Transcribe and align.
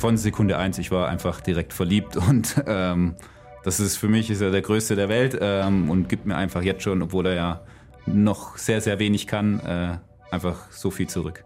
von 0.00 0.16
Sekunde 0.16 0.56
eins, 0.56 0.78
ich 0.78 0.90
war 0.90 1.08
einfach 1.08 1.40
direkt 1.40 1.72
verliebt 1.72 2.16
und 2.28 2.62
ähm, 2.66 3.14
das 3.62 3.78
ist 3.78 3.98
für 3.98 4.08
mich 4.08 4.30
ist 4.30 4.40
er 4.40 4.50
der 4.50 4.62
größte 4.62 4.96
der 4.96 5.08
Welt 5.08 5.38
ähm, 5.40 5.90
und 5.90 6.08
gibt 6.08 6.26
mir 6.26 6.36
einfach 6.36 6.62
jetzt 6.62 6.82
schon, 6.82 7.02
obwohl 7.02 7.26
er 7.26 7.34
ja 7.34 7.60
noch 8.06 8.56
sehr, 8.56 8.80
sehr 8.80 8.98
wenig 8.98 9.26
kann, 9.26 9.60
äh, 9.60 9.98
einfach 10.30 10.70
so 10.70 10.90
viel 10.90 11.08
zurück. 11.08 11.44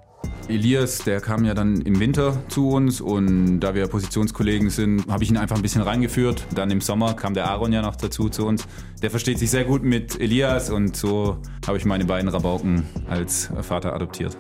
Elias, 0.49 0.99
der 0.99 1.21
kam 1.21 1.45
ja 1.45 1.53
dann 1.53 1.81
im 1.83 2.01
Winter 2.01 2.37
zu 2.49 2.71
uns 2.71 3.01
und 3.01 3.61
da 3.61 3.75
wir 3.75 3.89
Positionskollegen 3.89 4.71
sind, 4.71 5.07
habe 5.09 5.23
ich 5.25 5.31
ihn 5.31 5.37
einfach 5.37 5.57
ein 5.57 5.63
bisschen 5.63 5.83
reingeführt. 5.83 6.47
Dann 6.55 6.71
im 6.71 6.81
Sommer 6.81 7.15
kam 7.15 7.35
der 7.35 7.51
Aaron 7.51 7.73
ja 7.73 7.83
noch 7.83 7.97
dazu 7.97 8.29
zu 8.29 8.47
uns. 8.47 8.67
Der 9.03 9.11
versteht 9.11 9.39
sich 9.39 9.51
sehr 9.51 9.65
gut 9.65 9.83
mit 9.83 10.19
Elias 10.21 10.71
und 10.71 10.97
so 10.97 11.39
habe 11.67 11.77
ich 11.77 11.85
meine 11.85 12.05
beiden 12.05 12.29
Rabauken 12.29 12.85
als 13.09 13.51
Vater 13.63 13.95
adoptiert. 13.95 14.37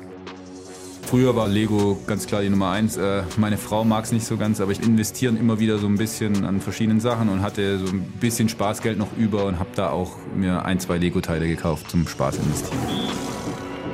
Früher 1.14 1.36
war 1.36 1.46
Lego 1.46 1.96
ganz 2.08 2.26
klar 2.26 2.42
die 2.42 2.48
Nummer 2.48 2.70
eins. 2.70 2.96
Äh, 2.96 3.22
meine 3.36 3.56
Frau 3.56 3.84
mag 3.84 4.04
es 4.04 4.10
nicht 4.10 4.26
so 4.26 4.36
ganz, 4.36 4.60
aber 4.60 4.72
ich 4.72 4.82
investiere 4.82 5.32
immer 5.36 5.60
wieder 5.60 5.78
so 5.78 5.86
ein 5.86 5.96
bisschen 5.96 6.44
an 6.44 6.60
verschiedenen 6.60 6.98
Sachen 6.98 7.28
und 7.28 7.40
hatte 7.40 7.78
so 7.78 7.86
ein 7.86 8.02
bisschen 8.18 8.48
Spaßgeld 8.48 8.98
noch 8.98 9.16
über 9.16 9.44
und 9.44 9.60
habe 9.60 9.70
da 9.76 9.90
auch 9.90 10.16
mir 10.34 10.64
ein, 10.64 10.80
zwei 10.80 10.98
Lego-Teile 10.98 11.46
gekauft 11.46 11.88
zum 11.88 12.08
Spaß 12.08 12.38
investieren. 12.38 12.80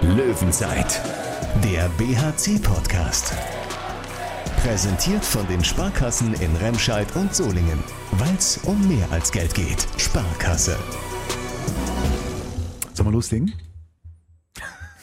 Löwenzeit, 0.00 1.02
der 1.62 1.90
BHC-Podcast. 1.98 3.34
Präsentiert 4.62 5.22
von 5.22 5.46
den 5.46 5.62
Sparkassen 5.62 6.32
in 6.32 6.56
Remscheid 6.56 7.06
und 7.16 7.34
Solingen. 7.34 7.84
Weil 8.12 8.34
es 8.38 8.56
um 8.64 8.88
mehr 8.88 9.12
als 9.12 9.30
Geld 9.30 9.54
geht. 9.54 9.86
Sparkasse. 9.98 10.78
Sollen 12.94 13.08
wir 13.08 13.12
loslegen? 13.12 13.52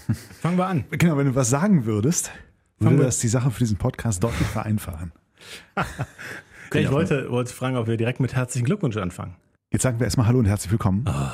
Fangen 0.42 0.58
wir 0.58 0.68
an. 0.68 0.86
Genau, 0.92 1.18
wenn 1.18 1.28
du 1.28 1.36
was 1.36 1.50
sagen 1.50 1.86
würdest, 1.86 2.32
würde 2.80 2.98
das 3.04 3.20
die 3.20 3.28
Sache 3.28 3.52
für 3.52 3.60
diesen 3.60 3.78
Podcast 3.78 4.24
deutlich 4.24 4.48
vereinfachen. 4.48 5.12
ja, 5.76 6.80
ich 6.80 6.92
wollte, 6.92 7.30
wollte 7.30 7.54
fragen, 7.54 7.76
ob 7.78 7.88
wir 7.88 7.98
direkt 7.98 8.20
mit 8.20 8.36
herzlichen 8.36 8.66
Glückwunsch 8.66 8.98
anfangen. 8.98 9.36
Jetzt 9.72 9.84
sagen 9.84 10.00
wir 10.00 10.06
erstmal 10.06 10.28
Hallo 10.28 10.40
und 10.40 10.46
herzlich 10.46 10.72
willkommen 10.72 11.06
Oh, 11.08 11.32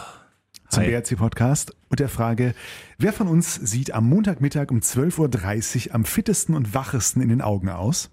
zum. 0.69 0.83
BRC-Podcast 0.83 1.75
und 1.89 1.99
der 1.99 2.09
Frage, 2.09 2.55
wer 2.97 3.13
von 3.13 3.27
uns 3.27 3.55
sieht 3.55 3.93
am 3.93 4.09
Montagmittag 4.09 4.71
um 4.71 4.79
12.30 4.79 5.89
Uhr 5.89 5.95
am 5.95 6.05
fittesten 6.05 6.55
und 6.55 6.73
wachesten 6.73 7.21
in 7.21 7.29
den 7.29 7.41
Augen 7.41 7.69
aus? 7.69 8.09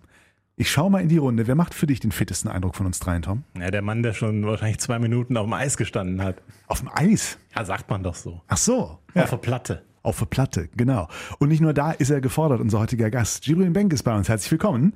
Ich 0.57 0.71
schau 0.71 0.91
mal 0.91 1.01
in 1.01 1.09
die 1.09 1.17
Runde. 1.17 1.47
Wer 1.47 1.55
macht 1.55 1.73
für 1.73 1.87
dich 1.87 2.01
den 2.01 2.13
fittesten 2.13 2.51
Eindruck 2.51 2.77
von 2.77 2.85
uns 2.85 2.99
dreien, 2.99 3.23
Tom? 3.23 3.45
Ja, 3.59 3.71
der 3.71 3.81
Mann, 3.81 4.03
der 4.03 4.13
schon 4.13 4.45
wahrscheinlich 4.45 4.79
zwei 4.79 4.99
Minuten 4.99 5.39
auf 5.39 5.47
dem 5.47 5.55
Eis 5.55 5.79
gestanden 5.79 6.23
hat. 6.23 6.43
Auf 6.67 6.81
dem 6.81 6.91
Eis. 6.93 7.39
Ja, 7.57 7.65
sagt 7.65 7.89
man 7.89 8.03
doch 8.03 8.15
so. 8.15 8.43
Ach 8.47 8.59
so. 8.59 8.99
Auf 9.15 9.31
der 9.31 9.37
Platte. 9.39 9.83
Auf 10.03 10.19
der 10.19 10.27
Platte, 10.27 10.69
genau. 10.77 11.09
Und 11.39 11.49
nicht 11.49 11.61
nur 11.61 11.75
da 11.75 11.93
ist 11.93 12.11
er 12.11 12.21
gefordert, 12.21 12.61
unser 12.61 12.79
heutiger 12.79 13.11
Gast. 13.11 13.45
Gibril 13.45 13.71
Benk 13.71 13.93
ist 13.93 14.03
bei 14.03 14.17
uns. 14.17 14.29
Herzlich 14.29 14.51
willkommen. 14.51 14.95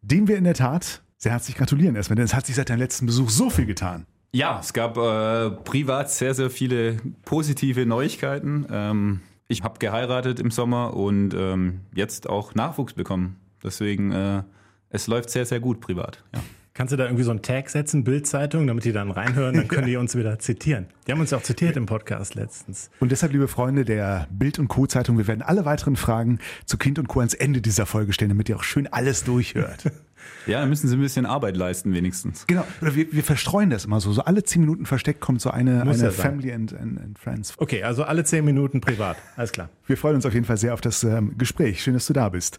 Dem 0.00 0.28
wir 0.28 0.36
in 0.36 0.44
der 0.44 0.54
Tat 0.54 1.02
sehr 1.16 1.32
herzlich 1.32 1.56
gratulieren 1.56 1.96
erstmal, 1.96 2.14
denn 2.14 2.24
es 2.24 2.34
hat 2.34 2.46
sich 2.46 2.54
seit 2.54 2.70
deinem 2.70 2.78
letzten 2.78 3.06
Besuch 3.06 3.30
so 3.30 3.50
viel 3.50 3.66
getan. 3.66 4.06
Ja, 4.32 4.60
es 4.60 4.72
gab 4.72 4.96
äh, 4.96 5.50
privat 5.50 6.10
sehr, 6.10 6.34
sehr 6.34 6.50
viele 6.50 6.98
positive 7.24 7.86
Neuigkeiten. 7.86 8.66
Ähm, 8.70 9.20
ich 9.48 9.62
habe 9.62 9.78
geheiratet 9.78 10.38
im 10.38 10.50
Sommer 10.50 10.94
und 10.94 11.34
ähm, 11.34 11.80
jetzt 11.94 12.28
auch 12.28 12.54
Nachwuchs 12.54 12.92
bekommen. 12.92 13.36
Deswegen, 13.64 14.12
äh, 14.12 14.42
es 14.90 15.06
läuft 15.06 15.30
sehr, 15.30 15.46
sehr 15.46 15.58
gut 15.58 15.80
privat. 15.80 16.22
Ja. 16.34 16.40
Kannst 16.78 16.92
du 16.92 16.96
da 16.96 17.06
irgendwie 17.06 17.24
so 17.24 17.32
einen 17.32 17.42
Tag 17.42 17.70
setzen, 17.70 18.04
Bildzeitung, 18.04 18.68
damit 18.68 18.84
die 18.84 18.92
dann 18.92 19.10
reinhören, 19.10 19.56
dann 19.56 19.66
können 19.66 19.88
die 19.88 19.96
uns 19.96 20.14
wieder 20.14 20.38
zitieren. 20.38 20.86
Die 21.04 21.10
haben 21.10 21.18
uns 21.18 21.32
ja 21.32 21.38
auch 21.38 21.42
zitiert 21.42 21.76
im 21.76 21.86
Podcast 21.86 22.36
letztens. 22.36 22.88
Und 23.00 23.10
deshalb, 23.10 23.32
liebe 23.32 23.48
Freunde 23.48 23.84
der 23.84 24.28
Bild 24.30 24.60
und 24.60 24.68
Co. 24.68 24.86
Zeitung, 24.86 25.18
wir 25.18 25.26
werden 25.26 25.42
alle 25.42 25.64
weiteren 25.64 25.96
Fragen 25.96 26.38
zu 26.66 26.78
Kind 26.78 27.00
und 27.00 27.08
Co. 27.08 27.18
ans 27.18 27.34
Ende 27.34 27.60
dieser 27.60 27.84
Folge 27.84 28.12
stellen, 28.12 28.28
damit 28.28 28.48
ihr 28.48 28.54
auch 28.54 28.62
schön 28.62 28.86
alles 28.86 29.24
durchhört. 29.24 29.90
ja, 30.46 30.60
dann 30.60 30.68
müssen 30.68 30.86
sie 30.86 30.96
ein 30.96 31.00
bisschen 31.00 31.26
Arbeit 31.26 31.56
leisten 31.56 31.92
wenigstens. 31.94 32.46
genau. 32.46 32.64
Oder 32.80 32.94
wir, 32.94 33.12
wir 33.12 33.24
verstreuen 33.24 33.70
das 33.70 33.84
immer 33.84 33.98
so. 33.98 34.12
So 34.12 34.22
alle 34.22 34.44
zehn 34.44 34.60
Minuten 34.60 34.86
versteckt 34.86 35.18
kommt 35.18 35.40
so 35.40 35.50
eine, 35.50 35.84
Muss 35.84 35.98
eine 35.98 36.04
ja. 36.04 36.10
Family 36.12 36.52
and, 36.52 36.72
and, 36.74 37.00
and 37.00 37.18
Friends. 37.18 37.54
Okay, 37.56 37.82
also 37.82 38.04
alle 38.04 38.22
zehn 38.22 38.44
Minuten 38.44 38.80
privat. 38.80 39.16
Alles 39.34 39.50
klar. 39.50 39.68
Wir 39.88 39.96
freuen 39.96 40.14
uns 40.14 40.26
auf 40.26 40.32
jeden 40.32 40.46
Fall 40.46 40.58
sehr 40.58 40.74
auf 40.74 40.80
das 40.80 41.02
ähm, 41.02 41.36
Gespräch. 41.38 41.82
Schön, 41.82 41.94
dass 41.94 42.06
du 42.06 42.12
da 42.12 42.28
bist. 42.28 42.58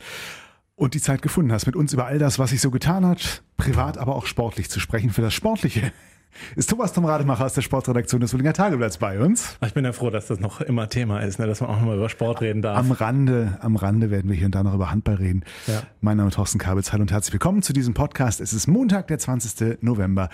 Und 0.79 0.93
die 0.93 1.01
Zeit 1.01 1.21
gefunden 1.21 1.51
hast, 1.51 1.65
mit 1.65 1.75
uns 1.75 1.91
über 1.91 2.05
all 2.05 2.19
das, 2.19 2.39
was 2.39 2.51
sich 2.51 2.61
so 2.61 2.71
getan 2.71 3.05
hat, 3.05 3.43
privat, 3.57 3.97
aber 3.97 4.15
auch 4.15 4.25
sportlich 4.25 4.69
zu 4.69 4.79
sprechen. 4.79 5.09
Für 5.09 5.21
das 5.21 5.33
Sportliche 5.33 5.91
ist 6.55 6.69
Thomas 6.69 6.93
Tom 6.93 7.03
Rademacher 7.03 7.43
aus 7.43 7.53
der 7.53 7.63
Sportredaktion 7.63 8.21
des 8.21 8.31
Solinger 8.31 8.53
Tageblatts 8.53 8.97
bei 8.97 9.19
uns. 9.19 9.57
Ich 9.65 9.73
bin 9.73 9.83
ja 9.83 9.91
froh, 9.91 10.09
dass 10.09 10.27
das 10.27 10.39
noch 10.39 10.61
immer 10.61 10.87
Thema 10.87 11.19
ist, 11.19 11.37
ne? 11.37 11.47
dass 11.47 11.59
man 11.59 11.69
auch 11.69 11.79
nochmal 11.79 11.97
über 11.97 12.07
Sport 12.07 12.39
reden 12.39 12.61
darf. 12.61 12.77
Am 12.77 12.93
Rande, 12.93 13.57
am 13.59 13.75
Rande 13.75 14.09
werden 14.09 14.29
wir 14.29 14.37
hier 14.37 14.45
und 14.45 14.55
da 14.55 14.63
noch 14.63 14.73
über 14.73 14.89
Handball 14.89 15.15
reden. 15.15 15.43
Ja. 15.67 15.83
Mein 15.99 16.15
Name 16.15 16.29
ist 16.29 16.35
Thorsten 16.35 16.59
Kabitz. 16.59 16.93
Hallo 16.93 17.01
und 17.01 17.11
herzlich 17.11 17.33
willkommen 17.33 17.61
zu 17.61 17.73
diesem 17.73 17.93
Podcast. 17.93 18.39
Es 18.39 18.53
ist 18.53 18.67
Montag, 18.67 19.07
der 19.07 19.19
20. 19.19 19.83
November, 19.83 20.29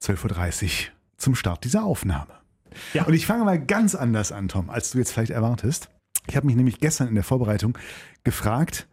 12.30 0.00 0.64
Uhr 0.66 0.70
zum 1.16 1.34
Start 1.34 1.64
dieser 1.64 1.82
Aufnahme. 1.82 2.30
Ja. 2.92 3.06
Und 3.06 3.14
ich 3.14 3.26
fange 3.26 3.44
mal 3.44 3.58
ganz 3.58 3.96
anders 3.96 4.30
an, 4.30 4.46
Tom, 4.46 4.70
als 4.70 4.92
du 4.92 4.98
jetzt 4.98 5.10
vielleicht 5.10 5.32
erwartest. 5.32 5.88
Ich 6.28 6.36
habe 6.36 6.46
mich 6.46 6.54
nämlich 6.54 6.78
gestern 6.78 7.08
in 7.08 7.16
der 7.16 7.24
Vorbereitung 7.24 7.76
gefragt, 8.22 8.86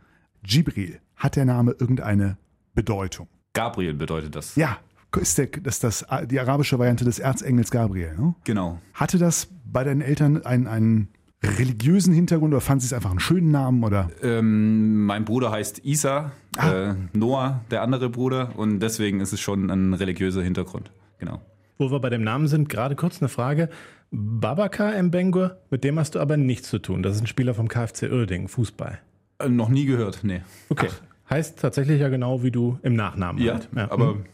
Gibril, 0.44 1.00
hat 1.16 1.36
der 1.36 1.46
Name 1.46 1.76
irgendeine 1.78 2.38
Bedeutung? 2.74 3.28
Gabriel 3.54 3.94
bedeutet 3.94 4.36
das. 4.36 4.56
Ja, 4.56 4.78
ist 5.20 5.38
der, 5.38 5.48
das 5.48 5.76
ist 5.76 5.84
das, 5.84 6.06
die 6.26 6.40
arabische 6.40 6.80
Variante 6.80 7.04
des 7.04 7.20
Erzengels 7.20 7.70
Gabriel. 7.72 8.16
Ne? 8.18 8.36
Genau. 8.44 8.80
Hatte 8.94 9.18
das 9.18 9.50
bei 9.66 9.84
deinen 9.84 10.02
Eltern 10.02 10.44
einen, 10.46 10.68
einen 10.68 11.10
religiösen 11.44 12.14
Hintergrund 12.14 12.54
oder 12.54 12.62
fanden 12.62 12.82
sie 12.82 12.88
es 12.88 12.94
einfach 12.94 13.10
einen 13.10 13.20
schönen 13.20 13.52
Namen 13.52 13.84
oder? 13.84 14.10
Ähm, 14.22 15.06
mein 15.06 15.26
Bruder 15.26 15.52
heißt 15.52 15.84
Isa, 15.84 16.32
äh, 16.58 16.94
Noah, 17.14 17.62
der 17.72 17.82
andere 17.82 18.10
Bruder, 18.10 18.52
und 18.56 18.80
deswegen 18.80 19.20
ist 19.20 19.34
es 19.34 19.40
schon 19.40 19.70
ein 19.70 19.94
religiöser 19.94 20.44
Hintergrund. 20.44 20.92
Genau. 21.18 21.42
Wo 21.78 21.92
wir 21.92 22.00
bei 22.00 22.10
dem 22.10 22.24
Namen 22.24 22.48
sind, 22.48 22.70
gerade 22.70 22.96
kurz 22.96 23.22
eine 23.22 23.30
Frage. 23.30 23.70
Babaka 24.12 25.02
Mbengue, 25.02 25.58
mit 25.72 25.84
dem 25.84 25.98
hast 25.98 26.16
du 26.16 26.20
aber 26.20 26.38
nichts 26.38 26.70
zu 26.70 26.80
tun. 26.80 27.02
Das 27.02 27.16
ist 27.16 27.22
ein 27.22 27.28
Spieler 27.28 27.54
vom 27.54 27.68
KfC 27.68 28.12
Uerdingen, 28.12 28.48
Fußball. 28.48 29.00
Äh, 29.44 29.50
noch 29.50 29.70
nie 29.70 29.86
gehört, 29.86 30.20
nee. 30.24 30.42
Okay. 30.70 30.90
Heißt 31.30 31.60
tatsächlich 31.60 32.02
ja 32.02 32.10
genau 32.10 32.44
wie 32.44 32.52
du 32.52 32.78
im 32.84 32.96
Nachnamen. 32.96 33.42
Ja, 33.42 33.54
halt. 33.54 33.70
aber 33.92 34.14
Hm. 34.16 34.26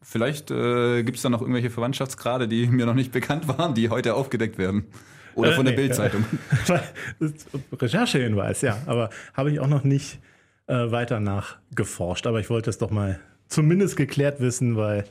vielleicht 0.00 0.50
äh, 0.50 1.02
gibt 1.02 1.16
es 1.16 1.22
da 1.22 1.28
noch 1.28 1.40
irgendwelche 1.42 1.70
Verwandtschaftsgrade, 1.70 2.48
die 2.48 2.66
mir 2.66 2.86
noch 2.86 2.94
nicht 2.94 3.12
bekannt 3.12 3.46
waren, 3.48 3.74
die 3.74 3.90
heute 3.90 4.14
aufgedeckt 4.14 4.56
werden. 4.58 4.84
Oder 5.34 5.50
Äh, 5.50 5.54
von 5.54 5.64
der 5.64 5.74
nee, 5.74 5.80
Bildzeitung. 5.82 6.24
Recherchehinweis, 7.72 8.60
ja. 8.62 8.78
Aber 8.86 9.10
habe 9.34 9.50
ich 9.50 9.60
auch 9.60 9.66
noch 9.66 9.84
nicht 9.84 10.20
äh, 10.66 10.90
weiter 10.90 11.20
nachgeforscht. 11.20 12.26
Aber 12.26 12.40
ich 12.40 12.50
wollte 12.50 12.70
es 12.70 12.78
doch 12.78 12.90
mal 12.90 13.18
zumindest 13.48 13.96
geklärt 13.96 14.40
wissen, 14.40 14.76
weil 14.76 15.04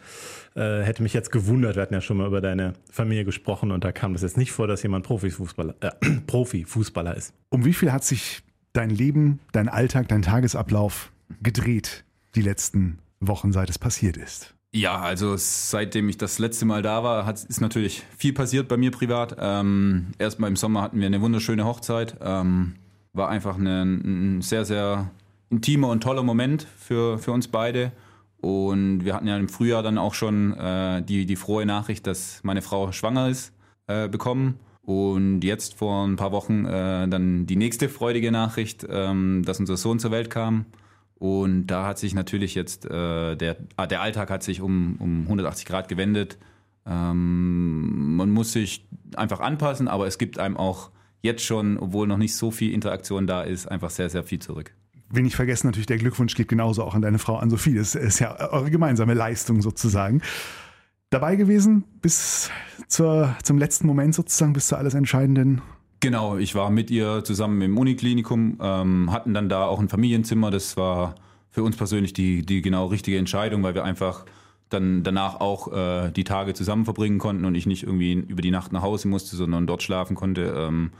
äh, 0.55 0.81
hätte 0.81 1.03
mich 1.03 1.13
jetzt 1.13 1.31
gewundert. 1.31 1.75
Wir 1.75 1.81
hatten 1.83 1.93
ja 1.93 2.01
schon 2.01 2.17
mal 2.17 2.27
über 2.27 2.41
deine 2.41 2.73
Familie 2.91 3.25
gesprochen 3.25 3.71
und 3.71 3.83
da 3.83 3.91
kam 3.91 4.13
das 4.13 4.21
jetzt 4.21 4.37
nicht 4.37 4.51
vor, 4.51 4.67
dass 4.67 4.81
jemand 4.83 5.05
Profifußballer, 5.05 5.75
äh, 5.81 5.91
Profifußballer 6.27 7.15
ist. 7.15 7.33
Um 7.49 7.65
wie 7.65 7.73
viel 7.73 7.91
hat 7.91 8.03
sich 8.03 8.41
dein 8.73 8.89
Leben, 8.89 9.39
dein 9.51 9.69
Alltag, 9.69 10.07
dein 10.09 10.21
Tagesablauf 10.21 11.11
gedreht 11.41 12.03
die 12.35 12.41
letzten 12.41 12.99
Wochen, 13.19 13.51
seit 13.51 13.69
es 13.69 13.79
passiert 13.79 14.17
ist? 14.17 14.53
Ja, 14.75 14.99
also 14.99 15.35
seitdem 15.37 16.09
ich 16.09 16.17
das 16.17 16.39
letzte 16.39 16.65
Mal 16.65 16.81
da 16.81 17.03
war, 17.03 17.27
hat, 17.27 17.43
ist 17.43 17.61
natürlich 17.61 18.03
viel 18.17 18.33
passiert 18.33 18.67
bei 18.67 18.75
mir 18.75 18.89
privat. 18.89 19.35
Ähm, 19.39 20.07
Erstmal 20.17 20.49
im 20.49 20.55
Sommer 20.55 20.81
hatten 20.81 20.99
wir 20.99 21.05
eine 21.05 21.21
wunderschöne 21.21 21.63
Hochzeit. 21.63 22.17
Ähm, 22.21 22.75
war 23.13 23.29
einfach 23.29 23.55
eine, 23.55 23.83
ein 23.83 24.41
sehr, 24.41 24.65
sehr 24.65 25.11
intimer 25.51 25.89
und 25.89 26.01
toller 26.01 26.23
Moment 26.23 26.67
für, 26.79 27.19
für 27.19 27.31
uns 27.31 27.47
beide. 27.47 27.91
Und 28.41 29.05
wir 29.05 29.13
hatten 29.13 29.27
ja 29.27 29.37
im 29.37 29.47
Frühjahr 29.47 29.83
dann 29.83 29.99
auch 29.99 30.15
schon 30.15 30.57
äh, 30.57 31.03
die, 31.03 31.27
die 31.27 31.35
frohe 31.35 31.67
Nachricht, 31.67 32.07
dass 32.07 32.39
meine 32.43 32.63
Frau 32.63 32.91
schwanger 32.91 33.29
ist, 33.29 33.53
äh, 33.85 34.09
bekommen. 34.09 34.59
Und 34.85 35.41
jetzt 35.41 35.75
vor 35.75 36.05
ein 36.05 36.17
paar 36.17 36.33
Wochen 36.33 36.65
äh, 36.65 37.07
dann 37.07 37.45
die 37.45 37.55
nächste 37.55 37.87
freudige 37.87 38.31
Nachricht, 38.31 38.85
ähm, 38.89 39.43
dass 39.45 39.59
unser 39.59 39.77
Sohn 39.77 39.97
zur 39.97 40.11
Welt 40.11 40.29
kam. 40.29 40.65
Und 41.15 41.67
da 41.67 41.85
hat 41.85 41.97
sich 41.97 42.13
natürlich 42.13 42.53
jetzt, 42.53 42.85
äh, 42.85 43.35
der, 43.37 43.55
ah, 43.77 43.87
der 43.87 44.01
Alltag 44.01 44.29
hat 44.29 44.43
sich 44.43 44.59
um, 44.59 44.97
um 44.99 45.21
180 45.21 45.65
Grad 45.65 45.87
gewendet. 45.87 46.37
Ähm, 46.85 48.17
man 48.17 48.29
muss 48.29 48.51
sich 48.51 48.85
einfach 49.15 49.39
anpassen, 49.39 49.87
aber 49.87 50.05
es 50.05 50.17
gibt 50.17 50.37
einem 50.37 50.57
auch 50.57 50.91
jetzt 51.21 51.45
schon, 51.45 51.77
obwohl 51.77 52.05
noch 52.05 52.17
nicht 52.17 52.35
so 52.35 52.51
viel 52.51 52.73
Interaktion 52.73 53.25
da 53.25 53.41
ist, 53.41 53.67
einfach 53.67 53.89
sehr, 53.89 54.09
sehr 54.09 54.23
viel 54.23 54.39
zurück. 54.39 54.73
Will 55.09 55.23
nicht 55.23 55.37
vergessen, 55.37 55.67
natürlich 55.67 55.85
der 55.85 55.97
Glückwunsch 55.97 56.35
geht 56.35 56.49
genauso 56.49 56.83
auch 56.83 56.95
an 56.95 57.01
deine 57.01 57.19
Frau, 57.19 57.37
an 57.37 57.49
Sophie. 57.49 57.75
Das 57.75 57.95
ist 57.95 58.19
ja 58.19 58.51
eure 58.51 58.69
gemeinsame 58.69 59.13
Leistung 59.13 59.61
sozusagen. 59.61 60.21
Dabei 61.13 61.35
gewesen 61.35 61.83
bis 62.01 62.49
zur, 62.87 63.35
zum 63.43 63.59
letzten 63.59 63.85
Moment 63.85 64.15
sozusagen, 64.15 64.53
bis 64.53 64.65
zur 64.65 64.79
alles 64.79 64.95
entscheidenden. 64.95 65.61
Genau, 65.99 66.37
ich 66.37 66.55
war 66.55 66.71
mit 66.71 66.89
ihr 66.89 67.23
zusammen 67.23 67.61
im 67.61 67.77
Uniklinikum, 67.77 68.57
ähm, 68.59 69.11
hatten 69.11 69.35
dann 69.35 69.47
da 69.47 69.67
auch 69.67 69.79
ein 69.79 69.89
Familienzimmer. 69.89 70.49
Das 70.49 70.75
war 70.75 71.13
für 71.51 71.61
uns 71.61 71.77
persönlich 71.77 72.13
die, 72.13 72.43
die 72.43 72.63
genau 72.63 72.87
richtige 72.87 73.19
Entscheidung, 73.19 73.61
weil 73.61 73.75
wir 73.75 73.83
einfach 73.83 74.25
dann 74.69 75.03
danach 75.03 75.39
auch 75.39 75.71
äh, 75.71 76.09
die 76.09 76.23
Tage 76.23 76.55
zusammen 76.55 76.83
verbringen 76.83 77.19
konnten 77.19 77.45
und 77.45 77.53
ich 77.53 77.67
nicht 77.67 77.83
irgendwie 77.83 78.13
über 78.13 78.41
die 78.41 78.49
Nacht 78.49 78.73
nach 78.73 78.81
Hause 78.81 79.07
musste, 79.07 79.35
sondern 79.35 79.67
dort 79.67 79.83
schlafen 79.83 80.15
konnte. 80.15 80.51
Ähm, 80.57 80.93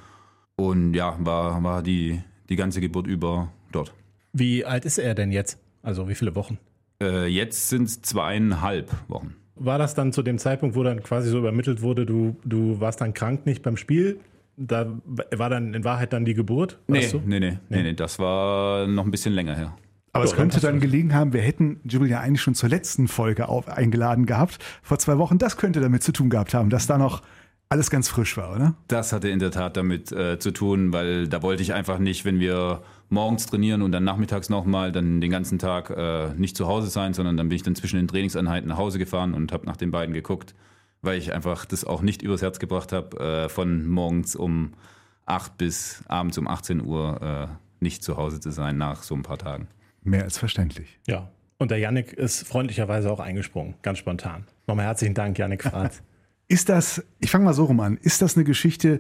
und 0.56 0.94
ja, 0.94 1.18
war, 1.22 1.64
war 1.64 1.82
die, 1.82 2.22
die 2.50 2.56
ganze 2.56 2.82
Geburt 2.82 3.08
über 3.08 3.52
dort. 3.72 3.96
Wie 4.32 4.64
alt 4.64 4.86
ist 4.86 5.00
er 5.00 5.16
denn 5.16 5.32
jetzt? 5.32 5.58
Also 5.82 6.08
wie 6.08 6.14
viele 6.14 6.36
Wochen? 6.36 6.60
Äh, 7.02 7.26
jetzt 7.26 7.70
sind 7.70 7.86
es 7.86 8.04
zweieinhalb 8.04 8.92
Wochen. 9.08 9.38
War 9.56 9.78
das 9.78 9.94
dann 9.94 10.12
zu 10.12 10.24
dem 10.24 10.38
Zeitpunkt, 10.38 10.76
wo 10.76 10.84
dann 10.84 11.04
quasi 11.04 11.30
so 11.30 11.38
übermittelt 11.38 11.82
wurde, 11.82 12.06
du, 12.06 12.36
du 12.44 12.80
warst 12.80 13.02
dann 13.02 13.14
krank 13.14 13.46
nicht 13.46 13.62
beim 13.62 13.78
Spiel? 13.78 14.20
Da 14.58 14.88
war 15.36 15.50
dann 15.50 15.74
in 15.74 15.84
Wahrheit 15.84 16.14
dann 16.14 16.26
die 16.26 16.34
Geburt? 16.34 16.80
Nee, 16.88 17.02
das 17.02 17.12
so? 17.12 17.22
nee, 17.26 17.40
nee, 17.40 17.58
nee, 17.70 17.84
nee, 17.84 17.94
das 17.94 18.20
war 18.20 18.88
noch 18.88 19.06
ein 19.06 19.12
bisschen 19.12 19.34
länger 19.34 19.56
her. 19.56 19.76
Aber 20.12 20.24
es 20.24 20.32
Ja, 20.32 20.38
dann 20.38 20.50
könnte 20.50 20.66
dann 20.66 20.80
gelegen 20.80 21.14
haben, 21.16 21.34
wir 21.34 21.42
hätten 21.42 21.80
Jibril 21.86 22.10
ja 22.10 22.20
eigentlich 22.20 22.42
schon 22.42 22.54
zur 22.54 22.70
letzten 22.70 23.08
Folge 23.08 23.50
auf, 23.50 23.68
eingeladen 23.68 24.28
gehabt, 24.28 24.60
vor 24.84 25.00
zwei 25.00 25.18
Wochen. 25.18 25.40
Das 25.40 25.58
könnte 25.58 25.82
damit 25.82 26.04
zu 26.04 26.12
tun 26.12 26.30
gehabt 26.30 26.54
haben, 26.54 26.70
dass 26.70 26.86
da 26.86 27.00
noch 27.00 27.24
alles 27.70 27.90
ganz 27.90 28.08
frisch 28.08 28.38
war, 28.38 28.56
oder? 28.56 28.76
Das 28.88 29.12
hatte 29.12 29.30
in 29.30 29.40
der 29.40 29.50
Tat 29.50 29.76
damit 29.76 30.12
äh, 30.12 30.38
zu 30.38 30.52
tun, 30.52 30.94
weil 30.94 31.28
da 31.28 31.42
wollte 31.42 31.64
ich 31.64 31.74
einfach 31.74 31.98
nicht, 31.98 32.26
wenn 32.26 32.40
wir 32.40 32.84
morgens 33.14 33.46
trainieren 33.46 33.82
und 33.82 33.92
dann 33.92 34.04
nachmittags 34.04 34.50
nochmal, 34.50 34.92
dann 34.92 35.22
den 35.22 35.32
ganzen 35.32 35.60
Tag 35.60 35.90
äh, 35.90 36.34
nicht 36.36 36.58
zu 36.58 36.68
Hause 36.68 36.88
sein, 36.88 37.14
sondern 37.14 37.38
dann 37.38 37.48
bin 37.48 37.56
ich 37.56 37.64
dann 37.64 37.76
zwischen 37.76 37.98
den 37.98 38.08
Trainingseinheiten 38.08 38.68
nach 38.68 38.78
Hause 38.78 39.00
gefahren 39.00 39.34
und 39.34 39.52
habe 39.52 39.66
nach 39.66 39.78
den 39.78 39.92
beiden 39.92 40.14
geguckt, 40.14 40.56
weil 41.02 41.18
ich 41.18 41.34
einfach 41.34 41.66
das 41.66 41.86
auch 41.86 42.02
nicht 42.02 42.22
übers 42.22 42.42
Herz 42.42 42.60
gebracht 42.60 42.92
habe, 42.92 43.46
äh, 43.46 43.50
von 43.50 43.88
morgens 43.88 44.36
um 44.36 44.74
8 45.26 45.58
bis 45.58 46.04
abends 46.08 46.38
um 46.38 46.48
18 46.48 46.82
Uhr 46.82 47.22
äh, 47.22 47.84
nicht 47.84 48.04
zu 48.04 48.18
Hause 48.18 48.40
zu 48.40 48.52
sein 48.52 48.78
nach 48.78 49.04
so 49.04 49.16
ein 49.16 49.24
paar 49.24 49.38
Tagen. 49.38 49.68
Mehr 50.04 50.24
als 50.24 50.38
verständlich. 50.38 51.00
Ja. 51.08 51.30
Und 51.60 51.72
der 51.72 51.78
Yannick 51.78 52.12
ist 52.12 52.46
freundlicherweise 52.46 53.10
auch 53.12 53.20
eingesprungen, 53.20 53.76
ganz 53.84 54.00
spontan. 54.00 54.46
Nochmal 54.68 54.86
herzlichen 54.86 55.14
Dank, 55.14 55.38
Yannick 55.38 55.64
Fratz. 55.64 56.02
Ist 56.50 56.68
das, 56.68 57.04
ich 57.20 57.32
fange 57.32 57.46
mal 57.46 57.54
so 57.54 57.66
rum 57.66 57.80
an, 57.80 57.98
ist 57.98 58.22
das 58.22 58.36
eine 58.36 58.44
Geschichte, 58.44 59.00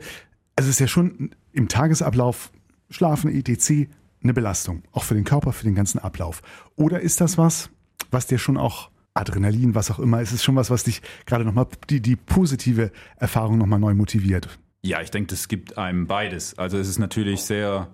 also 0.55 0.69
es 0.69 0.77
ist 0.77 0.79
ja 0.79 0.87
schon 0.87 1.31
im 1.51 1.67
Tagesablauf, 1.67 2.51
Schlafen, 2.89 3.29
etc., 3.29 3.89
eine 4.23 4.33
Belastung, 4.33 4.83
auch 4.91 5.03
für 5.03 5.15
den 5.15 5.23
Körper, 5.23 5.53
für 5.53 5.65
den 5.65 5.75
ganzen 5.75 5.99
Ablauf. 5.99 6.41
Oder 6.75 7.01
ist 7.01 7.21
das 7.21 7.37
was, 7.37 7.69
was 8.11 8.27
dir 8.27 8.37
schon 8.37 8.57
auch 8.57 8.89
Adrenalin, 9.13 9.75
was 9.75 9.91
auch 9.91 9.99
immer, 9.99 10.21
ist 10.21 10.31
es 10.31 10.43
schon 10.43 10.55
was, 10.55 10.69
was 10.69 10.83
dich 10.83 11.01
gerade 11.25 11.45
nochmal, 11.45 11.67
die, 11.89 12.01
die 12.01 12.15
positive 12.15 12.91
Erfahrung 13.17 13.57
nochmal 13.57 13.79
neu 13.79 13.93
motiviert? 13.93 14.47
Ja, 14.81 15.01
ich 15.01 15.11
denke, 15.11 15.27
das 15.27 15.47
gibt 15.47 15.77
einem 15.77 16.07
beides. 16.07 16.57
Also 16.57 16.77
es 16.77 16.89
ist 16.89 16.99
natürlich 16.99 17.43
sehr, 17.43 17.89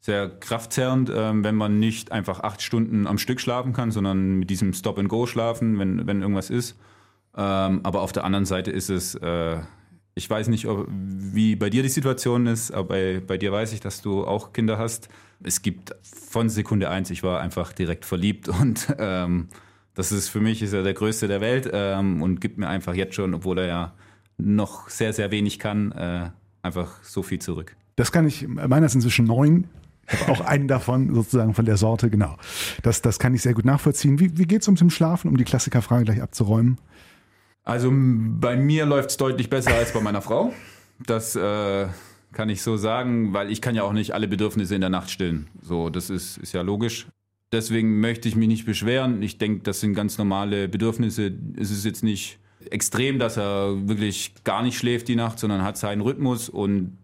sehr 0.00 0.28
kraftzerrend, 0.28 1.10
ähm, 1.14 1.44
wenn 1.44 1.54
man 1.54 1.78
nicht 1.78 2.12
einfach 2.12 2.40
acht 2.40 2.62
Stunden 2.62 3.06
am 3.06 3.18
Stück 3.18 3.40
schlafen 3.40 3.72
kann, 3.72 3.90
sondern 3.90 4.38
mit 4.38 4.50
diesem 4.50 4.72
Stop-and-Go 4.72 5.26
schlafen, 5.26 5.78
wenn, 5.78 6.06
wenn 6.06 6.22
irgendwas 6.22 6.50
ist. 6.50 6.76
Ähm, 7.36 7.80
aber 7.82 8.00
auf 8.00 8.12
der 8.12 8.24
anderen 8.24 8.46
Seite 8.46 8.70
ist 8.70 8.90
es, 8.90 9.14
äh, 9.16 9.58
ich 10.14 10.30
weiß 10.30 10.48
nicht, 10.48 10.66
ob, 10.66 10.86
wie 10.88 11.56
bei 11.56 11.70
dir 11.70 11.82
die 11.82 11.88
Situation 11.88 12.46
ist, 12.46 12.70
aber 12.70 12.88
bei, 12.88 13.22
bei 13.26 13.38
dir 13.38 13.52
weiß 13.52 13.72
ich, 13.72 13.80
dass 13.80 14.00
du 14.00 14.24
auch 14.24 14.52
Kinder 14.52 14.78
hast. 14.78 15.08
Es 15.42 15.62
gibt 15.62 15.94
von 16.02 16.48
Sekunde 16.48 16.88
eins, 16.88 17.10
ich 17.10 17.22
war 17.22 17.40
einfach 17.40 17.72
direkt 17.72 18.04
verliebt 18.04 18.48
und 18.48 18.94
ähm, 18.98 19.48
das 19.94 20.12
ist 20.12 20.28
für 20.28 20.40
mich 20.40 20.62
ist 20.62 20.72
er 20.72 20.82
der 20.82 20.94
Größte 20.94 21.28
der 21.28 21.40
Welt 21.40 21.68
ähm, 21.72 22.22
und 22.22 22.40
gibt 22.40 22.58
mir 22.58 22.68
einfach 22.68 22.94
jetzt 22.94 23.14
schon, 23.14 23.34
obwohl 23.34 23.58
er 23.58 23.66
ja 23.66 23.94
noch 24.38 24.88
sehr, 24.88 25.12
sehr 25.12 25.30
wenig 25.30 25.58
kann, 25.58 25.92
äh, 25.92 26.30
einfach 26.62 27.02
so 27.02 27.22
viel 27.22 27.40
zurück. 27.40 27.76
Das 27.96 28.10
kann 28.10 28.26
ich, 28.26 28.46
meiner 28.48 28.86
ist 28.86 28.94
inzwischen 28.94 29.26
neun. 29.26 29.68
Auch 30.28 30.42
einen 30.42 30.68
davon, 30.68 31.14
sozusagen 31.14 31.54
von 31.54 31.64
der 31.64 31.78
Sorte, 31.78 32.10
genau. 32.10 32.36
Das, 32.82 33.00
das 33.00 33.18
kann 33.18 33.34
ich 33.34 33.40
sehr 33.40 33.54
gut 33.54 33.64
nachvollziehen. 33.64 34.20
Wie, 34.20 34.36
wie 34.36 34.44
geht 34.44 34.60
es 34.60 34.68
um 34.68 34.76
zum 34.76 34.90
Schlafen, 34.90 35.28
um 35.28 35.36
die 35.38 35.44
Klassikerfrage 35.44 36.04
gleich 36.04 36.20
abzuräumen? 36.20 36.78
Also 37.64 37.90
bei 37.92 38.56
mir 38.56 38.84
läuft 38.86 39.10
es 39.10 39.16
deutlich 39.16 39.48
besser 39.48 39.74
als 39.74 39.92
bei 39.92 40.00
meiner 40.00 40.20
Frau. 40.20 40.52
Das 41.06 41.34
äh, 41.34 41.86
kann 42.32 42.48
ich 42.50 42.62
so 42.62 42.76
sagen, 42.76 43.32
weil 43.32 43.50
ich 43.50 43.62
kann 43.62 43.74
ja 43.74 43.82
auch 43.82 43.92
nicht 43.92 44.12
alle 44.12 44.28
Bedürfnisse 44.28 44.74
in 44.74 44.82
der 44.82 44.90
Nacht 44.90 45.10
stillen. 45.10 45.48
So, 45.62 45.88
das 45.88 46.10
ist, 46.10 46.36
ist 46.36 46.52
ja 46.52 46.60
logisch. 46.60 47.06
Deswegen 47.52 48.00
möchte 48.00 48.28
ich 48.28 48.36
mich 48.36 48.48
nicht 48.48 48.66
beschweren. 48.66 49.22
Ich 49.22 49.38
denke, 49.38 49.62
das 49.62 49.80
sind 49.80 49.94
ganz 49.94 50.18
normale 50.18 50.68
Bedürfnisse. 50.68 51.32
Es 51.56 51.70
ist 51.70 51.84
jetzt 51.84 52.02
nicht 52.02 52.38
extrem, 52.70 53.18
dass 53.18 53.36
er 53.36 53.88
wirklich 53.88 54.32
gar 54.44 54.62
nicht 54.62 54.76
schläft 54.76 55.08
die 55.08 55.16
Nacht, 55.16 55.38
sondern 55.38 55.62
hat 55.62 55.76
seinen 55.76 56.00
Rhythmus 56.00 56.48
und 56.48 56.98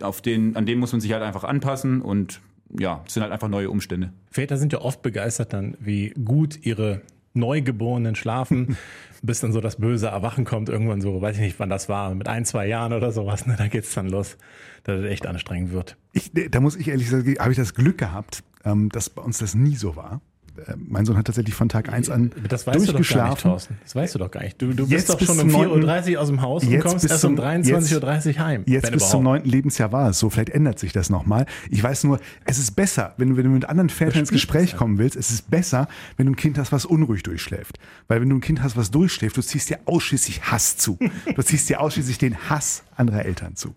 auf 0.00 0.22
den, 0.22 0.56
an 0.56 0.66
den 0.66 0.78
muss 0.78 0.92
man 0.92 1.00
sich 1.00 1.12
halt 1.12 1.22
einfach 1.22 1.44
anpassen 1.44 2.00
und 2.00 2.40
ja, 2.78 3.02
es 3.06 3.14
sind 3.14 3.22
halt 3.22 3.32
einfach 3.32 3.48
neue 3.48 3.70
Umstände. 3.70 4.12
Väter 4.30 4.56
sind 4.56 4.72
ja 4.72 4.80
oft 4.80 5.02
begeistert 5.02 5.52
dann, 5.52 5.76
wie 5.80 6.10
gut 6.10 6.64
ihre 6.64 7.02
Neugeborenen 7.36 8.14
schlafen, 8.14 8.76
bis 9.22 9.40
dann 9.40 9.52
so 9.52 9.60
das 9.60 9.76
böse 9.76 10.08
Erwachen 10.08 10.44
kommt, 10.44 10.68
irgendwann 10.68 11.00
so, 11.00 11.20
weiß 11.20 11.36
ich 11.36 11.42
nicht, 11.42 11.60
wann 11.60 11.68
das 11.68 11.88
war, 11.88 12.14
mit 12.14 12.28
ein, 12.28 12.44
zwei 12.44 12.66
Jahren 12.66 12.92
oder 12.92 13.12
sowas, 13.12 13.46
ne, 13.46 13.54
da 13.56 13.68
geht's 13.68 13.94
dann 13.94 14.08
los, 14.08 14.36
dass 14.84 15.00
es 15.00 15.06
echt 15.06 15.26
anstrengend 15.26 15.72
wird. 15.72 15.96
Ich, 16.12 16.32
da 16.50 16.60
muss 16.60 16.76
ich 16.76 16.88
ehrlich 16.88 17.10
sagen, 17.10 17.36
habe 17.38 17.50
ich 17.50 17.58
das 17.58 17.74
Glück 17.74 17.98
gehabt, 17.98 18.42
ähm, 18.64 18.88
dass 18.88 19.10
bei 19.10 19.22
uns 19.22 19.38
das 19.38 19.54
nie 19.54 19.76
so 19.76 19.96
war. 19.96 20.20
Äh, 20.66 20.74
mein 20.76 21.04
Sohn 21.04 21.16
hat 21.16 21.26
tatsächlich 21.26 21.54
von 21.54 21.68
Tag 21.68 21.92
eins 21.92 22.08
an 22.10 22.30
Das 22.48 22.66
weißt 22.66 22.76
du 22.76 22.80
doch 22.80 22.92
gar 22.92 22.98
nicht, 22.98 22.98
durchgeschlafen. 22.98 23.50
Thorsten. 23.50 23.78
Das 23.82 23.94
weißt 23.94 24.14
du 24.14 24.18
doch 24.18 24.30
gar 24.30 24.42
nicht. 24.42 24.60
Du, 24.60 24.72
du 24.72 24.88
bist 24.88 25.08
doch 25.08 25.18
schon 25.20 25.36
zum 25.38 25.46
um 25.48 25.52
neunten- 25.52 25.84
4.30 25.88 26.14
Uhr 26.14 26.20
aus 26.20 26.28
dem 26.28 26.42
Haus 26.42 26.64
und 26.64 26.78
kommst 26.80 27.08
erst 27.10 27.24
um 27.24 27.36
zum- 27.36 27.44
23.30 27.44 28.36
Uhr 28.38 28.44
heim. 28.44 28.62
Jetzt 28.66 28.82
bis 28.92 29.00
zum 29.10 29.20
überhaupt. 29.20 29.24
neunten 29.24 29.48
Lebensjahr 29.50 29.92
war 29.92 30.10
es 30.10 30.18
so. 30.18 30.30
Vielleicht 30.30 30.50
ändert 30.50 30.78
sich 30.78 30.92
das 30.92 31.10
nochmal. 31.10 31.46
Ich 31.70 31.82
weiß 31.82 32.04
nur, 32.04 32.20
es 32.44 32.58
ist 32.58 32.72
besser, 32.76 33.14
wenn 33.16 33.30
du, 33.30 33.36
wenn 33.36 33.44
du 33.44 33.50
mit 33.50 33.66
anderen 33.68 33.88
Vätern 33.90 34.20
ins 34.20 34.30
Gespräch 34.30 34.70
das 34.70 34.78
kommen 34.78 34.98
willst, 34.98 35.16
es 35.16 35.30
ist 35.30 35.50
besser, 35.50 35.88
wenn 36.16 36.26
du 36.26 36.32
ein 36.32 36.36
Kind 36.36 36.58
hast, 36.58 36.72
was 36.72 36.84
unruhig 36.84 37.22
durchschläft. 37.22 37.78
Weil 38.08 38.20
wenn 38.20 38.28
du 38.30 38.36
ein 38.36 38.40
Kind 38.40 38.62
hast, 38.62 38.76
was 38.76 38.90
durchschläft, 38.90 39.36
du 39.36 39.42
ziehst 39.42 39.70
dir 39.70 39.78
ausschließlich 39.84 40.50
Hass 40.50 40.76
zu. 40.76 40.98
Du 41.34 41.42
ziehst 41.42 41.68
dir 41.68 41.80
ausschließlich 41.80 42.18
den 42.18 42.36
Hass 42.48 42.82
anderer 42.96 43.24
Eltern 43.24 43.56
zu. 43.56 43.74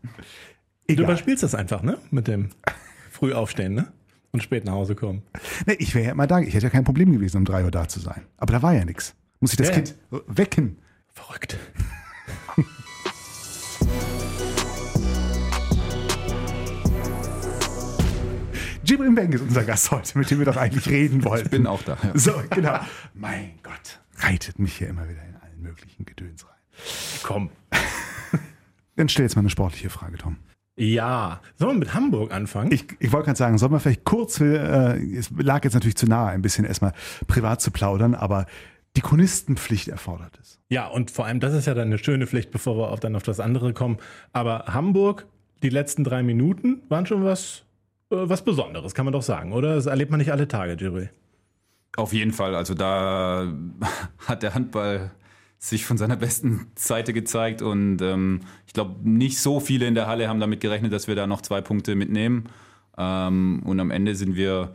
Du 0.87 0.93
Egal. 0.93 1.03
überspielst 1.05 1.43
das 1.43 1.53
einfach, 1.55 1.83
ne? 1.83 1.97
Mit 2.09 2.27
dem 2.27 2.49
früh 3.11 3.33
aufstehen, 3.33 3.75
ne? 3.75 3.87
Und 4.31 4.43
spät 4.43 4.63
nach 4.65 4.73
Hause 4.73 4.95
kommen. 4.95 5.23
Nee, 5.65 5.73
ich 5.79 5.95
wäre 5.95 6.05
ja 6.05 6.11
immer 6.11 6.27
da. 6.27 6.39
Ich 6.39 6.53
hätte 6.53 6.67
ja 6.67 6.69
kein 6.69 6.83
Problem 6.83 7.11
gewesen, 7.11 7.37
um 7.37 7.45
drei 7.45 7.63
Uhr 7.63 7.71
da 7.71 7.87
zu 7.87 7.99
sein. 7.99 8.21
Aber 8.37 8.53
da 8.53 8.61
war 8.61 8.73
ja 8.73 8.85
nichts. 8.85 9.15
Muss 9.39 9.51
ich 9.51 9.57
das 9.57 9.69
Ja, 9.69 9.73
Kind 9.73 9.95
wecken? 10.27 10.77
Verrückt. 11.13 11.57
Jibrin 18.83 19.13
Beng 19.13 19.31
ist 19.33 19.41
unser 19.41 19.63
Gast 19.63 19.91
heute, 19.91 20.17
mit 20.17 20.31
dem 20.31 20.39
wir 20.39 20.45
doch 20.45 20.57
eigentlich 20.57 20.87
reden 20.89 21.23
wollten. 21.23 21.45
Ich 21.45 21.51
bin 21.51 21.67
auch 21.67 21.81
da. 21.83 21.97
Ja. 22.01 22.17
So, 22.17 22.33
genau. 22.49 22.79
Mein 23.13 23.51
Gott, 23.61 23.99
reitet 24.17 24.57
mich 24.57 24.77
hier 24.77 24.89
immer 24.89 25.07
wieder 25.07 25.23
in 25.23 25.35
allen 25.35 25.61
möglichen 25.61 26.05
Gedöns 26.05 26.45
rein. 26.45 26.55
Komm. 27.23 27.49
Dann 28.95 29.07
stell 29.09 29.25
jetzt 29.25 29.35
mal 29.35 29.41
eine 29.41 29.49
sportliche 29.49 29.89
Frage, 29.89 30.17
Tom. 30.17 30.37
Ja. 30.79 31.41
Sollen 31.57 31.75
wir 31.75 31.79
mit 31.79 31.93
Hamburg 31.93 32.33
anfangen? 32.33 32.71
Ich, 32.71 32.85
ich 32.99 33.11
wollte 33.11 33.25
gerade 33.25 33.37
sagen, 33.37 33.57
soll 33.57 33.67
man 33.67 33.81
vielleicht 33.81 34.05
kurz, 34.05 34.39
äh, 34.39 34.97
es 35.13 35.29
lag 35.37 35.65
jetzt 35.65 35.73
natürlich 35.73 35.97
zu 35.97 36.07
nahe, 36.07 36.29
ein 36.29 36.41
bisschen 36.41 36.63
erstmal 36.63 36.93
privat 37.27 37.59
zu 37.59 37.69
plaudern, 37.69 38.15
aber 38.15 38.45
die 38.95 39.01
Chronistenpflicht 39.01 39.89
erfordert 39.89 40.39
es. 40.42 40.57
Ja, 40.69 40.87
und 40.87 41.11
vor 41.11 41.25
allem, 41.25 41.42
das 41.42 41.54
ist 41.54 41.68
ja 41.68 41.73
dann 41.73 41.87
eine 41.87 41.97
schöne 41.97 42.27
Pflicht, 42.27 42.51
bevor 42.51 42.77
wir 42.77 42.92
auf, 42.92 43.01
dann 43.01 43.18
auf 43.18 43.23
das 43.23 43.42
andere 43.42 43.73
kommen. 43.73 43.97
Aber 44.31 44.65
Hamburg, 44.68 45.27
die 45.63 45.69
letzten 45.69 46.06
drei 46.06 46.23
Minuten 46.23 46.81
waren 46.87 47.06
schon 47.06 47.25
was, 47.25 47.65
äh, 48.09 48.15
was 48.18 48.45
Besonderes, 48.45 48.94
kann 48.94 49.04
man 49.04 49.11
doch 49.11 49.21
sagen, 49.21 49.51
oder? 49.51 49.75
Das 49.75 49.85
erlebt 49.85 50.11
man 50.11 50.19
nicht 50.19 50.31
alle 50.31 50.47
Tage, 50.47 50.77
Jibril. 50.80 51.09
Auf 51.97 52.13
jeden 52.13 52.31
Fall. 52.31 52.56
Also 52.56 52.73
da 52.73 53.54
hat 54.27 54.44
der 54.44 54.54
Handball 54.54 55.11
sich 55.59 55.85
von 55.85 55.97
seiner 55.97 56.16
besten 56.16 56.68
Seite 56.75 57.13
gezeigt 57.13 57.61
und 57.61 58.01
ähm, 58.01 58.42
ich 58.66 58.73
glaube, 58.73 58.95
nicht 59.04 59.39
so 59.39 59.59
viele 59.59 59.87
in 59.87 59.94
der 59.94 60.07
Halle 60.07 60.30
haben 60.30 60.39
damit 60.39 60.61
gerechnet, 60.61 60.94
dass 60.94 61.07
wir 61.07 61.16
da 61.16 61.28
noch 61.28 61.42
zwei 61.42 61.61
Punkte 61.61 61.95
mitnehmen. 61.95 62.45
Ähm, 62.97 63.61
und 63.66 63.80
am 63.80 63.92
Ende 63.92 64.16
sind 64.16 64.35
wir 64.35 64.73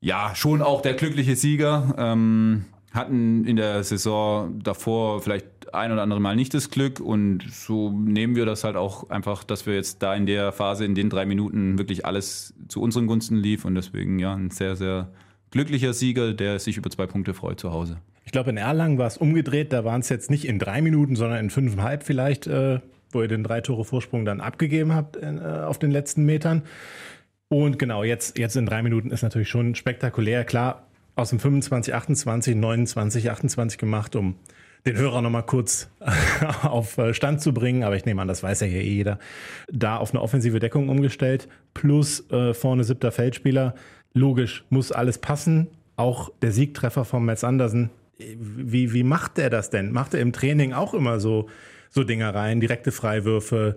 ja 0.00 0.34
schon 0.34 0.62
auch 0.62 0.82
der 0.82 0.94
glückliche 0.94 1.36
Sieger. 1.36 1.94
Ähm, 1.96 2.64
hatten 2.92 3.44
in 3.44 3.56
der 3.56 3.84
Saison 3.84 4.58
davor 4.62 5.22
vielleicht 5.22 5.72
ein 5.72 5.92
oder 5.92 6.02
andere 6.02 6.20
Mal 6.20 6.34
nicht 6.34 6.54
das 6.54 6.70
Glück 6.70 6.98
und 6.98 7.42
so 7.50 7.90
nehmen 7.90 8.34
wir 8.34 8.46
das 8.46 8.64
halt 8.64 8.76
auch 8.76 9.10
einfach, 9.10 9.44
dass 9.44 9.66
wir 9.66 9.74
jetzt 9.74 10.02
da 10.02 10.14
in 10.14 10.26
der 10.26 10.50
Phase, 10.52 10.84
in 10.84 10.94
den 10.94 11.10
drei 11.10 11.26
Minuten 11.26 11.78
wirklich 11.78 12.06
alles 12.06 12.54
zu 12.68 12.80
unseren 12.80 13.06
Gunsten 13.06 13.36
lief 13.36 13.64
und 13.64 13.74
deswegen 13.74 14.18
ja 14.18 14.34
ein 14.34 14.50
sehr, 14.50 14.76
sehr 14.76 15.12
glücklicher 15.50 15.92
Sieger, 15.92 16.32
der 16.32 16.58
sich 16.58 16.78
über 16.78 16.90
zwei 16.90 17.06
Punkte 17.06 17.34
freut 17.34 17.60
zu 17.60 17.72
Hause. 17.72 17.98
Ich 18.26 18.32
glaube, 18.32 18.50
in 18.50 18.56
Erlangen 18.56 18.98
war 18.98 19.06
es 19.06 19.16
umgedreht. 19.16 19.72
Da 19.72 19.84
waren 19.84 20.00
es 20.00 20.08
jetzt 20.08 20.30
nicht 20.30 20.44
in 20.44 20.58
drei 20.58 20.82
Minuten, 20.82 21.14
sondern 21.14 21.38
in 21.38 21.48
fünfeinhalb 21.48 22.02
vielleicht, 22.02 22.48
äh, 22.48 22.80
wo 23.10 23.22
ihr 23.22 23.28
den 23.28 23.44
drei 23.44 23.60
Tore 23.60 23.84
Vorsprung 23.84 24.24
dann 24.24 24.40
abgegeben 24.40 24.92
habt 24.92 25.16
in, 25.16 25.38
äh, 25.38 25.42
auf 25.42 25.78
den 25.78 25.92
letzten 25.92 26.26
Metern. 26.26 26.62
Und 27.48 27.78
genau, 27.78 28.02
jetzt, 28.02 28.36
jetzt 28.36 28.56
in 28.56 28.66
drei 28.66 28.82
Minuten 28.82 29.12
ist 29.12 29.22
natürlich 29.22 29.48
schon 29.48 29.76
spektakulär. 29.76 30.44
Klar, 30.44 30.88
aus 31.14 31.30
dem 31.30 31.38
25, 31.38 31.94
28, 31.94 32.56
29, 32.56 33.30
28 33.30 33.78
gemacht, 33.78 34.16
um 34.16 34.34
den 34.86 34.96
Hörer 34.96 35.22
nochmal 35.22 35.46
kurz 35.46 35.88
auf 36.62 36.98
äh, 36.98 37.14
Stand 37.14 37.40
zu 37.40 37.54
bringen. 37.54 37.84
Aber 37.84 37.94
ich 37.94 38.06
nehme 38.06 38.20
an, 38.20 38.28
das 38.28 38.42
weiß 38.42 38.60
ja 38.60 38.66
hier 38.66 38.82
eh 38.82 38.92
jeder. 38.92 39.20
Da 39.70 39.98
auf 39.98 40.12
eine 40.12 40.20
offensive 40.20 40.58
Deckung 40.58 40.88
umgestellt, 40.88 41.46
plus 41.74 42.28
äh, 42.32 42.54
vorne 42.54 42.82
siebter 42.82 43.12
Feldspieler. 43.12 43.76
Logisch, 44.14 44.64
muss 44.68 44.90
alles 44.90 45.18
passen. 45.18 45.68
Auch 45.94 46.30
der 46.42 46.50
Siegtreffer 46.50 47.04
von 47.04 47.24
Metz 47.24 47.44
Andersen. 47.44 47.90
Wie, 48.18 48.92
wie 48.92 49.02
macht 49.02 49.36
der 49.36 49.50
das 49.50 49.70
denn? 49.70 49.92
Macht 49.92 50.14
er 50.14 50.20
im 50.20 50.32
Training 50.32 50.72
auch 50.72 50.94
immer 50.94 51.20
so, 51.20 51.48
so 51.90 52.02
Dinger 52.02 52.34
rein, 52.34 52.60
direkte 52.60 52.92
Freiwürfe, 52.92 53.76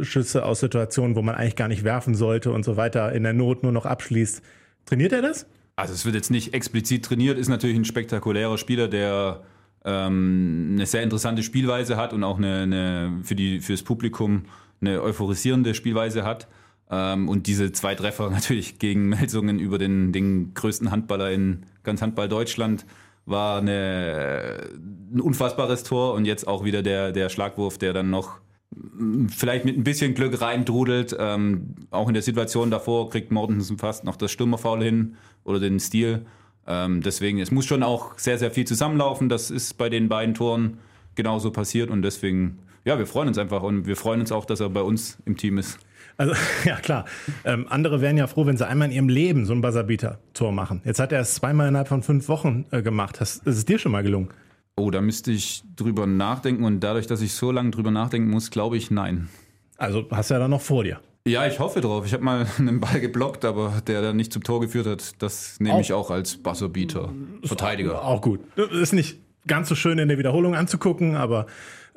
Schüsse 0.00 0.44
aus 0.44 0.60
Situationen, 0.60 1.16
wo 1.16 1.22
man 1.22 1.34
eigentlich 1.34 1.56
gar 1.56 1.68
nicht 1.68 1.84
werfen 1.84 2.14
sollte 2.14 2.50
und 2.50 2.64
so 2.64 2.76
weiter, 2.76 3.12
in 3.12 3.24
der 3.24 3.34
Not 3.34 3.62
nur 3.62 3.72
noch 3.72 3.86
abschließt? 3.86 4.42
Trainiert 4.86 5.12
er 5.12 5.22
das? 5.22 5.46
Also 5.76 5.92
es 5.92 6.04
wird 6.04 6.14
jetzt 6.14 6.30
nicht 6.30 6.54
explizit 6.54 7.04
trainiert, 7.04 7.38
ist 7.38 7.48
natürlich 7.48 7.76
ein 7.76 7.84
spektakulärer 7.84 8.58
Spieler, 8.58 8.88
der 8.88 9.42
ähm, 9.84 10.70
eine 10.72 10.86
sehr 10.86 11.02
interessante 11.02 11.42
Spielweise 11.42 11.96
hat 11.96 12.12
und 12.12 12.24
auch 12.24 12.38
eine, 12.38 12.60
eine 12.60 13.20
für, 13.22 13.34
die, 13.34 13.60
für 13.60 13.72
das 13.72 13.82
Publikum 13.82 14.44
eine 14.80 15.02
euphorisierende 15.02 15.74
Spielweise 15.74 16.24
hat. 16.24 16.48
Ähm, 16.90 17.28
und 17.28 17.46
diese 17.46 17.72
zwei 17.72 17.94
Treffer 17.94 18.30
natürlich 18.30 18.78
gegen 18.78 19.08
Melsungen 19.08 19.58
über 19.58 19.78
den, 19.78 20.12
den 20.12 20.54
größten 20.54 20.90
Handballer 20.90 21.30
in 21.30 21.64
ganz 21.82 22.02
Handball 22.02 22.28
Deutschland 22.28 22.86
war 23.26 23.58
eine, 23.58 24.70
ein 25.14 25.20
unfassbares 25.20 25.82
Tor 25.82 26.14
und 26.14 26.24
jetzt 26.24 26.46
auch 26.46 26.64
wieder 26.64 26.82
der, 26.82 27.12
der 27.12 27.28
Schlagwurf, 27.28 27.78
der 27.78 27.92
dann 27.92 28.10
noch 28.10 28.38
mm, 28.70 29.26
vielleicht 29.28 29.64
mit 29.64 29.76
ein 29.76 29.84
bisschen 29.84 30.14
Glück 30.14 30.40
reindrudelt. 30.40 31.16
Ähm, 31.18 31.74
auch 31.90 32.08
in 32.08 32.14
der 32.14 32.22
Situation 32.22 32.70
davor 32.70 33.10
kriegt 33.10 33.32
Mortensen 33.32 33.78
fast 33.78 34.04
noch 34.04 34.16
das 34.16 34.30
Stürmerfaul 34.30 34.82
hin 34.82 35.16
oder 35.44 35.60
den 35.60 35.80
Stil. 35.80 36.26
Ähm, 36.66 37.02
deswegen, 37.02 37.40
es 37.40 37.50
muss 37.50 37.66
schon 37.66 37.82
auch 37.82 38.18
sehr, 38.18 38.38
sehr 38.38 38.50
viel 38.50 38.66
zusammenlaufen. 38.66 39.28
Das 39.28 39.50
ist 39.50 39.78
bei 39.78 39.88
den 39.88 40.08
beiden 40.08 40.34
Toren 40.34 40.78
genauso 41.14 41.50
passiert 41.50 41.90
und 41.90 42.02
deswegen, 42.02 42.58
ja, 42.84 42.98
wir 42.98 43.06
freuen 43.06 43.28
uns 43.28 43.38
einfach 43.38 43.62
und 43.62 43.86
wir 43.86 43.96
freuen 43.96 44.20
uns 44.20 44.32
auch, 44.32 44.44
dass 44.44 44.60
er 44.60 44.68
bei 44.68 44.82
uns 44.82 45.18
im 45.24 45.36
Team 45.36 45.58
ist. 45.58 45.78
Also, 46.16 46.34
ja 46.64 46.76
klar. 46.76 47.04
Ähm, 47.44 47.66
andere 47.68 48.00
wären 48.00 48.16
ja 48.16 48.26
froh, 48.26 48.46
wenn 48.46 48.56
sie 48.56 48.66
einmal 48.66 48.88
in 48.88 48.94
ihrem 48.94 49.08
Leben 49.08 49.46
so 49.46 49.52
ein 49.52 49.60
Buzzerbeater-Tor 49.60 50.52
machen. 50.52 50.80
Jetzt 50.84 51.00
hat 51.00 51.12
er 51.12 51.20
es 51.20 51.34
zweimal 51.34 51.68
innerhalb 51.68 51.88
von 51.88 52.02
fünf 52.02 52.28
Wochen 52.28 52.66
äh, 52.70 52.82
gemacht. 52.82 53.16
Das, 53.20 53.36
ist 53.36 53.56
es 53.56 53.64
dir 53.64 53.78
schon 53.78 53.92
mal 53.92 54.02
gelungen? 54.02 54.28
Oh, 54.76 54.90
da 54.90 55.00
müsste 55.00 55.30
ich 55.30 55.62
drüber 55.76 56.06
nachdenken 56.06 56.64
und 56.64 56.80
dadurch, 56.80 57.06
dass 57.06 57.20
ich 57.20 57.32
so 57.34 57.52
lange 57.52 57.70
drüber 57.70 57.90
nachdenken 57.90 58.30
muss, 58.30 58.50
glaube 58.50 58.76
ich, 58.76 58.90
nein. 58.90 59.28
Also 59.76 60.06
hast 60.10 60.30
du 60.30 60.34
ja 60.34 60.40
dann 60.40 60.50
noch 60.50 60.60
vor 60.60 60.84
dir. 60.84 61.00
Ja, 61.26 61.46
ich 61.46 61.58
hoffe 61.58 61.80
drauf. 61.80 62.04
Ich 62.06 62.12
habe 62.12 62.22
mal 62.22 62.46
einen 62.58 62.80
Ball 62.80 63.00
geblockt, 63.00 63.44
aber 63.44 63.82
der 63.86 64.02
dann 64.02 64.16
nicht 64.16 64.32
zum 64.32 64.42
Tor 64.42 64.60
geführt 64.60 64.86
hat, 64.86 65.22
das 65.22 65.58
nehme 65.60 65.80
ich 65.80 65.92
auch 65.92 66.10
als 66.10 66.36
Buzzerbeater. 66.36 67.12
Verteidiger. 67.44 68.04
Auch 68.04 68.20
gut. 68.20 68.40
Ist 68.56 68.92
nicht 68.92 69.20
ganz 69.46 69.68
so 69.68 69.74
schön 69.74 69.98
in 69.98 70.08
der 70.08 70.18
Wiederholung 70.18 70.54
anzugucken, 70.54 71.16
aber 71.16 71.46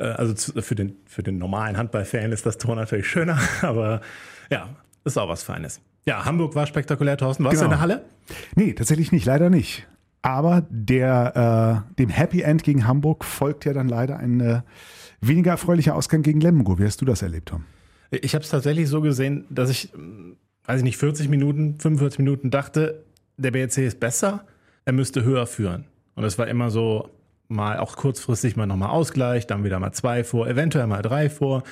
also 0.04 0.62
für 0.62 0.75
den, 0.75 0.96
für 1.06 1.24
den 1.24 1.38
normalen 1.38 1.77
Handballfan 1.77 2.32
ist 2.32 2.46
das 2.46 2.58
Tor 2.58 2.75
natürlich 2.75 3.08
schöner, 3.08 3.39
aber 3.62 4.01
ja, 4.50 4.70
ist 5.04 5.18
auch 5.18 5.30
was 5.30 5.44
Feines. 5.44 5.82
Ja, 6.06 6.24
Hamburg 6.25 6.56
war 6.56 6.66
spektakulär, 6.68 7.18
Thorsten. 7.18 7.44
Warst 7.44 7.56
genau. 7.56 7.63
du 7.63 7.66
in 7.66 7.72
der 7.72 7.82
Halle? 7.82 8.06
Nee, 8.56 8.74
tatsächlich 8.74 9.12
nicht, 9.12 9.25
leider 9.25 9.50
nicht. 9.50 9.88
Aber 10.22 10.66
der, 10.70 11.86
äh, 11.89 11.96
dem 12.00 12.10
Happy 12.10 12.42
End 12.42 12.63
gegen 12.63 12.88
Hamburg 12.88 13.25
folgt 13.25 13.66
ja 13.66 13.74
dann 13.74 13.88
leider 13.88 14.18
ein 14.18 14.39
äh, 14.39 14.62
weniger 15.22 15.51
erfreulicher 15.51 15.96
Ausgang 15.96 16.22
gegen 16.22 16.39
Lemgo. 16.39 16.80
Wie 16.80 16.86
hast 16.86 17.01
du 17.01 17.06
das 17.06 17.22
erlebt, 17.22 17.50
Tom? 17.50 17.66
Ich 18.10 18.36
habe 18.36 18.44
es 18.44 18.50
tatsächlich 18.50 18.88
so 18.88 19.01
gesehen, 19.01 19.46
dass 19.50 19.70
ich, 19.70 19.92
weiß 20.66 20.80
ich 20.80 20.84
nicht, 20.84 20.98
40 20.98 21.30
Minuten, 21.30 21.77
45 21.80 22.20
Minuten 22.20 22.51
dachte, 22.51 23.04
der 23.38 23.51
BRC 23.51 23.80
ist 23.80 24.00
besser, 24.00 24.46
er 24.86 24.94
müsste 24.94 25.24
höher 25.24 25.46
führen. 25.46 25.86
Und 26.16 26.24
es 26.24 26.39
war 26.39 26.48
immer 26.48 26.72
so, 26.72 27.10
mal 27.48 27.77
auch 27.80 27.96
kurzfristig 27.96 28.56
mal 28.56 28.66
nochmal 28.66 28.89
Ausgleich, 28.89 29.48
dann 29.48 29.63
wieder 29.63 29.80
mal 29.80 29.92
zwei 29.92 30.24
vor, 30.24 30.48
eventuell 30.48 30.88
mal 30.88 31.01
drei 31.01 31.30
vor. 31.30 31.63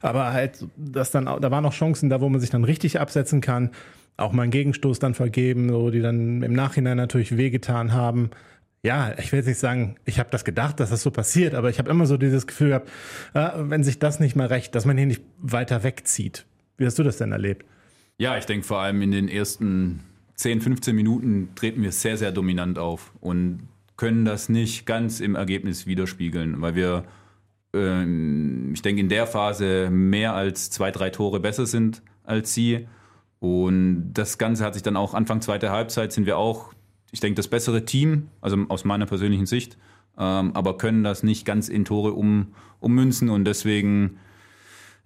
Aber 0.00 0.32
halt, 0.32 0.64
das 0.76 1.10
dann, 1.10 1.24
da 1.24 1.50
waren 1.50 1.62
noch 1.62 1.72
Chancen 1.72 2.08
da, 2.08 2.20
wo 2.20 2.28
man 2.28 2.40
sich 2.40 2.50
dann 2.50 2.64
richtig 2.64 3.00
absetzen 3.00 3.40
kann. 3.40 3.70
Auch 4.16 4.32
mal 4.32 4.42
einen 4.42 4.50
Gegenstoß 4.50 4.98
dann 4.98 5.14
vergeben, 5.14 5.68
so, 5.68 5.90
die 5.90 6.00
dann 6.00 6.42
im 6.42 6.52
Nachhinein 6.52 6.96
natürlich 6.96 7.36
wehgetan 7.36 7.92
haben. 7.92 8.30
Ja, 8.82 9.12
ich 9.18 9.32
will 9.32 9.38
jetzt 9.38 9.46
nicht 9.46 9.58
sagen, 9.58 9.96
ich 10.04 10.18
habe 10.18 10.30
das 10.30 10.44
gedacht, 10.44 10.78
dass 10.78 10.90
das 10.90 11.02
so 11.02 11.10
passiert, 11.10 11.54
aber 11.54 11.68
ich 11.68 11.78
habe 11.78 11.90
immer 11.90 12.06
so 12.06 12.16
dieses 12.16 12.46
Gefühl 12.46 12.68
gehabt, 12.68 12.90
äh, 13.34 13.50
wenn 13.56 13.82
sich 13.82 13.98
das 13.98 14.20
nicht 14.20 14.36
mal 14.36 14.46
recht, 14.46 14.74
dass 14.74 14.84
man 14.84 14.96
hier 14.96 15.06
nicht 15.06 15.22
weiter 15.38 15.82
wegzieht. 15.82 16.46
Wie 16.76 16.86
hast 16.86 16.98
du 16.98 17.02
das 17.02 17.18
denn 17.18 17.32
erlebt? 17.32 17.66
Ja, 18.18 18.38
ich 18.38 18.46
denke 18.46 18.66
vor 18.66 18.78
allem 18.78 19.02
in 19.02 19.10
den 19.10 19.28
ersten 19.28 20.00
10, 20.36 20.60
15 20.60 20.94
Minuten 20.94 21.48
treten 21.56 21.82
wir 21.82 21.90
sehr, 21.90 22.16
sehr 22.16 22.30
dominant 22.30 22.78
auf 22.78 23.12
und 23.20 23.68
können 23.98 24.24
das 24.24 24.48
nicht 24.48 24.86
ganz 24.86 25.20
im 25.20 25.34
Ergebnis 25.34 25.86
widerspiegeln, 25.86 26.62
weil 26.62 26.74
wir, 26.74 27.04
ähm, 27.74 28.72
ich 28.72 28.80
denke, 28.80 29.02
in 29.02 29.10
der 29.10 29.26
Phase 29.26 29.90
mehr 29.90 30.34
als 30.34 30.70
zwei, 30.70 30.90
drei 30.90 31.10
Tore 31.10 31.40
besser 31.40 31.66
sind 31.66 32.00
als 32.24 32.54
sie. 32.54 32.86
Und 33.40 34.12
das 34.14 34.38
Ganze 34.38 34.64
hat 34.64 34.74
sich 34.74 34.82
dann 34.82 34.96
auch 34.96 35.14
Anfang 35.14 35.40
zweiter 35.40 35.70
Halbzeit 35.70 36.12
sind 36.12 36.26
wir 36.26 36.38
auch, 36.38 36.72
ich 37.10 37.20
denke, 37.20 37.36
das 37.36 37.48
bessere 37.48 37.84
Team, 37.84 38.28
also 38.40 38.56
aus 38.68 38.84
meiner 38.84 39.06
persönlichen 39.06 39.46
Sicht, 39.46 39.76
ähm, 40.16 40.52
aber 40.54 40.78
können 40.78 41.02
das 41.02 41.22
nicht 41.22 41.44
ganz 41.44 41.68
in 41.68 41.84
Tore 41.84 42.12
um, 42.12 42.54
ummünzen 42.80 43.28
und 43.28 43.44
deswegen 43.44 44.18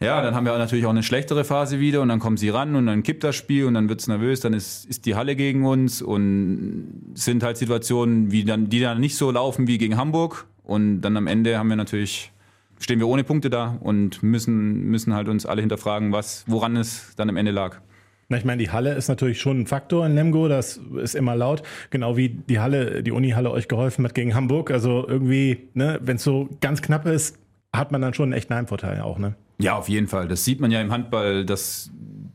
ja, 0.02 0.23
dann 0.23 0.35
haben 0.35 0.44
wir 0.44 0.56
natürlich 0.59 0.87
auch 0.87 0.90
eine 0.90 1.02
schlechtere 1.02 1.44
Phase 1.44 1.80
wieder 1.80 2.00
und 2.00 2.09
dann 2.09 2.18
kommen 2.18 2.37
sie 2.37 2.49
ran 2.49 2.76
und 2.76 2.87
dann 2.87 3.02
kippt 3.02 3.25
das 3.25 3.37
Spiel 3.37 3.64
und 3.66 3.75
dann 3.75 3.88
wird 3.88 4.00
es 4.00 4.09
nervös, 4.09 4.40
dann 4.40 4.52
ist, 4.52 4.85
ist 4.87 5.06
die 5.06 5.14
Halle 5.14 5.37
gegen 5.37 5.64
uns 5.64 6.02
und 6.02 7.12
sind 7.14 7.42
halt 7.42 7.56
Situationen, 7.56 8.30
wie 8.32 8.44
dann, 8.44 8.68
die 8.68 8.80
dann 8.80 9.00
nicht 9.00 9.16
so 9.16 9.30
laufen 9.30 9.66
wie 9.66 9.78
gegen 9.78 9.97
Hamburg. 9.97 10.47
Und 10.64 11.00
dann 11.00 11.16
am 11.16 11.26
Ende 11.26 11.59
haben 11.59 11.68
wir 11.68 11.76
natürlich, 11.76 12.32
stehen 12.78 12.99
wir 12.99 13.09
ohne 13.09 13.25
Punkte 13.25 13.50
da 13.50 13.78
und 13.80 14.23
müssen, 14.23 14.85
müssen 14.85 15.14
halt 15.14 15.28
uns 15.28 15.47
alle 15.47 15.61
hinterfragen, 15.61 16.12
was, 16.12 16.44
woran 16.47 16.76
es 16.76 17.14
dann 17.16 17.28
am 17.28 17.37
Ende 17.37 17.50
lag. 17.50 17.80
Na, 18.28 18.38
ich 18.38 18.44
meine, 18.44 18.62
die 18.62 18.71
Halle 18.71 18.94
ist 18.94 19.09
natürlich 19.09 19.40
schon 19.40 19.61
ein 19.61 19.66
Faktor 19.66 20.06
in 20.06 20.14
Lemgo, 20.14 20.49
das 20.49 20.80
ist 21.02 21.14
immer 21.14 21.37
laut, 21.37 21.62
genau 21.90 22.16
wie 22.16 22.30
die 22.30 22.61
Halle, 22.61 23.02
die 23.02 23.12
Uni-Halle 23.12 23.50
euch 23.50 23.68
geholfen 23.68 24.06
hat 24.06 24.14
gegen 24.14 24.35
Hamburg. 24.35 24.71
Also 24.71 25.06
irgendwie, 25.06 25.68
ne, 25.75 25.99
wenn 26.02 26.16
es 26.16 26.25
so 26.25 26.49
ganz 26.61 26.80
knapp 26.80 27.04
ist, 27.06 27.38
hat 27.75 27.92
man 27.92 28.00
dann 28.00 28.14
schon 28.14 28.25
einen 28.25 28.32
echten 28.32 28.54
Heimvorteil 28.54 29.00
auch, 29.00 29.18
ne? 29.18 29.35
Ja, 29.62 29.76
auf 29.76 29.88
jeden 29.88 30.09
Fall. 30.09 30.28
Das 30.28 30.45
sieht 30.45 30.61
man 30.61 30.71
ja 30.71 30.81
im 30.81 30.90
Handball, 30.90 31.45
dass 31.45 31.90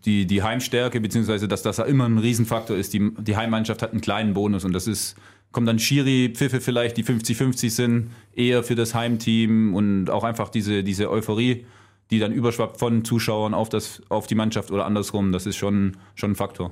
die, 0.06 0.26
die 0.26 0.44
Heimstärke, 0.44 1.02
beziehungsweise 1.02 1.48
dass 1.48 1.62
das 1.62 1.80
immer 1.80 2.06
ein 2.06 2.18
Riesenfaktor 2.18 2.78
ist. 2.78 2.94
Die, 2.94 3.12
die 3.20 3.36
Heimmannschaft 3.36 3.82
hat 3.82 3.92
einen 3.92 4.02
kleinen 4.02 4.34
Bonus 4.34 4.64
und 4.64 4.74
das 4.74 4.88
ist, 4.88 5.16
kommt 5.52 5.68
dann 5.68 5.80
Schiri, 5.80 6.34
Pfiffe 6.34 6.62
vielleicht, 6.62 6.98
die 6.98 7.04
50-50 7.04 7.70
sind, 7.70 8.12
eher 8.34 8.64
für 8.64 8.76
das 8.76 8.96
Heimteam 8.96 9.76
und 9.76 10.10
auch 10.10 10.24
einfach 10.24 10.50
diese, 10.50 10.84
diese 10.84 11.12
Euphorie, 11.12 11.66
die 12.12 12.20
dann 12.20 12.32
überschwappt 12.32 12.80
von 12.80 13.04
Zuschauern 13.04 13.54
auf, 13.54 13.68
das, 13.68 14.02
auf 14.08 14.28
die 14.28 14.36
Mannschaft 14.36 14.72
oder 14.72 14.86
andersrum, 14.86 15.34
das 15.34 15.46
ist 15.46 15.58
schon, 15.58 15.98
schon 16.16 16.32
ein 16.32 16.36
Faktor. 16.36 16.72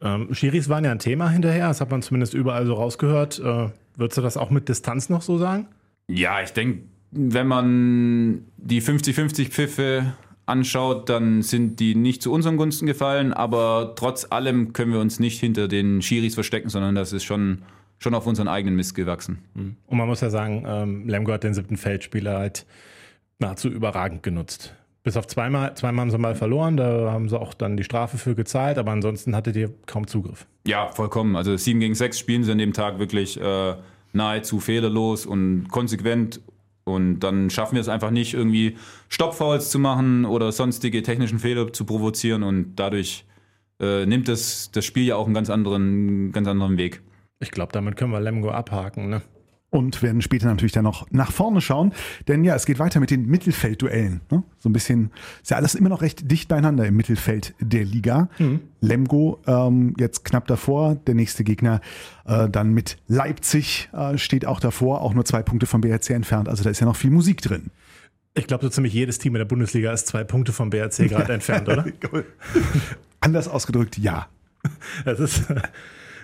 Ähm, 0.00 0.32
Schiris 0.32 0.70
waren 0.70 0.84
ja 0.84 0.92
ein 0.92 0.98
Thema 0.98 1.28
hinterher, 1.28 1.68
das 1.68 1.82
hat 1.82 1.90
man 1.90 2.00
zumindest 2.00 2.32
überall 2.32 2.64
so 2.64 2.72
rausgehört. 2.72 3.38
Äh, 3.38 3.68
würdest 3.96 4.16
du 4.16 4.22
das 4.22 4.38
auch 4.38 4.48
mit 4.48 4.70
Distanz 4.70 5.10
noch 5.10 5.20
so 5.20 5.36
sagen? 5.36 5.66
Ja, 6.08 6.40
ich 6.40 6.50
denke, 6.50 6.84
wenn 7.10 7.46
man 7.46 8.44
die 8.56 8.80
50-50 8.80 9.50
Pfiffe 9.50 10.14
anschaut, 10.46 11.08
dann 11.08 11.42
sind 11.42 11.80
die 11.80 11.94
nicht 11.94 12.22
zu 12.22 12.32
unseren 12.32 12.56
Gunsten 12.56 12.86
gefallen, 12.86 13.32
aber 13.32 13.94
trotz 13.96 14.26
allem 14.30 14.72
können 14.72 14.92
wir 14.92 15.00
uns 15.00 15.20
nicht 15.20 15.40
hinter 15.40 15.68
den 15.68 16.02
Schiris 16.02 16.34
verstecken, 16.34 16.68
sondern 16.68 16.94
das 16.94 17.12
ist 17.12 17.24
schon, 17.24 17.62
schon 17.98 18.14
auf 18.14 18.26
unseren 18.26 18.48
eigenen 18.48 18.76
Mist 18.76 18.94
gewachsen. 18.94 19.38
Mhm. 19.54 19.76
Und 19.86 19.98
man 19.98 20.08
muss 20.08 20.20
ja 20.20 20.30
sagen, 20.30 20.64
ähm, 20.66 21.08
Lemgo 21.08 21.32
hat 21.32 21.44
den 21.44 21.54
siebten 21.54 21.76
Feldspieler 21.76 22.38
halt 22.38 22.66
nahezu 23.38 23.68
überragend 23.68 24.22
genutzt. 24.22 24.74
Bis 25.02 25.16
auf 25.16 25.26
zweimal, 25.26 25.74
zweimal 25.76 26.02
haben 26.02 26.10
sie 26.10 26.18
mal 26.18 26.34
verloren, 26.34 26.76
da 26.76 27.10
haben 27.10 27.28
sie 27.28 27.40
auch 27.40 27.54
dann 27.54 27.76
die 27.78 27.84
Strafe 27.84 28.18
für 28.18 28.34
gezahlt, 28.34 28.76
aber 28.76 28.90
ansonsten 28.90 29.34
hattet 29.34 29.56
ihr 29.56 29.72
kaum 29.86 30.06
Zugriff. 30.06 30.46
Ja, 30.66 30.88
vollkommen. 30.88 31.36
Also 31.36 31.56
sieben 31.56 31.80
gegen 31.80 31.94
sechs 31.94 32.18
spielen 32.18 32.44
sie 32.44 32.52
an 32.52 32.58
dem 32.58 32.74
Tag 32.74 32.98
wirklich 32.98 33.40
äh, 33.40 33.76
nahezu 34.12 34.60
fehlerlos 34.60 35.24
und 35.24 35.68
konsequent 35.70 36.40
und 36.94 37.20
dann 37.20 37.50
schaffen 37.50 37.74
wir 37.74 37.80
es 37.80 37.88
einfach 37.88 38.10
nicht, 38.10 38.34
irgendwie 38.34 38.76
Stoppfouls 39.08 39.70
zu 39.70 39.78
machen 39.78 40.24
oder 40.24 40.52
sonstige 40.52 41.02
technischen 41.02 41.38
Fehler 41.38 41.72
zu 41.72 41.84
provozieren. 41.84 42.42
Und 42.42 42.76
dadurch 42.76 43.24
äh, 43.80 44.06
nimmt 44.06 44.28
das, 44.28 44.70
das 44.72 44.84
Spiel 44.84 45.04
ja 45.04 45.16
auch 45.16 45.26
einen 45.26 45.34
ganz 45.34 45.50
anderen, 45.50 46.32
ganz 46.32 46.46
anderen 46.48 46.76
Weg. 46.76 47.02
Ich 47.40 47.50
glaube, 47.50 47.72
damit 47.72 47.96
können 47.96 48.12
wir 48.12 48.20
Lemgo 48.20 48.50
abhaken, 48.50 49.08
ne? 49.08 49.22
Und 49.70 50.02
werden 50.02 50.20
später 50.20 50.46
natürlich 50.46 50.72
dann 50.72 50.84
noch 50.84 51.06
nach 51.10 51.32
vorne 51.32 51.60
schauen. 51.60 51.92
Denn 52.28 52.44
ja, 52.44 52.54
es 52.56 52.66
geht 52.66 52.78
weiter 52.78 53.00
mit 53.00 53.10
den 53.10 53.26
Mittelfeldduellen. 53.26 54.20
Ne? 54.30 54.42
So 54.58 54.68
ein 54.68 54.72
bisschen, 54.72 55.10
ist 55.42 55.50
ja 55.50 55.56
alles 55.56 55.74
immer 55.74 55.88
noch 55.88 56.02
recht 56.02 56.30
dicht 56.30 56.48
beieinander 56.48 56.84
im 56.86 56.96
Mittelfeld 56.96 57.54
der 57.60 57.84
Liga. 57.84 58.28
Mhm. 58.38 58.60
Lemgo 58.80 59.40
ähm, 59.46 59.94
jetzt 59.98 60.24
knapp 60.24 60.46
davor, 60.48 60.96
der 60.96 61.14
nächste 61.14 61.44
Gegner 61.44 61.80
äh, 62.24 62.48
dann 62.48 62.72
mit 62.72 62.98
Leipzig 63.06 63.88
äh, 63.92 64.18
steht 64.18 64.44
auch 64.44 64.60
davor, 64.60 65.02
auch 65.02 65.14
nur 65.14 65.24
zwei 65.24 65.42
Punkte 65.42 65.66
vom 65.66 65.80
BRC 65.80 66.10
entfernt. 66.10 66.48
Also 66.48 66.64
da 66.64 66.70
ist 66.70 66.80
ja 66.80 66.86
noch 66.86 66.96
viel 66.96 67.10
Musik 67.10 67.40
drin. 67.40 67.70
Ich 68.34 68.46
glaube, 68.46 68.64
so 68.64 68.70
ziemlich 68.70 68.92
jedes 68.92 69.18
Team 69.18 69.34
in 69.34 69.40
der 69.40 69.44
Bundesliga 69.44 69.92
ist 69.92 70.06
zwei 70.06 70.24
Punkte 70.24 70.52
vom 70.52 70.70
BRC 70.70 70.96
gerade 71.08 71.32
entfernt, 71.32 71.68
oder? 71.68 71.84
Anders 73.20 73.48
ausgedrückt, 73.48 73.98
ja. 73.98 74.28
Das 75.04 75.20
ist, 75.20 75.44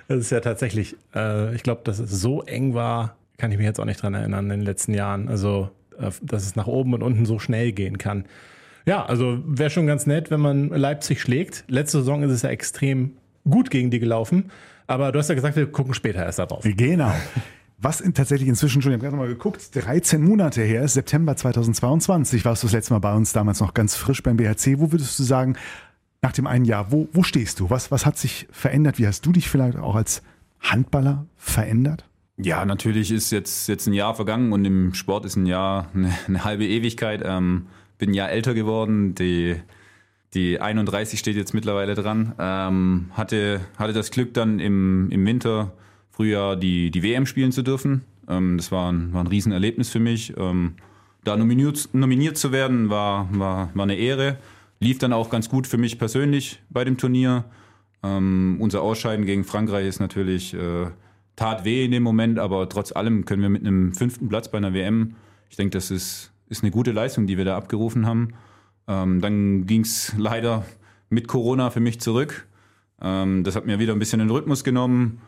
das 0.09 0.19
ist 0.19 0.31
ja 0.31 0.41
tatsächlich, 0.41 0.97
äh, 1.15 1.55
ich 1.55 1.63
glaube, 1.63 1.83
dass 1.85 1.99
es 1.99 2.11
so 2.11 2.43
eng 2.43 2.75
war, 2.75 3.17
kann 3.39 3.51
ich 3.51 3.59
mich 3.59 3.67
jetzt 3.67 3.81
auch 3.81 3.85
nicht 3.85 4.03
dran 4.03 4.15
erinnern 4.15 4.51
in 4.51 4.61
den 4.61 4.67
letzten 4.67 4.95
Jahren. 4.95 5.29
Also, 5.29 5.71
äh, 5.99 6.11
dass 6.23 6.45
es 6.45 6.57
nach 6.57 6.67
oben 6.67 6.95
und 6.95 7.03
unten 7.03 7.27
so 7.27 7.39
schnell 7.39 7.73
gehen 7.73 7.99
kann. 7.99 8.25
Ja, 8.87 9.05
also 9.05 9.39
wäre 9.45 9.71
schon 9.71 9.87
ganz 9.87 10.07
nett, 10.07 10.31
wenn 10.31 10.41
man 10.41 10.69
Leipzig 10.69 11.21
schlägt. 11.21 11.65
Letzte 11.69 11.99
Saison 11.99 12.23
ist 12.23 12.31
es 12.31 12.43
ja 12.43 12.51
extrem 12.51 13.13
gut 13.49 13.71
gegen 13.71 13.91
die 13.91 13.99
gelaufen. 13.99 14.51
Aber 14.87 15.11
du 15.11 15.19
hast 15.19 15.29
ja 15.29 15.35
gesagt, 15.35 15.57
wir 15.57 15.67
gucken 15.67 15.95
später 15.95 16.25
erst 16.25 16.39
darauf. 16.39 16.65
Genau. 16.65 17.13
Was 17.79 18.01
in, 18.01 18.15
tatsächlich 18.15 18.49
inzwischen 18.49 18.81
schon, 18.81 18.93
ich 18.93 18.97
habe 18.97 19.05
gerade 19.05 19.17
mal 19.17 19.29
geguckt, 19.29 19.75
13 19.75 20.23
Monate 20.23 20.63
her 20.63 20.87
September 20.89 21.37
2022 21.37 22.45
warst 22.45 22.63
du 22.63 22.69
das 22.69 22.73
letzte 22.73 22.95
Mal 22.95 23.01
bei 23.01 23.13
uns, 23.13 23.33
damals 23.33 23.61
noch 23.61 23.75
ganz 23.75 23.97
frisch 23.97 24.23
beim 24.23 24.37
BHC. 24.37 24.79
Wo 24.79 24.93
würdest 24.93 25.19
du 25.19 25.25
sagen, 25.25 25.57
nach 26.23 26.33
dem 26.33 26.47
einen 26.47 26.65
Jahr, 26.65 26.91
wo, 26.91 27.09
wo 27.13 27.23
stehst 27.23 27.61
du? 27.61 27.69
Was, 27.69 27.91
was 27.91 28.07
hat 28.07 28.17
sich 28.17 28.47
verändert? 28.51 28.99
Wie 28.99 29.07
hast 29.07 29.27
du 29.27 29.33
dich 29.33 29.51
vielleicht 29.51 29.77
auch 29.77 29.95
als 29.95 30.23
Handballer 30.61 31.27
verändert? 31.37 32.09
Ja, 32.39 32.67
natürlich 32.67 33.11
ist 33.13 33.31
jetzt, 33.31 33.67
jetzt 33.69 33.87
ein 33.87 33.95
Jahr 33.95 34.15
vergangen 34.15 34.53
und 34.53 34.65
im 34.65 34.93
Sport 34.93 35.25
ist 35.25 35.37
ein 35.37 35.47
Jahr 35.47 35.89
eine, 35.95 36.13
eine 36.27 36.45
halbe 36.45 36.67
Ewigkeit. 36.67 37.23
Ähm, 37.25 37.67
bin 37.99 38.11
ein 38.11 38.15
Jahr 38.15 38.31
älter 38.31 38.53
geworden. 38.53 39.15
Die, 39.15 39.57
die 40.35 40.61
31 40.61 41.19
steht 41.19 41.37
jetzt 41.37 41.55
mittlerweile 41.55 41.95
dran. 41.95 42.35
Ähm, 42.39 43.11
hatte, 43.13 43.61
hatte 43.79 43.95
das 43.95 44.11
Glück 44.11 44.35
dann 44.35 44.61
im, 44.61 45.11
im 45.11 45.25
Winter, 45.25 45.73
Frühjahr 46.11 46.57
die, 46.57 46.91
die 46.91 47.03
WM 47.03 47.25
spielen 47.25 47.53
zu 47.53 47.63
dürfen. 47.63 48.05
Ähm, 48.29 48.59
das 48.59 48.71
war 48.71 48.93
ein, 48.93 49.15
war 49.15 49.23
ein 49.23 49.29
Riesenerlebnis 49.29 49.89
für 49.89 50.01
mich. 50.01 50.35
Ähm, 50.37 50.75
da 51.25 51.39
nominiert, 51.39 51.89
nominiert 51.95 52.37
zu 52.37 52.53
werden, 52.53 52.91
war, 52.91 53.29
war, 53.33 53.71
war 53.73 53.83
eine 53.83 53.97
Ehre. 53.97 54.39
Lief 54.79 54.99
dann 54.99 55.15
auch 55.15 55.31
ganz 55.31 55.49
gut 55.49 55.67
für 55.67 55.79
mich 55.79 55.99
persönlich 55.99 56.61
bei 56.69 56.85
dem 56.85 56.99
Turnier. 56.99 57.45
Ähm, 58.03 58.59
unser 58.61 58.83
Ausscheiden 58.83 59.25
gegen 59.25 59.45
Frankreich 59.45 59.87
ist 59.87 60.01
natürlich 60.01 60.53
äh, 60.53 60.89
tat 61.37 61.65
weh 61.65 61.85
in 61.85 61.93
dem 61.93 62.03
Moment, 62.03 62.39
aber 62.39 62.69
trotz 62.69 62.93
allem 62.93 63.25
können 63.25 63.43
wir 63.43 63.51
mit 63.51 63.63
einem 63.63 63.95
fünften 63.95 64.29
Platz 64.29 64.51
bei 64.51 64.59
einer 64.59 64.75
WM, 64.75 65.15
ich 65.51 65.57
denke, 65.57 65.73
das 65.73 65.91
ist, 65.91 66.33
ist 66.49 66.63
eine 66.63 66.71
gute 66.71 66.93
Leistung, 66.93 67.27
die 67.27 67.37
wir 67.37 67.45
da 67.45 67.57
abgerufen 67.57 68.07
haben. 68.07 68.35
Ähm, 68.89 69.21
dann 69.21 69.67
ging 69.67 69.83
es 69.83 70.15
leider 70.17 70.65
mit 71.09 71.29
Corona 71.29 71.71
für 71.71 71.81
mich 71.81 72.01
zurück. 72.01 72.47
Ähm, 73.01 73.45
das 73.45 73.57
hat 73.57 73.67
mir 73.67 73.79
wieder 73.79 73.93
ein 73.93 73.99
bisschen 73.99 74.19
den 74.19 74.31
Rhythmus 74.31 74.65
genommen. 74.65 75.21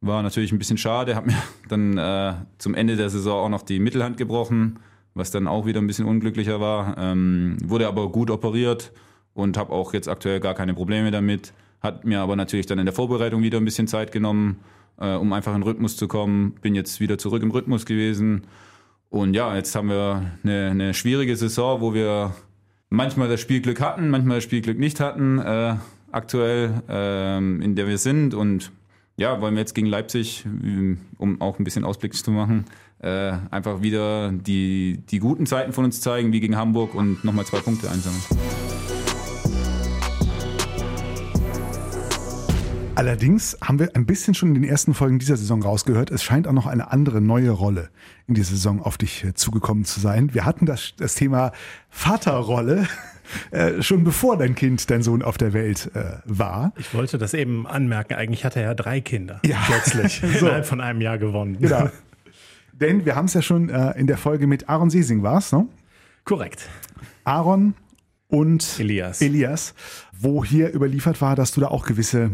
War 0.00 0.22
natürlich 0.22 0.52
ein 0.52 0.58
bisschen 0.58 0.76
schade, 0.76 1.16
hat 1.16 1.26
mir 1.26 1.34
dann 1.68 1.96
äh, 1.96 2.34
zum 2.58 2.74
Ende 2.74 2.96
der 2.96 3.10
Saison 3.10 3.44
auch 3.44 3.48
noch 3.48 3.62
die 3.62 3.78
Mittelhand 3.78 4.16
gebrochen, 4.16 4.78
was 5.14 5.30
dann 5.30 5.46
auch 5.46 5.66
wieder 5.66 5.80
ein 5.80 5.86
bisschen 5.86 6.06
unglücklicher 6.06 6.60
war. 6.60 6.96
Ähm, 6.98 7.56
wurde 7.64 7.86
aber 7.86 8.10
gut 8.10 8.30
operiert 8.30 8.92
und 9.32 9.56
habe 9.56 9.72
auch 9.72 9.94
jetzt 9.94 10.08
aktuell 10.08 10.40
gar 10.40 10.54
keine 10.54 10.74
Probleme 10.74 11.10
damit. 11.10 11.52
Hat 11.80 12.04
mir 12.04 12.20
aber 12.20 12.36
natürlich 12.36 12.66
dann 12.66 12.78
in 12.78 12.86
der 12.86 12.94
Vorbereitung 12.94 13.42
wieder 13.42 13.58
ein 13.58 13.64
bisschen 13.64 13.86
Zeit 13.86 14.10
genommen, 14.12 14.60
äh, 15.00 15.14
um 15.14 15.32
einfach 15.32 15.54
in 15.54 15.60
den 15.60 15.68
Rhythmus 15.68 15.96
zu 15.96 16.08
kommen. 16.08 16.52
Bin 16.60 16.74
jetzt 16.74 17.00
wieder 17.00 17.18
zurück 17.18 17.42
im 17.42 17.50
Rhythmus 17.50 17.86
gewesen. 17.86 18.42
Und 19.10 19.34
ja, 19.34 19.54
jetzt 19.54 19.74
haben 19.74 19.88
wir 19.88 20.32
eine, 20.42 20.70
eine 20.70 20.94
schwierige 20.94 21.36
Saison, 21.36 21.80
wo 21.80 21.94
wir 21.94 22.34
manchmal 22.90 23.28
das 23.28 23.40
Spielglück 23.40 23.80
hatten, 23.80 24.10
manchmal 24.10 24.38
das 24.38 24.44
Spielglück 24.44 24.78
nicht 24.78 25.00
hatten, 25.00 25.38
äh, 25.38 25.76
aktuell, 26.10 26.82
äh, 26.88 27.38
in 27.38 27.74
der 27.74 27.86
wir 27.86 27.98
sind. 27.98 28.34
Und 28.34 28.72
ja, 29.16 29.40
wollen 29.40 29.54
wir 29.54 29.60
jetzt 29.60 29.74
gegen 29.74 29.86
Leipzig, 29.86 30.44
um 31.18 31.40
auch 31.40 31.58
ein 31.58 31.64
bisschen 31.64 31.84
Ausblick 31.84 32.14
zu 32.14 32.30
machen, 32.32 32.64
äh, 32.98 33.32
einfach 33.50 33.82
wieder 33.82 34.32
die, 34.32 35.00
die 35.10 35.18
guten 35.18 35.46
Zeiten 35.46 35.72
von 35.72 35.84
uns 35.84 36.00
zeigen, 36.00 36.32
wie 36.32 36.40
gegen 36.40 36.56
Hamburg 36.56 36.94
und 36.94 37.24
nochmal 37.24 37.44
zwei 37.44 37.58
Punkte 37.58 37.90
einsammeln. 37.90 38.63
Allerdings 42.96 43.58
haben 43.60 43.80
wir 43.80 43.96
ein 43.96 44.06
bisschen 44.06 44.34
schon 44.34 44.50
in 44.50 44.54
den 44.54 44.64
ersten 44.64 44.94
Folgen 44.94 45.18
dieser 45.18 45.36
Saison 45.36 45.60
rausgehört, 45.62 46.12
es 46.12 46.22
scheint 46.22 46.46
auch 46.46 46.52
noch 46.52 46.66
eine 46.66 46.92
andere 46.92 47.20
neue 47.20 47.50
Rolle 47.50 47.90
in 48.28 48.34
dieser 48.34 48.50
Saison 48.50 48.80
auf 48.80 48.98
dich 48.98 49.24
äh, 49.24 49.34
zugekommen 49.34 49.84
zu 49.84 49.98
sein. 49.98 50.32
Wir 50.32 50.44
hatten 50.44 50.64
das, 50.64 50.94
das 50.96 51.16
Thema 51.16 51.50
Vaterrolle 51.90 52.86
äh, 53.50 53.82
schon 53.82 54.04
bevor 54.04 54.36
dein 54.36 54.54
Kind, 54.54 54.90
dein 54.90 55.02
Sohn 55.02 55.22
auf 55.22 55.38
der 55.38 55.52
Welt 55.52 55.90
äh, 55.94 56.18
war. 56.24 56.72
Ich 56.76 56.94
wollte 56.94 57.18
das 57.18 57.34
eben 57.34 57.66
anmerken, 57.66 58.14
eigentlich 58.14 58.44
hat 58.44 58.54
er 58.54 58.62
ja 58.62 58.74
drei 58.74 59.00
Kinder 59.00 59.40
ja. 59.44 59.56
plötzlich 59.66 60.20
so. 60.38 60.46
innerhalb 60.46 60.66
von 60.66 60.80
einem 60.80 61.00
Jahr 61.00 61.18
gewonnen. 61.18 61.58
Genau. 61.58 61.90
Denn 62.72 63.04
wir 63.04 63.16
haben 63.16 63.26
es 63.26 63.34
ja 63.34 63.42
schon 63.42 63.70
äh, 63.70 63.98
in 63.98 64.06
der 64.06 64.18
Folge 64.18 64.46
mit 64.46 64.68
Aaron 64.68 64.90
Sesing 64.90 65.24
war 65.24 65.38
es, 65.38 65.52
ne? 65.52 65.66
Korrekt. 66.24 66.68
Aaron 67.24 67.74
und 68.28 68.78
Elias. 68.78 69.20
Elias, 69.20 69.74
wo 70.12 70.44
hier 70.44 70.72
überliefert 70.72 71.20
war, 71.20 71.34
dass 71.34 71.50
du 71.50 71.60
da 71.60 71.68
auch 71.68 71.86
gewisse 71.86 72.30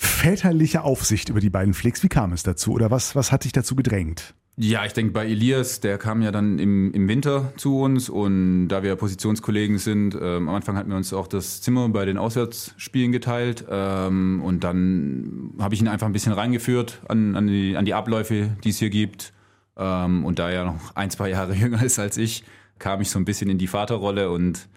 väterliche 0.00 0.82
Aufsicht 0.82 1.28
über 1.28 1.40
die 1.40 1.50
beiden 1.50 1.74
pflegst. 1.74 2.02
Wie 2.02 2.08
kam 2.08 2.32
es 2.32 2.42
dazu 2.42 2.72
oder 2.72 2.90
was, 2.90 3.14
was 3.14 3.32
hat 3.32 3.44
dich 3.44 3.52
dazu 3.52 3.76
gedrängt? 3.76 4.34
Ja, 4.56 4.84
ich 4.84 4.94
denke 4.94 5.12
bei 5.12 5.26
Elias, 5.26 5.80
der 5.80 5.98
kam 5.98 6.22
ja 6.22 6.32
dann 6.32 6.58
im, 6.58 6.92
im 6.92 7.06
Winter 7.06 7.52
zu 7.56 7.80
uns 7.80 8.08
und 8.08 8.68
da 8.68 8.82
wir 8.82 8.96
Positionskollegen 8.96 9.78
sind, 9.78 10.14
ähm, 10.14 10.48
am 10.48 10.54
Anfang 10.54 10.76
hatten 10.76 10.90
wir 10.90 10.96
uns 10.96 11.12
auch 11.12 11.28
das 11.28 11.60
Zimmer 11.60 11.88
bei 11.90 12.04
den 12.04 12.16
Auswärtsspielen 12.16 13.12
geteilt 13.12 13.66
ähm, 13.70 14.42
und 14.42 14.64
dann 14.64 15.52
habe 15.58 15.74
ich 15.74 15.80
ihn 15.80 15.88
einfach 15.88 16.06
ein 16.06 16.12
bisschen 16.12 16.32
reingeführt 16.32 17.00
an, 17.08 17.36
an, 17.36 17.46
die, 17.46 17.76
an 17.76 17.84
die 17.84 17.94
Abläufe, 17.94 18.56
die 18.64 18.70
es 18.70 18.78
hier 18.78 18.90
gibt 18.90 19.32
ähm, 19.76 20.24
und 20.24 20.38
da 20.38 20.50
er 20.50 20.64
noch 20.64 20.96
ein, 20.96 21.10
zwei 21.10 21.30
Jahre 21.30 21.54
jünger 21.54 21.82
ist 21.82 21.98
als 21.98 22.16
ich, 22.16 22.44
kam 22.78 23.00
ich 23.02 23.10
so 23.10 23.18
ein 23.18 23.26
bisschen 23.26 23.50
in 23.50 23.58
die 23.58 23.68
Vaterrolle 23.68 24.30
und 24.30 24.68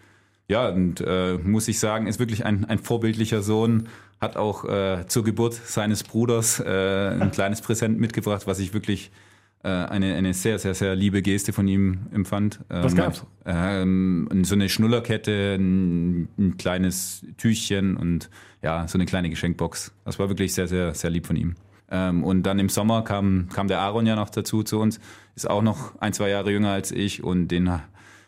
ja, 0.50 0.70
und 0.70 1.02
äh, 1.02 1.38
muss 1.42 1.68
ich 1.68 1.80
sagen, 1.80 2.08
ist 2.08 2.20
wirklich 2.20 2.46
ein, 2.46 2.66
ein 2.66 2.80
vorbildlicher 2.80 3.42
Sohn, 3.42 3.88
hat 4.24 4.38
auch 4.38 4.66
äh, 4.66 5.06
zur 5.08 5.24
Geburt 5.24 5.54
seines 5.54 6.04
Bruders 6.04 6.60
äh, 6.60 7.10
ein 7.20 7.32
kleines 7.38 7.62
Präsent 7.62 8.00
mitgebracht, 8.00 8.48
was 8.48 8.58
ich 8.60 8.74
wirklich 8.74 9.12
äh, 9.64 9.68
eine, 9.68 10.16
eine 10.16 10.34
sehr, 10.34 10.60
sehr, 10.60 10.74
sehr 10.74 10.96
liebe 10.96 11.22
Geste 11.22 11.54
von 11.54 11.68
ihm 11.68 12.08
empfand. 12.12 12.60
Ähm, 12.70 12.84
was 12.84 12.96
gab's? 12.96 13.26
Ähm, 13.46 14.28
so 14.44 14.56
eine 14.56 14.68
Schnullerkette, 14.68 15.56
ein, 15.56 16.28
ein, 16.38 16.58
kleines 16.58 17.26
Tüchchen 17.38 17.96
und 17.96 18.30
ja, 18.62 18.88
so 18.88 18.98
eine 18.98 19.06
kleine 19.06 19.30
Geschenkbox. 19.30 19.94
Das 20.06 20.20
war 20.20 20.28
wirklich 20.30 20.54
sehr, 20.54 20.68
sehr, 20.68 20.94
sehr 20.94 21.10
lieb 21.10 21.28
von 21.28 21.36
ihm. 21.36 21.56
Ähm, 21.90 22.24
und 22.24 22.44
dann 22.44 22.60
im 22.60 22.70
Sommer 22.70 23.04
kam, 23.04 23.48
kam 23.54 23.68
der 23.68 23.80
Aaron 23.80 24.06
ja 24.06 24.16
noch 24.16 24.30
dazu 24.30 24.64
zu 24.64 24.80
uns, 24.80 25.00
ist 25.36 25.50
auch 25.50 25.62
noch 25.62 26.00
ein, 26.02 26.12
zwei 26.12 26.30
Jahre 26.30 26.52
jünger 26.52 26.72
als 26.72 26.92
ich 26.92 27.24
und 27.24 27.48
den, 27.50 27.72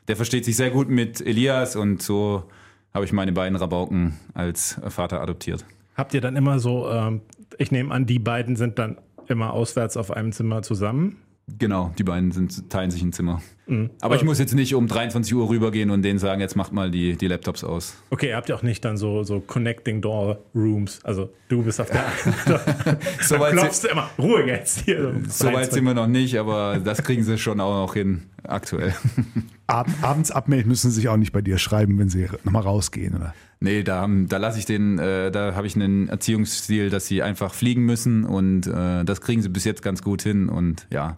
der 0.08 0.16
versteht 0.16 0.46
sich 0.46 0.56
sehr 0.56 0.70
gut 0.70 0.90
mit 0.90 1.20
Elias 1.20 1.76
und 1.76 2.02
so 2.02 2.46
habe 2.94 3.04
ich 3.04 3.12
meine 3.12 3.34
beiden 3.34 3.58
Rabauken 3.58 4.18
als 4.34 4.80
Vater 4.88 5.20
adoptiert. 5.20 5.66
Habt 5.96 6.14
ihr 6.14 6.22
dann 6.22 6.36
immer 6.36 6.60
so, 6.60 6.90
ähm, 6.90 7.22
ich 7.58 7.72
nehme 7.72 7.94
an, 7.94 8.06
die 8.06 8.20
beiden 8.20 8.56
sind 8.56 8.78
dann 8.80 8.98
immer 9.28 9.54
auswärts 9.54 9.98
auf 9.98 10.12
einem 10.12 10.32
Zimmer 10.32 10.62
zusammen? 10.62 11.18
Genau, 11.48 11.94
die 11.98 12.04
beiden 12.04 12.32
sind, 12.32 12.70
teilen 12.70 12.92
sich 12.92 13.02
ein 13.02 13.14
Zimmer. 13.14 13.42
Mhm. 13.68 13.90
Aber 14.02 14.16
ich 14.16 14.24
muss 14.24 14.40
jetzt 14.40 14.54
nicht 14.54 14.76
um 14.76 14.88
23 14.88 15.34
Uhr 15.34 15.50
rübergehen 15.50 15.90
und 15.90 16.04
denen 16.04 16.20
sagen, 16.20 16.42
jetzt 16.42 16.56
macht 16.56 16.72
mal 16.72 16.92
die, 16.92 17.16
die 17.16 17.28
Laptops 17.28 17.64
aus. 17.64 17.96
Okay, 18.10 18.30
ihr 18.30 18.36
habt 18.36 18.50
ja 18.50 18.56
auch 18.56 18.64
nicht 18.64 18.86
dann 18.86 18.98
so, 18.98 19.24
so 19.24 19.40
Connecting 19.40 20.02
Door 20.02 20.40
Rooms. 20.54 21.00
Also 21.04 21.30
du 21.48 21.64
bist 21.64 21.82
auf 21.82 21.90
der 21.90 22.06
so 23.22 23.40
weit 23.40 23.54
klopfst 23.54 23.82
du 23.84 23.88
immer, 23.88 24.10
Ruhe 24.20 24.46
jetzt 24.46 24.82
hier. 24.82 25.14
So 25.28 25.52
weit 25.52 25.72
sind 25.72 25.84
wir 25.86 25.94
noch 25.94 26.08
nicht, 26.08 26.38
aber 26.38 26.80
das 26.84 27.04
kriegen 27.04 27.24
sie 27.24 27.38
schon 27.38 27.60
auch 27.60 27.88
noch 27.88 27.94
hin, 27.94 28.24
aktuell. 28.44 28.94
Ab, 29.68 29.88
abends 30.04 30.30
abmelden 30.30 30.70
müssen 30.70 30.92
sie 30.92 30.98
sich 30.98 31.10
auch 31.10 31.18
nicht 31.18 31.32
bei 31.32 31.42
dir 31.42 31.58
schreiben, 31.58 31.98
wenn 31.98 32.08
sie 32.08 32.28
nochmal 32.44 32.62
rausgehen, 32.62 33.16
oder? 33.16 33.34
Nee, 33.60 33.82
da, 33.82 34.08
da 34.08 34.38
lasse 34.38 34.60
ich 34.60 34.66
den, 34.68 35.00
äh, 35.00 35.32
da 35.32 35.56
habe 35.56 35.66
ich 35.66 35.76
einen 35.76 36.08
Erziehungsstil, 36.08 36.92
dass 36.92 37.08
sie 37.08 37.24
einfach 37.24 37.52
fliegen 37.52 37.84
müssen 37.84 38.26
und 38.26 38.68
äh, 38.68 39.04
das 39.04 39.22
kriegen 39.22 39.42
sie 39.42 39.50
bis 39.50 39.64
jetzt 39.64 39.82
ganz 39.82 40.04
gut 40.04 40.22
hin 40.22 40.50
und 40.50 40.86
ja, 40.92 41.18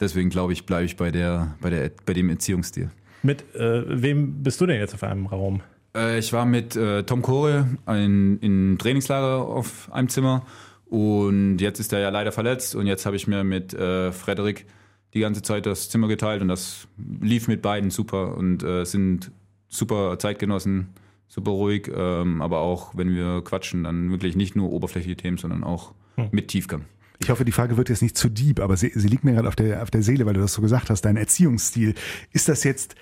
deswegen 0.00 0.30
glaube 0.30 0.52
ich, 0.52 0.66
bleibe 0.66 0.84
ich 0.84 0.96
bei 0.96 1.10
der, 1.10 1.56
bei 1.60 1.70
der, 1.70 1.90
bei 2.04 2.12
dem 2.12 2.30
Erziehungsstil. 2.30 2.90
Mit 3.22 3.54
äh, 3.54 4.02
wem 4.02 4.42
bist 4.42 4.60
du 4.60 4.66
denn 4.66 4.78
jetzt 4.78 4.94
auf 4.94 5.02
einem 5.02 5.26
Raum? 5.26 5.62
Äh, 5.94 6.18
ich 6.18 6.32
war 6.32 6.46
mit 6.46 6.76
äh, 6.76 7.02
Tom 7.04 7.22
Kore 7.22 7.68
in, 7.86 8.38
in 8.40 8.78
Trainingslager 8.78 9.38
auf 9.46 9.92
einem 9.92 10.08
Zimmer 10.08 10.46
und 10.86 11.58
jetzt 11.58 11.80
ist 11.80 11.92
er 11.92 12.00
ja 12.00 12.10
leider 12.10 12.32
verletzt 12.32 12.74
und 12.74 12.86
jetzt 12.86 13.06
habe 13.06 13.16
ich 13.16 13.26
mir 13.26 13.44
mit 13.44 13.74
äh, 13.74 14.12
Frederik 14.12 14.66
die 15.14 15.20
ganze 15.20 15.42
Zeit 15.42 15.66
das 15.66 15.88
Zimmer 15.88 16.08
geteilt 16.08 16.42
und 16.42 16.48
das 16.48 16.86
lief 17.20 17.48
mit 17.48 17.62
beiden 17.62 17.90
super 17.90 18.36
und 18.36 18.62
äh, 18.62 18.84
sind 18.84 19.30
super 19.68 20.18
Zeitgenossen 20.18 20.88
super 21.28 21.50
ruhig, 21.50 21.90
ähm, 21.94 22.40
aber 22.40 22.60
auch 22.60 22.96
wenn 22.96 23.14
wir 23.14 23.42
quatschen, 23.42 23.84
dann 23.84 24.10
wirklich 24.10 24.36
nicht 24.36 24.56
nur 24.56 24.72
oberflächliche 24.72 25.16
Themen, 25.16 25.38
sondern 25.38 25.64
auch 25.64 25.92
hm. 26.16 26.28
mit 26.30 26.48
Tiefgang. 26.48 26.84
Ich 27.18 27.30
hoffe, 27.30 27.44
die 27.44 27.52
Frage 27.52 27.76
wird 27.76 27.88
jetzt 27.88 28.02
nicht 28.02 28.16
zu 28.16 28.28
deep, 28.28 28.60
aber 28.60 28.76
sie, 28.76 28.92
sie 28.94 29.08
liegt 29.08 29.24
mir 29.24 29.32
gerade 29.32 29.48
auf 29.48 29.56
der, 29.56 29.82
auf 29.82 29.90
der 29.90 30.02
Seele, 30.02 30.26
weil 30.26 30.34
du 30.34 30.40
das 30.40 30.52
so 30.52 30.62
gesagt 30.62 30.90
hast, 30.90 31.02
dein 31.02 31.16
Erziehungsstil. 31.16 31.94
Ist 32.32 32.48
das 32.48 32.64
jetzt 32.64 32.94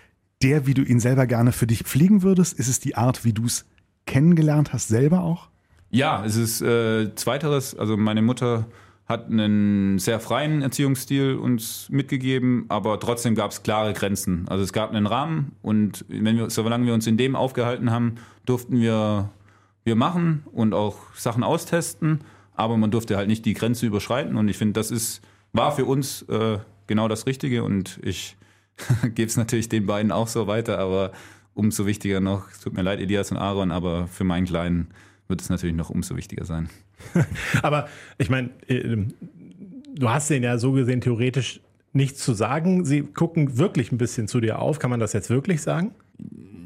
der, 0.42 0.66
wie 0.66 0.74
du 0.74 0.82
ihn 0.82 1.00
selber 1.00 1.26
gerne 1.26 1.52
für 1.52 1.66
dich 1.66 1.82
pflegen 1.82 2.22
würdest? 2.22 2.58
Ist 2.58 2.68
es 2.68 2.80
die 2.80 2.96
Art, 2.96 3.24
wie 3.24 3.32
du 3.32 3.46
es 3.46 3.66
kennengelernt 4.06 4.72
hast, 4.72 4.88
selber 4.88 5.22
auch? 5.22 5.48
Ja, 5.90 6.24
es 6.24 6.36
ist 6.36 6.60
äh, 6.60 7.14
zweiteres. 7.14 7.74
Also 7.76 7.96
meine 7.96 8.22
Mutter 8.22 8.66
hat 9.06 9.30
einen 9.30 9.98
sehr 9.98 10.18
freien 10.18 10.62
Erziehungsstil 10.62 11.36
uns 11.36 11.88
mitgegeben, 11.90 12.64
aber 12.68 12.98
trotzdem 12.98 13.34
gab 13.34 13.50
es 13.50 13.62
klare 13.62 13.92
Grenzen. 13.92 14.46
Also 14.48 14.64
es 14.64 14.72
gab 14.72 14.90
einen 14.90 15.06
Rahmen 15.06 15.52
und 15.62 16.04
wenn 16.08 16.36
wir, 16.36 16.50
solange 16.50 16.86
wir 16.86 16.94
uns 16.94 17.06
in 17.06 17.16
dem 17.16 17.36
aufgehalten 17.36 17.90
haben, 17.90 18.14
durften 18.46 18.80
wir, 18.80 19.30
wir 19.84 19.94
machen 19.94 20.42
und 20.52 20.72
auch 20.72 20.96
Sachen 21.14 21.42
austesten, 21.42 22.20
aber 22.54 22.76
man 22.76 22.90
durfte 22.90 23.16
halt 23.16 23.28
nicht 23.28 23.44
die 23.44 23.54
Grenze 23.54 23.86
überschreiten 23.86 24.36
und 24.36 24.48
ich 24.48 24.56
finde, 24.56 24.74
das 24.74 24.90
ist, 24.90 25.20
war 25.52 25.72
für 25.72 25.84
uns 25.84 26.22
äh, 26.22 26.58
genau 26.86 27.08
das 27.08 27.26
Richtige 27.26 27.64
und 27.64 27.98
ich 28.02 28.36
gebe 29.02 29.26
es 29.26 29.36
natürlich 29.36 29.68
den 29.68 29.86
beiden 29.86 30.12
auch 30.12 30.28
so 30.28 30.46
weiter, 30.46 30.78
aber 30.78 31.12
umso 31.54 31.86
wichtiger 31.86 32.20
noch, 32.20 32.50
es 32.50 32.60
tut 32.60 32.74
mir 32.74 32.82
leid, 32.82 33.00
Elias 33.00 33.30
und 33.30 33.38
Aaron, 33.38 33.70
aber 33.70 34.08
für 34.08 34.24
meinen 34.24 34.46
Kleinen 34.46 34.88
wird 35.28 35.40
es 35.40 35.48
natürlich 35.48 35.76
noch 35.76 35.90
umso 35.90 36.16
wichtiger 36.16 36.44
sein. 36.44 36.68
Aber 37.62 37.88
ich 38.18 38.30
meine, 38.30 38.50
äh, 38.68 38.96
du 39.94 40.10
hast 40.10 40.30
denen 40.30 40.44
ja 40.44 40.58
so 40.58 40.72
gesehen 40.72 41.00
theoretisch 41.00 41.60
nichts 41.92 42.20
zu 42.20 42.34
sagen. 42.34 42.84
Sie 42.84 43.02
gucken 43.02 43.56
wirklich 43.56 43.92
ein 43.92 43.98
bisschen 43.98 44.28
zu 44.28 44.40
dir 44.40 44.58
auf. 44.58 44.78
Kann 44.78 44.90
man 44.90 45.00
das 45.00 45.12
jetzt 45.12 45.30
wirklich 45.30 45.62
sagen? 45.62 45.92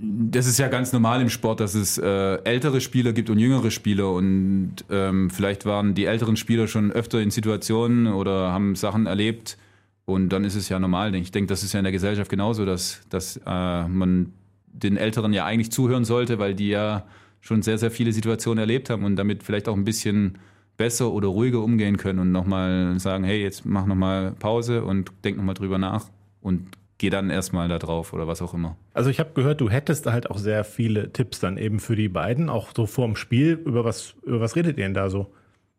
Das 0.01 0.47
ist 0.47 0.59
ja 0.59 0.69
ganz 0.69 0.93
normal 0.93 1.21
im 1.21 1.29
Sport, 1.29 1.61
dass 1.61 1.75
es 1.75 1.99
äh, 1.99 2.35
ältere 2.45 2.81
Spieler 2.81 3.13
gibt 3.13 3.31
und 3.31 3.39
jüngere 3.39 3.71
Spieler 3.71 4.13
und 4.13 4.77
ähm, 4.91 5.31
vielleicht 5.31 5.67
waren 5.67 5.95
die 5.95 6.05
älteren 6.05 6.37
Spieler 6.37 6.69
schon 6.69 6.93
öfter 6.93 7.21
in 7.21 7.31
Situationen 7.31 8.07
oder 8.07 8.53
haben 8.53 8.75
Sachen 8.75 9.07
erlebt 9.07 9.59
und 10.05 10.31
dann 10.31 10.45
ist 10.45 10.55
es 10.55 10.69
ja 10.69 10.79
normal. 10.79 11.15
Ich 11.15 11.33
denke, 11.33 11.49
das 11.49 11.63
ist 11.63 11.73
ja 11.73 11.81
in 11.81 11.85
der 11.85 11.93
Gesellschaft 11.93 12.31
genauso, 12.31 12.65
dass, 12.65 13.03
dass 13.11 13.39
äh, 13.47 13.89
man 13.89 14.33
den 14.67 14.97
Älteren 14.97 15.33
ja 15.33 15.45
eigentlich 15.45 15.71
zuhören 15.71 16.05
sollte, 16.05 16.39
weil 16.39 16.55
die 16.55 16.69
ja 16.69 17.05
schon 17.41 17.63
sehr, 17.63 17.79
sehr 17.79 17.91
viele 17.91 18.13
Situationen 18.13 18.59
erlebt 18.59 18.91
haben 18.91 19.05
und 19.05 19.17
damit 19.17 19.43
vielleicht 19.43 19.69
auch 19.69 19.77
ein 19.77 19.85
bisschen 19.85 20.39
besser 20.77 21.11
oder 21.11 21.29
ruhiger 21.29 21.63
umgehen 21.63 21.97
können 21.97 22.21
und 22.21 22.33
nochmal 22.33 22.99
sagen, 23.01 23.25
hey, 23.25 23.43
jetzt 23.43 23.67
mach 23.67 23.85
nochmal 23.85 24.33
Pause 24.39 24.85
und 24.85 25.13
denk 25.25 25.37
nochmal 25.37 25.55
drüber 25.55 25.77
nach 25.77 26.07
und 26.41 26.78
geh 26.99 27.11
dann 27.11 27.31
erstmal 27.31 27.69
da 27.69 27.79
drauf 27.79 28.13
oder 28.13 28.27
was 28.27 28.43
auch 28.43 28.55
immer. 28.55 28.77
Also 28.93 29.09
ich 29.11 29.21
habe 29.21 29.31
gehört, 29.35 29.61
du 29.61 29.71
hättest 29.71 30.07
halt 30.07 30.31
auch 30.31 30.39
sehr 30.39 30.65
viele 30.65 31.13
Tipps 31.13 31.41
dann 31.41 31.57
eben 31.57 31.81
für 31.81 31.97
die 31.97 32.09
beiden, 32.09 32.49
auch 32.49 32.71
so 32.77 32.87
vorm 32.87 33.17
Spiel. 33.17 33.53
Über 33.65 33.85
was, 33.85 34.15
über 34.25 34.41
was 34.41 34.57
redet 34.57 34.77
ihr 34.79 34.85
denn 34.85 34.95
da 34.95 35.09
so? 35.09 35.33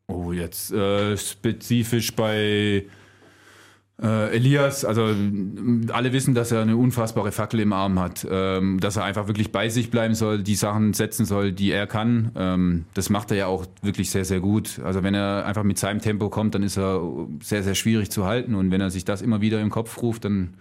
Oh, 0.07 0.31
jetzt 0.31 0.71
äh, 0.71 1.15
spezifisch 1.17 2.15
bei 2.15 2.85
äh, 4.01 4.35
Elias, 4.35 4.85
also 4.85 5.13
alle 5.91 6.13
wissen, 6.13 6.33
dass 6.33 6.51
er 6.51 6.61
eine 6.61 6.77
unfassbare 6.77 7.31
Fackel 7.31 7.59
im 7.59 7.73
Arm 7.73 7.99
hat, 7.99 8.25
ähm, 8.29 8.79
dass 8.79 8.95
er 8.95 9.03
einfach 9.03 9.27
wirklich 9.27 9.51
bei 9.51 9.67
sich 9.67 9.91
bleiben 9.91 10.15
soll, 10.15 10.41
die 10.41 10.55
Sachen 10.55 10.93
setzen 10.93 11.25
soll, 11.25 11.51
die 11.51 11.71
er 11.71 11.85
kann. 11.85 12.31
Ähm, 12.35 12.85
das 12.93 13.09
macht 13.09 13.31
er 13.31 13.37
ja 13.37 13.47
auch 13.47 13.65
wirklich 13.81 14.09
sehr, 14.09 14.23
sehr 14.23 14.39
gut. 14.39 14.79
Also 14.83 15.03
wenn 15.03 15.15
er 15.15 15.45
einfach 15.45 15.63
mit 15.63 15.77
seinem 15.77 15.99
Tempo 15.99 16.29
kommt, 16.29 16.55
dann 16.55 16.63
ist 16.63 16.77
er 16.77 17.01
sehr, 17.43 17.61
sehr 17.61 17.75
schwierig 17.75 18.09
zu 18.09 18.25
halten. 18.25 18.55
Und 18.55 18.71
wenn 18.71 18.79
er 18.79 18.89
sich 18.89 19.03
das 19.03 19.21
immer 19.21 19.41
wieder 19.41 19.59
im 19.59 19.69
Kopf 19.69 20.01
ruft, 20.01 20.23
dann, 20.23 20.53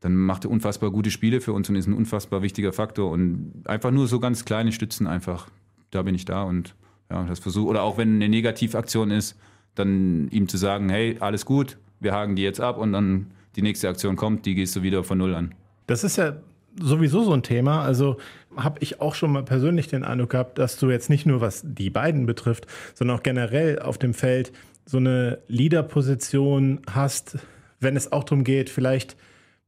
dann 0.00 0.14
macht 0.14 0.44
er 0.44 0.50
unfassbar 0.50 0.90
gute 0.90 1.10
Spiele 1.10 1.40
für 1.40 1.52
uns 1.52 1.68
und 1.68 1.76
ist 1.76 1.86
ein 1.86 1.94
unfassbar 1.94 2.42
wichtiger 2.42 2.72
Faktor. 2.72 3.10
Und 3.10 3.62
einfach 3.64 3.90
nur 3.90 4.06
so 4.06 4.20
ganz 4.20 4.44
kleine 4.44 4.72
Stützen 4.72 5.06
einfach. 5.06 5.48
Da 5.90 6.02
bin 6.02 6.14
ich 6.14 6.24
da 6.24 6.42
und 6.42 6.74
ja, 7.10 7.24
das 7.24 7.38
versuche. 7.38 7.68
Oder 7.68 7.82
auch 7.82 7.98
wenn 7.98 8.16
eine 8.16 8.28
Negativaktion 8.28 9.10
ist, 9.10 9.36
dann 9.74 10.28
ihm 10.28 10.48
zu 10.48 10.56
sagen, 10.56 10.88
hey, 10.88 11.16
alles 11.20 11.44
gut, 11.44 11.78
wir 12.00 12.12
haken 12.12 12.36
die 12.36 12.42
jetzt 12.42 12.60
ab 12.60 12.78
und 12.78 12.92
dann 12.92 13.28
die 13.56 13.62
nächste 13.62 13.88
Aktion 13.88 14.16
kommt, 14.16 14.44
die 14.46 14.54
gehst 14.54 14.76
du 14.76 14.82
wieder 14.82 15.02
von 15.04 15.18
Null 15.18 15.34
an. 15.34 15.54
Das 15.86 16.04
ist 16.04 16.16
ja 16.16 16.36
sowieso 16.80 17.22
so 17.22 17.32
ein 17.32 17.42
Thema. 17.42 17.82
Also 17.82 18.18
habe 18.56 18.78
ich 18.80 19.00
auch 19.00 19.14
schon 19.14 19.32
mal 19.32 19.44
persönlich 19.44 19.88
den 19.88 20.04
Eindruck 20.04 20.30
gehabt, 20.30 20.58
dass 20.58 20.78
du 20.78 20.90
jetzt 20.90 21.10
nicht 21.10 21.26
nur 21.26 21.40
was 21.40 21.62
die 21.64 21.90
beiden 21.90 22.26
betrifft, 22.26 22.66
sondern 22.94 23.18
auch 23.18 23.22
generell 23.22 23.78
auf 23.78 23.98
dem 23.98 24.14
Feld 24.14 24.52
so 24.84 24.98
eine 24.98 25.38
Leaderposition 25.48 26.80
hast, 26.90 27.38
wenn 27.80 27.96
es 27.96 28.12
auch 28.12 28.24
darum 28.24 28.44
geht, 28.44 28.70
vielleicht 28.70 29.16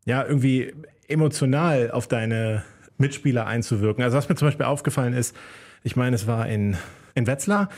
ja 0.09 0.25
irgendwie 0.25 0.73
emotional 1.07 1.91
auf 1.91 2.09
deine 2.09 2.65
Mitspieler 2.97 3.47
einzuwirken. 3.47 4.03
Also 4.03 4.17
was 4.17 4.29
mir 4.29 4.35
zum 4.35 4.49
Beispiel 4.49 4.67
aufgefallen 4.67 5.13
ist, 5.13 5.37
ich 5.85 5.97
meine, 5.97 6.17
es 6.17 6.27
war 6.27 6.49
in, 6.49 6.77
in 7.15 7.27
Wetzlar, 7.27 7.69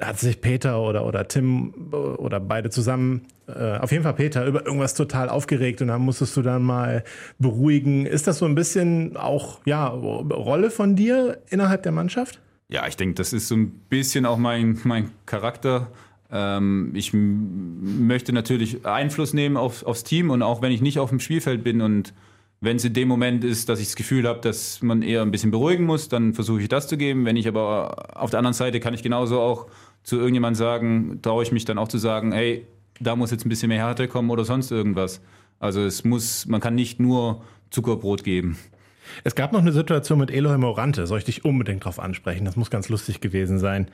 hat 0.00 0.18
sich 0.18 0.40
Peter 0.40 0.80
oder, 0.80 1.06
oder 1.06 1.28
Tim 1.28 1.92
oder 1.92 2.40
beide 2.40 2.70
zusammen, 2.70 3.26
äh, 3.46 3.76
auf 3.78 3.92
jeden 3.92 4.04
Fall 4.04 4.14
Peter, 4.14 4.44
über 4.46 4.66
irgendwas 4.66 4.94
total 4.94 5.28
aufgeregt 5.28 5.80
und 5.82 5.88
dann 5.88 6.00
musstest 6.00 6.36
du 6.36 6.42
dann 6.42 6.62
mal 6.62 7.04
beruhigen. 7.38 8.06
Ist 8.06 8.26
das 8.26 8.38
so 8.38 8.46
ein 8.46 8.54
bisschen 8.54 9.16
auch, 9.16 9.60
ja, 9.66 9.86
Rolle 9.86 10.70
von 10.70 10.96
dir 10.96 11.38
innerhalb 11.48 11.82
der 11.82 11.92
Mannschaft? 11.92 12.40
Ja, 12.68 12.86
ich 12.88 12.96
denke, 12.96 13.14
das 13.14 13.32
ist 13.32 13.48
so 13.48 13.54
ein 13.54 13.68
bisschen 13.88 14.26
auch 14.26 14.38
mein, 14.38 14.80
mein 14.84 15.10
Charakter. 15.26 15.88
Ähm, 16.30 16.90
ich 16.94 17.12
möchte 17.12 18.32
natürlich 18.32 18.84
Einfluss 18.84 19.34
nehmen 19.34 19.56
auf, 19.56 19.84
aufs 19.84 20.04
Team 20.04 20.30
und 20.30 20.42
auch 20.42 20.62
wenn 20.62 20.72
ich 20.72 20.82
nicht 20.82 20.98
auf 20.98 21.10
dem 21.10 21.20
Spielfeld 21.20 21.64
bin 21.64 21.80
und 21.80 22.14
wenn 22.60 22.76
es 22.76 22.84
in 22.84 22.94
dem 22.94 23.08
Moment 23.08 23.44
ist, 23.44 23.68
dass 23.68 23.80
ich 23.80 23.86
das 23.86 23.96
Gefühl 23.96 24.26
habe, 24.26 24.40
dass 24.40 24.82
man 24.82 25.02
eher 25.02 25.22
ein 25.22 25.30
bisschen 25.30 25.50
beruhigen 25.50 25.84
muss, 25.84 26.08
dann 26.08 26.32
versuche 26.32 26.62
ich 26.62 26.68
das 26.68 26.88
zu 26.88 26.96
geben. 26.96 27.26
Wenn 27.26 27.36
ich 27.36 27.46
aber 27.46 28.16
auf 28.20 28.30
der 28.30 28.38
anderen 28.38 28.54
Seite 28.54 28.80
kann 28.80 28.94
ich 28.94 29.02
genauso 29.02 29.40
auch 29.40 29.66
zu 30.02 30.16
irgendjemandem 30.16 30.56
sagen, 30.56 31.18
traue 31.22 31.42
ich 31.42 31.52
mich 31.52 31.64
dann 31.64 31.78
auch 31.78 31.88
zu 31.88 31.98
sagen, 31.98 32.32
hey, 32.32 32.66
da 32.98 33.14
muss 33.14 33.30
jetzt 33.30 33.44
ein 33.44 33.50
bisschen 33.50 33.68
mehr 33.68 33.78
Härte 33.78 34.08
kommen 34.08 34.30
oder 34.30 34.44
sonst 34.44 34.70
irgendwas. 34.70 35.20
Also 35.58 35.82
es 35.82 36.04
muss, 36.04 36.46
man 36.46 36.60
kann 36.60 36.74
nicht 36.74 36.98
nur 36.98 37.42
Zuckerbrot 37.70 38.24
geben. 38.24 38.56
Es 39.22 39.34
gab 39.34 39.52
noch 39.52 39.60
eine 39.60 39.72
Situation 39.72 40.18
mit 40.18 40.30
Eloy 40.30 40.58
Morante, 40.58 41.06
soll 41.06 41.18
ich 41.18 41.24
dich 41.24 41.44
unbedingt 41.44 41.82
darauf 41.82 41.98
ansprechen? 41.98 42.44
Das 42.44 42.56
muss 42.56 42.70
ganz 42.70 42.88
lustig 42.88 43.20
gewesen 43.20 43.58
sein, 43.58 43.88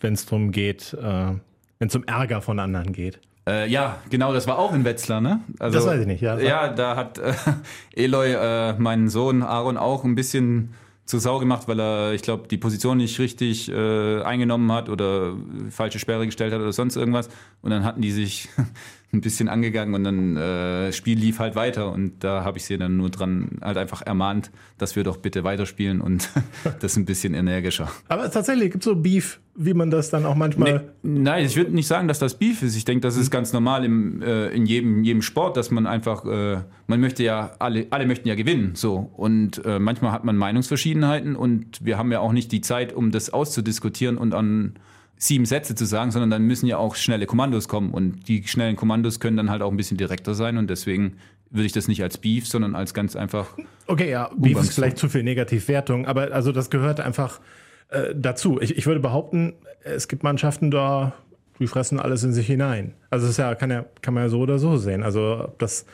wenn 0.00 0.14
es 0.14 0.26
darum 0.26 0.50
geht, 0.50 0.94
äh, 0.94 1.34
wenn 1.80 1.88
es 1.88 1.96
um 1.96 2.04
Ärger 2.04 2.42
von 2.42 2.60
anderen 2.60 2.92
geht. 2.92 3.18
Äh, 3.48 3.68
ja, 3.68 3.98
genau, 4.10 4.32
das 4.32 4.46
war 4.46 4.58
auch 4.58 4.72
in 4.72 4.84
Wetzlar, 4.84 5.20
ne? 5.20 5.40
Also, 5.58 5.78
das 5.78 5.86
weiß 5.86 6.00
ich 6.02 6.06
nicht, 6.06 6.20
ja. 6.20 6.38
Ja, 6.38 6.68
da 6.68 6.94
hat 6.94 7.18
äh, 7.18 7.32
Eloy, 7.94 8.32
äh, 8.32 8.74
meinen 8.74 9.08
Sohn 9.08 9.42
Aaron, 9.42 9.76
auch 9.76 10.04
ein 10.04 10.14
bisschen 10.14 10.74
zu 11.06 11.18
Sau 11.18 11.38
gemacht, 11.38 11.66
weil 11.66 11.80
er, 11.80 12.12
ich 12.12 12.22
glaube, 12.22 12.46
die 12.48 12.58
Position 12.58 12.98
nicht 12.98 13.18
richtig 13.18 13.70
äh, 13.72 14.22
eingenommen 14.22 14.70
hat 14.70 14.88
oder 14.88 15.34
falsche 15.70 15.98
Sperre 15.98 16.26
gestellt 16.26 16.52
hat 16.52 16.60
oder 16.60 16.72
sonst 16.72 16.96
irgendwas. 16.96 17.28
Und 17.62 17.70
dann 17.70 17.84
hatten 17.84 18.02
die 18.02 18.12
sich 18.12 18.48
ein 19.12 19.20
bisschen 19.20 19.48
angegangen 19.48 19.94
und 19.94 20.04
dann 20.04 20.36
äh, 20.36 20.92
Spiel 20.92 21.18
lief 21.18 21.38
halt 21.40 21.56
weiter 21.56 21.92
und 21.92 22.22
da 22.22 22.44
habe 22.44 22.58
ich 22.58 22.64
sie 22.64 22.78
dann 22.78 22.96
nur 22.96 23.10
dran 23.10 23.58
halt 23.60 23.76
einfach 23.76 24.02
ermahnt, 24.02 24.50
dass 24.78 24.94
wir 24.94 25.02
doch 25.02 25.16
bitte 25.16 25.42
weiterspielen 25.42 26.00
und 26.00 26.28
das 26.80 26.96
ein 26.96 27.06
bisschen 27.06 27.34
energischer. 27.34 27.90
Aber 28.08 28.30
tatsächlich 28.30 28.70
gibt 28.70 28.84
es 28.84 28.86
so 28.86 28.94
Beef, 28.94 29.40
wie 29.56 29.74
man 29.74 29.90
das 29.90 30.10
dann 30.10 30.24
auch 30.24 30.36
manchmal. 30.36 30.90
Nee, 31.02 31.20
nein, 31.22 31.44
ich 31.44 31.56
würde 31.56 31.72
nicht 31.72 31.88
sagen, 31.88 32.06
dass 32.06 32.20
das 32.20 32.38
Beef 32.38 32.62
ist. 32.62 32.76
Ich 32.76 32.84
denke, 32.84 33.00
das 33.00 33.16
ist 33.16 33.26
mhm. 33.26 33.32
ganz 33.32 33.52
normal 33.52 33.84
im, 33.84 34.22
äh, 34.22 34.48
in 34.48 34.64
jedem, 34.64 35.02
jedem 35.02 35.22
Sport, 35.22 35.56
dass 35.56 35.70
man 35.70 35.86
einfach, 35.86 36.24
äh, 36.24 36.60
man 36.86 37.00
möchte 37.00 37.24
ja, 37.24 37.52
alle, 37.58 37.88
alle 37.90 38.06
möchten 38.06 38.28
ja 38.28 38.36
gewinnen. 38.36 38.72
So. 38.74 39.10
Und 39.16 39.64
äh, 39.64 39.78
manchmal 39.80 40.12
hat 40.12 40.24
man 40.24 40.36
Meinungsverschiedenheiten 40.36 41.34
und 41.34 41.84
wir 41.84 41.98
haben 41.98 42.12
ja 42.12 42.20
auch 42.20 42.32
nicht 42.32 42.52
die 42.52 42.60
Zeit, 42.60 42.92
um 42.92 43.10
das 43.10 43.30
auszudiskutieren 43.30 44.18
und 44.18 44.34
an 44.34 44.74
sieben 45.20 45.44
Sätze 45.44 45.74
zu 45.74 45.84
sagen, 45.84 46.10
sondern 46.10 46.30
dann 46.30 46.42
müssen 46.42 46.66
ja 46.66 46.78
auch 46.78 46.96
schnelle 46.96 47.26
Kommandos 47.26 47.68
kommen 47.68 47.90
und 47.92 48.26
die 48.26 48.42
schnellen 48.46 48.74
Kommandos 48.74 49.20
können 49.20 49.36
dann 49.36 49.50
halt 49.50 49.60
auch 49.62 49.70
ein 49.70 49.76
bisschen 49.76 49.98
direkter 49.98 50.34
sein 50.34 50.56
und 50.56 50.68
deswegen 50.68 51.18
würde 51.50 51.66
ich 51.66 51.72
das 51.72 51.88
nicht 51.88 52.02
als 52.02 52.16
Beef, 52.16 52.48
sondern 52.48 52.74
als 52.74 52.94
ganz 52.94 53.16
einfach. 53.16 53.56
Okay, 53.86 54.10
ja, 54.10 54.30
Beef 54.36 54.58
ist 54.58 54.74
vielleicht 54.74 54.98
zu 54.98 55.08
viel 55.08 55.22
Negativwertung, 55.22 56.06
aber 56.06 56.32
also 56.32 56.52
das 56.52 56.70
gehört 56.70 57.00
einfach 57.00 57.40
äh, 57.88 58.14
dazu. 58.14 58.60
Ich, 58.60 58.76
ich 58.78 58.86
würde 58.86 59.00
behaupten, 59.00 59.54
es 59.84 60.08
gibt 60.08 60.22
Mannschaften 60.22 60.70
da, 60.70 61.12
die 61.58 61.66
fressen 61.66 62.00
alles 62.00 62.24
in 62.24 62.32
sich 62.32 62.46
hinein. 62.46 62.94
Also 63.10 63.26
es 63.26 63.32
ist 63.32 63.36
ja, 63.36 63.54
kann 63.54 63.70
ja, 63.70 63.84
kann 64.00 64.14
man 64.14 64.22
ja 64.22 64.28
so 64.30 64.40
oder 64.40 64.58
so 64.58 64.78
sehen. 64.78 65.02
Also 65.02 65.52
das, 65.58 65.84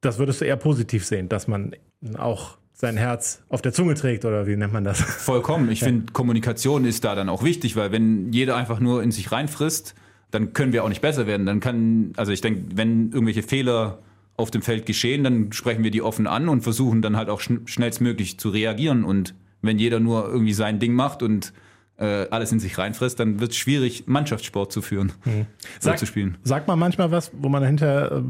das 0.00 0.18
würdest 0.18 0.40
du 0.40 0.44
eher 0.44 0.56
positiv 0.56 1.06
sehen, 1.06 1.28
dass 1.28 1.46
man 1.46 1.76
auch 2.18 2.56
sein 2.72 2.96
Herz 2.96 3.42
auf 3.48 3.62
der 3.62 3.72
Zunge 3.72 3.94
trägt 3.94 4.24
oder 4.24 4.46
wie 4.46 4.56
nennt 4.56 4.72
man 4.72 4.84
das? 4.84 5.00
Vollkommen. 5.00 5.70
Ich 5.70 5.80
ja. 5.80 5.88
finde, 5.88 6.12
Kommunikation 6.12 6.84
ist 6.84 7.04
da 7.04 7.14
dann 7.14 7.28
auch 7.28 7.42
wichtig, 7.42 7.76
weil 7.76 7.92
wenn 7.92 8.32
jeder 8.32 8.56
einfach 8.56 8.80
nur 8.80 9.02
in 9.02 9.12
sich 9.12 9.30
reinfrisst, 9.30 9.94
dann 10.30 10.52
können 10.52 10.72
wir 10.72 10.82
auch 10.82 10.88
nicht 10.88 11.02
besser 11.02 11.26
werden. 11.26 11.46
Dann 11.46 11.60
kann, 11.60 12.12
also 12.16 12.32
ich 12.32 12.40
denke, 12.40 12.76
wenn 12.76 13.12
irgendwelche 13.12 13.42
Fehler 13.42 13.98
auf 14.36 14.50
dem 14.50 14.62
Feld 14.62 14.86
geschehen, 14.86 15.22
dann 15.24 15.52
sprechen 15.52 15.84
wir 15.84 15.90
die 15.90 16.02
offen 16.02 16.26
an 16.26 16.48
und 16.48 16.62
versuchen 16.62 17.02
dann 17.02 17.16
halt 17.16 17.28
auch 17.28 17.40
schn 17.40 17.66
schnellstmöglich 17.66 18.38
zu 18.38 18.48
reagieren. 18.48 19.04
Und 19.04 19.34
wenn 19.60 19.78
jeder 19.78 20.00
nur 20.00 20.26
irgendwie 20.26 20.54
sein 20.54 20.78
Ding 20.78 20.94
macht 20.94 21.22
und 21.22 21.52
äh, 21.98 22.26
alles 22.30 22.50
in 22.50 22.58
sich 22.58 22.78
reinfrisst, 22.78 23.20
dann 23.20 23.40
wird 23.40 23.52
es 23.52 23.56
schwierig, 23.58 24.04
Mannschaftssport 24.06 24.72
zu 24.72 24.82
führen, 24.82 25.12
mhm. 25.24 25.46
Sag, 25.78 25.98
zu 25.98 26.06
spielen. 26.06 26.38
Sagt 26.42 26.66
man 26.66 26.78
manchmal 26.78 27.10
was, 27.10 27.30
wo 27.34 27.48
man 27.48 27.62
dahinter, 27.62 28.18
äh, 28.18 28.22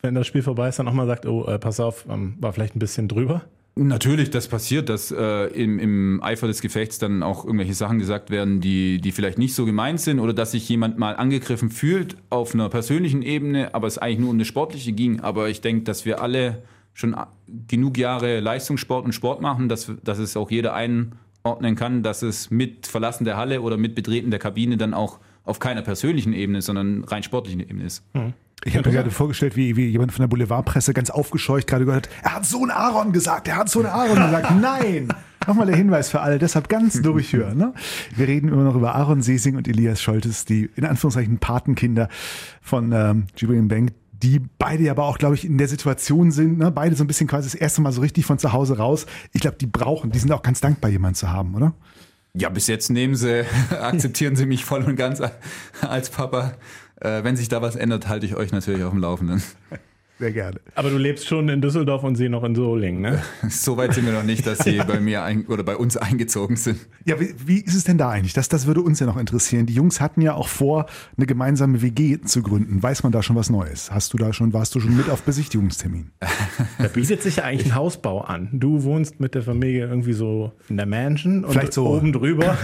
wenn 0.00 0.14
das 0.14 0.26
Spiel 0.26 0.42
vorbei 0.42 0.68
ist, 0.68 0.78
dann 0.78 0.88
auch 0.88 0.94
mal 0.94 1.06
sagt, 1.06 1.26
oh, 1.26 1.44
äh, 1.46 1.58
pass 1.58 1.80
auf, 1.80 2.06
ähm, 2.08 2.36
war 2.40 2.52
vielleicht 2.52 2.76
ein 2.76 2.78
bisschen 2.78 3.08
drüber? 3.08 3.42
Natürlich, 3.76 4.30
das 4.30 4.48
passiert, 4.48 4.88
dass 4.88 5.10
äh, 5.10 5.46
im, 5.46 5.78
im 5.78 6.22
Eifer 6.22 6.46
des 6.46 6.60
Gefechts 6.60 6.98
dann 6.98 7.22
auch 7.22 7.44
irgendwelche 7.44 7.74
Sachen 7.74 7.98
gesagt 7.98 8.30
werden, 8.30 8.60
die, 8.60 9.00
die 9.00 9.12
vielleicht 9.12 9.38
nicht 9.38 9.54
so 9.54 9.64
gemeint 9.64 10.00
sind 10.00 10.18
oder 10.18 10.32
dass 10.32 10.52
sich 10.52 10.68
jemand 10.68 10.98
mal 10.98 11.16
angegriffen 11.16 11.70
fühlt 11.70 12.16
auf 12.30 12.52
einer 12.52 12.68
persönlichen 12.68 13.22
Ebene, 13.22 13.74
aber 13.74 13.86
es 13.86 13.96
eigentlich 13.96 14.18
nur 14.18 14.30
um 14.30 14.36
eine 14.36 14.44
sportliche 14.44 14.92
ging. 14.92 15.20
Aber 15.20 15.48
ich 15.48 15.60
denke, 15.60 15.84
dass 15.84 16.04
wir 16.04 16.20
alle 16.20 16.62
schon 16.94 17.16
genug 17.68 17.96
Jahre 17.96 18.40
Leistungssport 18.40 19.04
und 19.04 19.12
Sport 19.12 19.40
machen, 19.40 19.68
dass, 19.68 19.90
dass 20.02 20.18
es 20.18 20.36
auch 20.36 20.50
jeder 20.50 20.74
einordnen 20.74 21.76
kann, 21.76 22.02
dass 22.02 22.22
es 22.22 22.50
mit 22.50 22.86
Verlassen 22.86 23.24
der 23.24 23.36
Halle 23.36 23.62
oder 23.62 23.76
mit 23.76 23.94
Betreten 23.94 24.30
der 24.30 24.40
Kabine 24.40 24.76
dann 24.76 24.94
auch 24.94 25.20
auf 25.44 25.58
keiner 25.58 25.82
persönlichen 25.82 26.32
Ebene, 26.32 26.60
sondern 26.60 27.04
rein 27.04 27.22
sportlichen 27.22 27.60
Ebene 27.60 27.84
ist. 27.84 28.04
Mhm. 28.14 28.34
Ich 28.64 28.76
habe 28.76 28.88
mir 28.88 28.96
gerade 28.96 29.10
vorgestellt, 29.10 29.56
wie, 29.56 29.76
wie 29.76 29.86
jemand 29.86 30.12
von 30.12 30.22
der 30.22 30.28
Boulevardpresse 30.28 30.92
ganz 30.92 31.10
aufgescheucht 31.10 31.66
gerade 31.66 31.86
gehört 31.86 32.08
hat, 32.08 32.24
er 32.24 32.34
hat 32.36 32.46
Sohn 32.46 32.70
Aaron 32.70 33.12
gesagt, 33.12 33.48
er 33.48 33.56
hat 33.56 33.68
Sohn 33.68 33.86
Aaron 33.86 34.16
gesagt. 34.16 34.50
Nein! 34.60 35.08
Nochmal 35.46 35.66
der 35.66 35.76
Hinweis 35.76 36.10
für 36.10 36.20
alle, 36.20 36.38
deshalb 36.38 36.68
ganz 36.68 37.00
durchhören. 37.02 37.56
Ne? 37.56 37.72
Wir 38.14 38.28
reden 38.28 38.48
immer 38.48 38.62
noch 38.62 38.76
über 38.76 38.94
Aaron 38.94 39.22
Sesing 39.22 39.56
und 39.56 39.66
Elias 39.66 40.02
Scholtes, 40.02 40.44
die 40.44 40.68
in 40.76 40.84
Anführungszeichen 40.84 41.38
Patenkinder 41.38 42.08
von 42.60 42.92
ähm, 42.92 43.26
Julian 43.36 43.68
Bank, 43.68 43.92
die 44.12 44.40
beide 44.58 44.90
aber 44.90 45.04
auch, 45.04 45.16
glaube 45.16 45.34
ich, 45.34 45.46
in 45.46 45.56
der 45.56 45.68
Situation 45.68 46.30
sind, 46.30 46.58
ne? 46.58 46.70
beide 46.70 46.94
so 46.94 47.04
ein 47.04 47.06
bisschen 47.06 47.26
quasi 47.26 47.50
das 47.50 47.54
erste 47.54 47.80
Mal 47.80 47.92
so 47.92 48.02
richtig 48.02 48.26
von 48.26 48.38
zu 48.38 48.52
Hause 48.52 48.76
raus. 48.76 49.06
Ich 49.32 49.40
glaube, 49.40 49.56
die 49.56 49.66
brauchen, 49.66 50.10
die 50.10 50.18
sind 50.18 50.30
auch 50.32 50.42
ganz 50.42 50.60
dankbar, 50.60 50.90
jemanden 50.90 51.14
zu 51.14 51.30
haben, 51.30 51.54
oder? 51.54 51.72
Ja, 52.34 52.48
bis 52.48 52.66
jetzt 52.66 52.90
nehmen 52.90 53.16
sie, 53.16 53.44
akzeptieren 53.70 54.36
sie 54.36 54.44
mich 54.46 54.64
voll 54.66 54.82
und 54.82 54.96
ganz 54.96 55.22
als 55.80 56.10
Papa. 56.10 56.52
Äh, 57.00 57.24
wenn 57.24 57.36
sich 57.36 57.48
da 57.48 57.62
was 57.62 57.76
ändert, 57.76 58.08
halte 58.08 58.26
ich 58.26 58.36
euch 58.36 58.52
natürlich 58.52 58.84
auf 58.84 58.90
dem 58.92 59.00
Laufenden. 59.00 59.42
Sehr 60.18 60.32
gerne. 60.32 60.60
Aber 60.74 60.90
du 60.90 60.98
lebst 60.98 61.26
schon 61.26 61.48
in 61.48 61.62
Düsseldorf 61.62 62.02
und 62.04 62.14
sie 62.14 62.28
noch 62.28 62.44
in 62.44 62.54
Solingen, 62.54 63.00
ne? 63.00 63.22
So 63.48 63.78
weit 63.78 63.94
sind 63.94 64.04
wir 64.04 64.12
noch 64.12 64.22
nicht, 64.22 64.46
dass 64.46 64.58
sie 64.58 64.76
bei 64.86 65.00
mir 65.00 65.22
ein, 65.22 65.46
oder 65.46 65.62
bei 65.62 65.74
uns 65.78 65.96
eingezogen 65.96 66.56
sind. 66.56 66.78
Ja, 67.06 67.18
wie, 67.18 67.34
wie 67.46 67.60
ist 67.60 67.74
es 67.74 67.84
denn 67.84 67.96
da 67.96 68.10
eigentlich? 68.10 68.34
Das, 68.34 68.50
das 68.50 68.66
würde 68.66 68.82
uns 68.82 69.00
ja 69.00 69.06
noch 69.06 69.16
interessieren. 69.16 69.64
Die 69.64 69.72
Jungs 69.72 69.98
hatten 69.98 70.20
ja 70.20 70.34
auch 70.34 70.48
vor, 70.48 70.84
eine 71.16 71.24
gemeinsame 71.24 71.80
WG 71.80 72.20
zu 72.20 72.42
gründen. 72.42 72.82
Weiß 72.82 73.02
man 73.02 73.12
da 73.12 73.22
schon 73.22 73.34
was 73.34 73.48
Neues? 73.48 73.90
Hast 73.90 74.12
du 74.12 74.18
da 74.18 74.34
schon, 74.34 74.52
warst 74.52 74.74
du 74.74 74.80
schon 74.80 74.94
mit 74.94 75.08
auf 75.08 75.22
Besichtigungstermin? 75.22 76.10
Da 76.78 76.88
bietet 76.88 77.22
sich 77.22 77.36
ja 77.36 77.44
eigentlich 77.44 77.68
ein 77.72 77.74
Hausbau 77.74 78.20
an. 78.20 78.48
Du 78.52 78.82
wohnst 78.82 79.20
mit 79.20 79.34
der 79.34 79.40
Familie 79.42 79.86
irgendwie 79.86 80.12
so 80.12 80.52
in 80.68 80.76
der 80.76 80.84
Mansion 80.84 81.44
und 81.46 81.52
Vielleicht 81.52 81.72
so- 81.72 81.86
oben 81.88 82.12
drüber. 82.12 82.58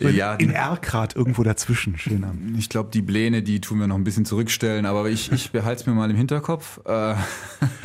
Ja, 0.00 0.34
In 0.34 0.50
Erkrath 0.50 1.16
irgendwo 1.16 1.42
dazwischen. 1.42 1.98
Schön 1.98 2.54
ich 2.58 2.68
glaube, 2.68 2.90
die 2.92 3.02
Pläne, 3.02 3.42
die 3.42 3.60
tun 3.60 3.80
wir 3.80 3.86
noch 3.86 3.96
ein 3.96 4.04
bisschen 4.04 4.24
zurückstellen, 4.24 4.86
aber 4.86 5.08
ich, 5.08 5.32
ich 5.32 5.50
behalte 5.50 5.82
es 5.82 5.86
mir 5.86 5.94
mal 5.94 6.10
im 6.10 6.16
Hinterkopf. 6.16 6.80
Äh, 6.86 7.14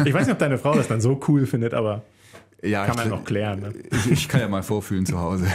Ich 0.06 0.14
weiß 0.14 0.26
nicht, 0.26 0.34
ob 0.34 0.40
deine 0.40 0.58
Frau 0.58 0.76
das 0.76 0.88
dann 0.88 1.02
so 1.02 1.20
cool 1.28 1.46
findet, 1.46 1.74
aber 1.74 2.04
ja, 2.62 2.86
kann 2.86 2.96
ich, 2.96 3.02
man 3.02 3.10
noch 3.10 3.26
klären. 3.26 3.60
Ne? 3.60 3.74
ich, 3.92 4.12
ich 4.12 4.28
kann 4.28 4.42
ja 4.42 4.48
mal 4.48 4.64
vorfühlen 4.64 5.06
zu 5.06 5.20
Hause. 5.20 5.48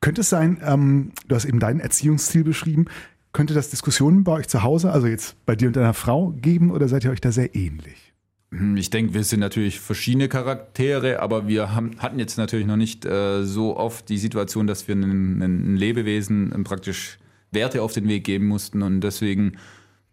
Könnte 0.00 0.22
es 0.22 0.28
sein, 0.28 0.60
ähm, 0.64 1.12
du 1.28 1.34
hast 1.34 1.44
eben 1.44 1.60
deinen 1.60 1.80
Erziehungsstil 1.80 2.44
beschrieben, 2.44 2.86
könnte 3.32 3.54
das 3.54 3.70
Diskussionen 3.70 4.24
bei 4.24 4.32
euch 4.32 4.48
zu 4.48 4.62
Hause, 4.62 4.90
also 4.92 5.06
jetzt 5.06 5.36
bei 5.46 5.54
dir 5.56 5.68
und 5.68 5.76
deiner 5.76 5.94
Frau, 5.94 6.30
geben 6.30 6.70
oder 6.70 6.88
seid 6.88 7.04
ihr 7.04 7.10
euch 7.10 7.20
da 7.20 7.32
sehr 7.32 7.54
ähnlich? 7.54 8.11
Hm, 8.52 8.76
Ich 8.76 8.90
denke, 8.90 9.14
wir 9.14 9.24
sind 9.24 9.40
natürlich 9.40 9.80
verschiedene 9.80 10.28
Charaktere, 10.28 11.20
aber 11.20 11.48
wir 11.48 11.74
haben, 11.74 11.98
hatten 11.98 12.18
jetzt 12.18 12.36
natürlich 12.36 12.66
noch 12.66 12.76
nicht 12.76 13.04
äh, 13.04 13.44
so 13.44 13.76
oft 13.76 14.08
die 14.08 14.18
Situation, 14.18 14.66
dass 14.66 14.86
wir 14.88 14.94
einem, 14.94 15.42
einem 15.42 15.74
Lebewesen 15.74 16.52
ähm, 16.54 16.64
praktisch 16.64 17.18
Werte 17.50 17.82
auf 17.82 17.92
den 17.92 18.08
Weg 18.08 18.24
geben 18.24 18.46
mussten. 18.46 18.82
Und 18.82 19.00
deswegen 19.00 19.58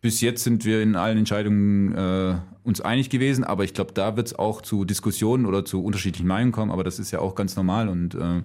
bis 0.01 0.21
jetzt 0.21 0.43
sind 0.43 0.63
wir 0.65 0.81
in 0.81 0.95
allen 0.95 1.17
Entscheidungen 1.17 1.93
äh, 1.93 2.35
uns 2.63 2.79
einig 2.81 3.09
gewesen, 3.09 3.43
aber 3.43 3.65
ich 3.65 3.73
glaube, 3.73 3.93
da 3.93 4.15
wird 4.15 4.27
es 4.27 4.35
auch 4.39 4.61
zu 4.61 4.85
Diskussionen 4.85 5.45
oder 5.45 5.65
zu 5.65 5.83
unterschiedlichen 5.83 6.27
Meinungen 6.27 6.53
kommen, 6.53 6.71
aber 6.71 6.83
das 6.85 6.99
ist 6.99 7.11
ja 7.11 7.19
auch 7.19 7.35
ganz 7.35 7.55
normal. 7.57 7.89
Und 7.89 8.15
äh, 8.15 8.43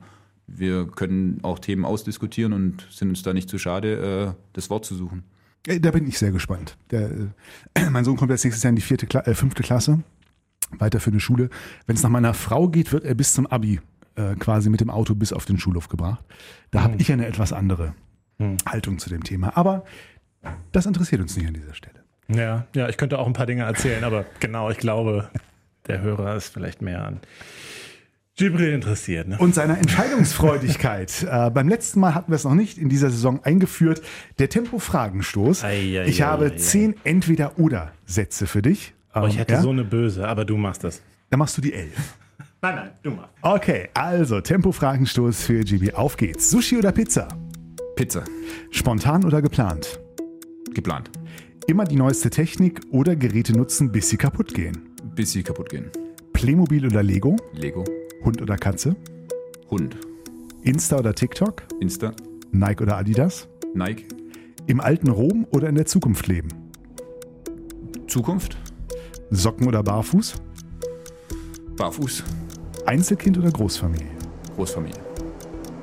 wir 0.48 0.86
können 0.88 1.38
auch 1.42 1.60
Themen 1.60 1.84
ausdiskutieren 1.84 2.52
und 2.52 2.86
sind 2.90 3.08
uns 3.08 3.22
da 3.22 3.32
nicht 3.32 3.48
zu 3.48 3.58
schade, 3.58 4.34
äh, 4.34 4.40
das 4.52 4.70
Wort 4.70 4.84
zu 4.84 4.96
suchen. 4.96 5.22
Äh, 5.66 5.80
Da 5.80 5.90
bin 5.90 6.06
ich 6.06 6.18
sehr 6.18 6.30
gespannt. 6.32 6.76
Der, 6.90 7.10
äh, 7.10 7.90
mein 7.90 8.04
Sohn 8.04 8.16
kommt 8.16 8.30
jetzt 8.30 8.44
nächstes 8.44 8.62
Jahr 8.62 8.70
in 8.70 8.76
die 8.76 8.82
vierte, 8.82 9.06
Kla 9.06 9.20
äh, 9.26 9.34
fünfte 9.34 9.62
Klasse, 9.62 10.02
weiter 10.78 11.00
für 11.00 11.10
eine 11.10 11.20
Schule. 11.20 11.50
Wenn 11.86 11.96
es 11.96 12.02
nach 12.02 12.10
meiner 12.10 12.34
Frau 12.34 12.68
geht, 12.68 12.92
wird 12.92 13.04
er 13.04 13.14
bis 13.14 13.32
zum 13.34 13.46
Abi 13.46 13.80
äh, 14.16 14.34
quasi 14.36 14.70
mit 14.70 14.80
dem 14.80 14.90
Auto 14.90 15.14
bis 15.14 15.32
auf 15.32 15.44
den 15.44 15.58
Schulhof 15.58 15.88
gebracht. 15.88 16.24
Da 16.70 16.82
habe 16.82 16.96
ich 16.98 17.10
eine 17.12 17.26
etwas 17.26 17.52
andere 17.52 17.94
Haltung 18.66 18.98
zu 18.98 19.08
dem 19.08 19.22
Thema. 19.22 19.56
Aber 19.56 19.84
das 20.72 20.86
interessiert 20.86 21.20
uns 21.20 21.36
nicht 21.36 21.46
an 21.46 21.54
dieser 21.54 21.72
Stelle. 21.74 22.00
Ja, 22.28 22.66
ja, 22.74 22.88
ich 22.88 22.96
könnte 22.96 23.18
auch 23.18 23.26
ein 23.26 23.32
paar 23.32 23.46
Dinge 23.46 23.62
erzählen, 23.62 24.02
aber 24.02 24.24
genau, 24.40 24.70
ich 24.70 24.78
glaube, 24.78 25.30
der 25.86 26.00
Hörer 26.00 26.34
ist 26.36 26.48
vielleicht 26.48 26.82
mehr 26.82 27.04
an 27.04 27.20
Gibril 28.36 28.72
interessiert. 28.72 29.28
Ne? 29.28 29.38
Und 29.38 29.54
seiner 29.54 29.78
Entscheidungsfreudigkeit. 29.78 31.24
äh, 31.30 31.50
beim 31.50 31.68
letzten 31.68 32.00
Mal 32.00 32.14
hatten 32.14 32.32
wir 32.32 32.36
es 32.36 32.44
noch 32.44 32.54
nicht 32.54 32.78
in 32.78 32.88
dieser 32.88 33.10
Saison 33.10 33.40
eingeführt. 33.44 34.02
Der 34.38 34.48
Tempo-Fragenstoß. 34.48 35.64
Ich 36.06 36.22
habe 36.22 36.46
ei, 36.46 36.50
ei. 36.52 36.56
zehn 36.56 36.94
Entweder-Oder-Sätze 37.04 38.46
für 38.46 38.62
dich. 38.62 38.94
Oh, 39.14 39.26
ich 39.26 39.34
Ähm, 39.34 39.38
hätte 39.38 39.52
ja? 39.54 39.62
so 39.62 39.70
eine 39.70 39.84
böse, 39.84 40.26
aber 40.26 40.44
du 40.44 40.56
machst 40.56 40.82
das. 40.82 41.00
Dann 41.30 41.38
machst 41.38 41.56
du 41.56 41.62
die 41.62 41.72
elf. 41.72 41.92
Nein, 42.62 42.76
nein, 42.76 42.90
du 43.02 43.10
machst. 43.10 43.28
Okay, 43.42 43.88
also 43.92 44.40
Tempo-Fragenstoß 44.40 45.42
für 45.42 45.60
GB. 45.64 45.92
Auf 45.92 46.16
geht's. 46.16 46.50
Sushi 46.50 46.78
oder 46.78 46.92
Pizza? 46.92 47.28
Pizza, 47.94 48.24
Spontan 48.70 49.24
oder 49.24 49.42
geplant? 49.42 50.00
geplant, 50.74 51.10
Immer 51.68 51.84
die 51.84 51.94
neueste 51.96 52.30
Technik 52.30 52.80
oder 52.90 53.14
Geräte 53.14 53.52
nutzen, 53.56 53.92
bis 53.92 54.08
sie 54.08 54.16
kaputt 54.16 54.54
gehen? 54.54 54.88
bis 55.14 55.30
sie 55.32 55.42
kaputt 55.44 55.68
gehen. 55.68 55.90
Playmobil 56.32 56.84
oder 56.86 57.02
Lego? 57.04 57.36
Lego, 57.52 57.84
Hund 58.24 58.40
oder 58.40 58.56
Katze? 58.56 58.96
Hund, 59.70 59.96
Insta 60.62 60.98
oder 60.98 61.14
TikTok? 61.14 61.62
Insta, 61.80 62.12
Nike 62.52 62.82
oder 62.82 62.96
Adidas? 62.96 63.48
Nike, 63.74 64.06
Im 64.66 64.80
alten 64.80 65.08
Rom 65.08 65.46
oder 65.50 65.68
in 65.68 65.74
der 65.74 65.86
Zukunft 65.86 66.26
leben? 66.26 66.48
Zukunft, 68.06 68.56
Socken 69.30 69.66
oder 69.66 69.82
Barfuß? 69.82 70.34
Barfuß, 71.76 72.22
Einzelkind 72.86 73.38
oder 73.38 73.50
Großfamilie? 73.50 74.06
Großfamilie. 74.56 75.00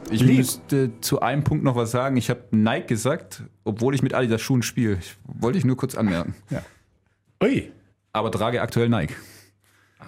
Ich 0.09 0.21
Lego. 0.21 0.37
müsste 0.39 0.91
zu 0.99 1.21
einem 1.21 1.43
Punkt 1.43 1.63
noch 1.63 1.75
was 1.75 1.91
sagen. 1.91 2.17
Ich 2.17 2.29
habe 2.29 2.43
Nike 2.51 2.87
gesagt, 2.87 3.43
obwohl 3.63 3.95
ich 3.95 4.01
mit 4.03 4.13
Adidas 4.13 4.41
Schuhen 4.41 4.61
spiele. 4.61 4.97
Ich, 4.99 5.15
wollte 5.25 5.57
ich 5.57 5.63
nur 5.63 5.77
kurz 5.77 5.95
anmerken. 5.95 6.35
Ui. 7.41 7.71
Aber 8.11 8.29
trage 8.29 8.61
aktuell 8.61 8.89
Nike. 8.89 9.13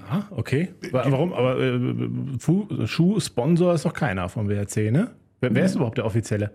Ah, 0.10 0.23
okay. 0.32 0.69
Wa- 0.91 1.06
Warum? 1.08 1.34
Aber 1.34 1.60
äh, 1.60 1.79
Schuh-Sponsor 2.88 3.73
ist 3.73 3.86
doch 3.86 3.93
keiner 3.93 4.29
vom 4.29 4.49
WRC, 4.49 4.91
ne? 4.91 5.12
Wer, 5.41 5.53
wer 5.56 5.65
ist 5.65 5.75
überhaupt 5.75 5.97
der 5.97 6.06
offizielle? 6.06 6.51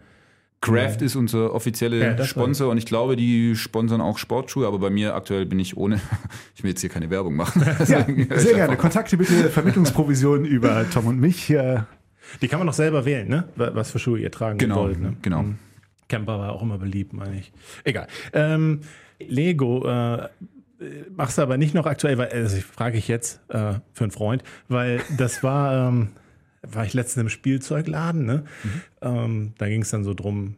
Craft 0.60 0.96
ist 1.02 1.14
unser 1.14 1.54
offizieller 1.54 1.96
Ja, 2.18 2.24
Sponsor 2.24 2.70
und 2.72 2.78
ich 2.78 2.86
glaube, 2.86 3.14
die 3.14 3.54
sponsern 3.54 4.00
auch 4.00 4.18
Sportschuhe, 4.18 4.66
aber 4.66 4.80
bei 4.80 4.90
mir 4.90 5.14
aktuell 5.14 5.46
bin 5.46 5.60
ich 5.60 5.76
ohne. 5.76 6.00
Ich 6.56 6.64
will 6.64 6.70
jetzt 6.70 6.80
hier 6.80 6.90
keine 6.90 7.08
Werbung 7.10 7.36
machen. 7.36 7.62
Ja, 7.86 8.04
sehr 8.36 8.54
gerne. 8.54 8.76
Kontakte 8.76 9.16
bitte, 9.16 9.48
Vermittlungsprovisionen 9.50 10.44
über 10.46 10.84
Tom 10.90 11.06
und 11.06 11.20
mich. 11.20 11.46
Die 11.46 12.48
kann 12.48 12.58
man 12.58 12.66
doch 12.66 12.74
selber 12.74 13.04
wählen, 13.04 13.28
ne? 13.28 13.44
Wa- 13.54 13.70
Was 13.74 13.92
für 13.92 14.00
Schuhe 14.00 14.18
ihr 14.18 14.32
tragen 14.32 14.58
Genau, 14.58 14.76
wollt. 14.82 14.98
Ne? 15.00 15.14
genau. 15.22 15.44
Camper 16.08 16.38
war 16.40 16.52
auch 16.52 16.62
immer 16.62 16.78
beliebt, 16.78 17.12
meine 17.12 17.38
ich. 17.38 17.52
Egal. 17.84 18.08
Ähm, 18.32 18.80
Lego 19.20 19.86
äh, 19.86 20.26
machst 21.14 21.38
du 21.38 21.42
aber 21.42 21.56
nicht 21.56 21.74
noch 21.74 21.86
aktuell, 21.86 22.18
weil, 22.18 22.28
also 22.28 22.56
ich 22.56 22.64
frage 22.64 22.98
ich 22.98 23.08
jetzt 23.08 23.40
äh, 23.48 23.74
für 23.92 24.04
einen 24.04 24.10
Freund, 24.10 24.42
weil 24.68 25.00
das 25.16 25.42
war, 25.42 25.88
ähm, 25.88 26.08
war 26.62 26.84
ich 26.84 26.94
letztens 26.94 27.22
im 27.22 27.28
Spielzeugladen, 27.28 28.24
ne? 28.24 28.44
Ähm, 29.00 29.54
da 29.58 29.68
ging 29.68 29.82
es 29.82 29.90
dann 29.90 30.04
so 30.04 30.14
drum, 30.14 30.56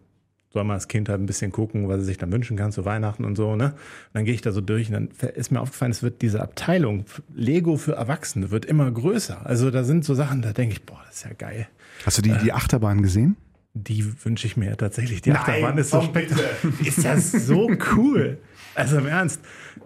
soll 0.53 0.65
man 0.65 0.75
als 0.75 0.89
Kind 0.89 1.09
halt 1.09 1.21
ein 1.21 1.27
bisschen 1.27 1.53
gucken, 1.53 1.89
was 1.89 1.99
er 1.99 2.05
sich 2.05 2.19
dann 2.19 2.33
wünschen 2.33 2.57
kann 2.57 2.73
zu 2.73 2.85
Weihnachten 2.85 3.25
und 3.25 3.37
so, 3.37 3.57
ne? 3.57 3.67
Und 3.67 3.75
dann 4.15 4.25
gehe 4.25 4.35
ich 4.35 4.43
da 4.43 4.53
so 4.53 4.61
durch 4.61 4.89
und 4.89 4.95
dann 4.95 5.31
ist 5.35 5.51
mir 5.51 5.61
aufgefallen, 5.61 5.93
es 5.93 6.03
wird 6.03 6.23
diese 6.23 6.43
Abteilung 6.43 7.05
Lego 7.35 7.77
für 7.77 7.93
Erwachsene 7.93 8.51
wird 8.51 8.65
immer 8.65 8.91
größer. 8.91 9.47
Also 9.47 9.71
da 9.71 9.85
sind 9.85 10.05
so 10.05 10.15
Sachen, 10.15 10.43
da 10.43 10.53
denke 10.53 10.75
ich, 10.75 10.85
boah, 10.85 11.01
das 11.07 11.17
ist 11.17 11.25
ja 11.25 11.33
geil. 11.33 11.69
hast 12.05 12.19
du 12.19 12.23
die, 12.23 12.37
die 12.43 12.53
Achterbahn 12.53 13.03
gesehen? 13.03 13.37
Die 13.73 14.05
wünsche 14.25 14.49
ich 14.49 14.57
mir 14.57 14.71
ja 14.71 14.77
tatsächlich. 14.77 15.23
Die 15.23 15.31
Nein, 15.31 15.39
Achterbahn 15.39 15.79
ist 15.79 15.91
so. 15.91 16.13
Ist 16.85 17.05
das 17.05 17.31
so 17.31 17.71
cool? 17.97 18.39
Also 18.75 18.99
im 18.99 19.07
Ernst. 19.07 19.41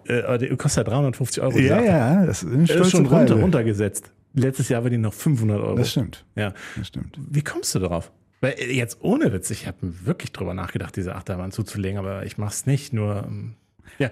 Äh, 0.07 0.37
die 0.37 0.55
kostet 0.55 0.85
ja 0.87 0.91
350 0.93 1.41
Euro. 1.43 1.57
Ja, 1.57 1.81
ja, 1.81 2.25
das 2.25 2.43
ist 2.43 2.69
Ist 2.69 2.91
schon 2.91 3.05
runter, 3.07 3.35
runtergesetzt. 3.35 4.11
Letztes 4.33 4.69
Jahr 4.69 4.83
war 4.83 4.89
die 4.89 4.97
noch 4.97 5.13
500 5.13 5.59
Euro. 5.61 5.75
Das 5.75 5.91
stimmt. 5.91 6.25
Ja. 6.35 6.53
Das 6.77 6.87
stimmt. 6.87 7.17
Wie 7.29 7.41
kommst 7.41 7.73
du 7.75 7.79
darauf? 7.79 8.11
Weil 8.41 8.53
äh, 8.57 8.73
jetzt 8.73 8.97
ohne 9.01 9.31
Witz, 9.33 9.49
ich 9.49 9.65
habe 9.67 9.77
wirklich 9.81 10.31
drüber 10.33 10.53
nachgedacht, 10.53 10.95
diese 10.95 11.15
Achterbahn 11.15 11.51
zuzulegen, 11.51 11.97
aber 11.97 12.25
ich 12.25 12.37
mach's 12.37 12.65
nicht, 12.65 12.91
nur. 12.93 13.23
ähm, 13.25 13.53
Ja, 13.97 14.09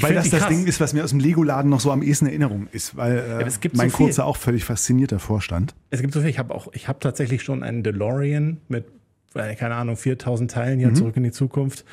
weil 0.00 0.14
das 0.14 0.30
das 0.30 0.40
krass. 0.40 0.48
Ding 0.48 0.66
ist, 0.66 0.80
was 0.80 0.94
mir 0.94 1.04
aus 1.04 1.10
dem 1.10 1.20
Lego-Laden 1.20 1.68
noch 1.70 1.80
so 1.80 1.92
am 1.92 2.02
ehesten 2.02 2.24
in 2.26 2.30
Erinnerung 2.30 2.68
ist, 2.72 2.96
weil 2.96 3.18
äh, 3.18 3.42
es 3.44 3.60
gibt 3.60 3.76
mein 3.76 3.90
so. 3.90 3.98
Kurzer 3.98 4.24
auch 4.24 4.36
völlig 4.38 4.64
fasziniert 4.64 5.12
davor 5.12 5.42
stand. 5.42 5.74
Es 5.90 6.00
gibt 6.00 6.14
so 6.14 6.20
viel. 6.20 6.30
Ich 6.30 6.38
habe 6.38 6.54
auch, 6.54 6.68
ich 6.72 6.88
habe 6.88 6.98
tatsächlich 6.98 7.42
schon 7.42 7.62
einen 7.62 7.82
DeLorean 7.82 8.58
mit, 8.68 8.86
keine 9.34 9.74
Ahnung, 9.74 9.96
4000 9.98 10.50
Teilen 10.50 10.78
hier 10.78 10.94
zurück 10.94 11.16
in 11.18 11.22
die 11.24 11.30
Zukunft. 11.30 11.84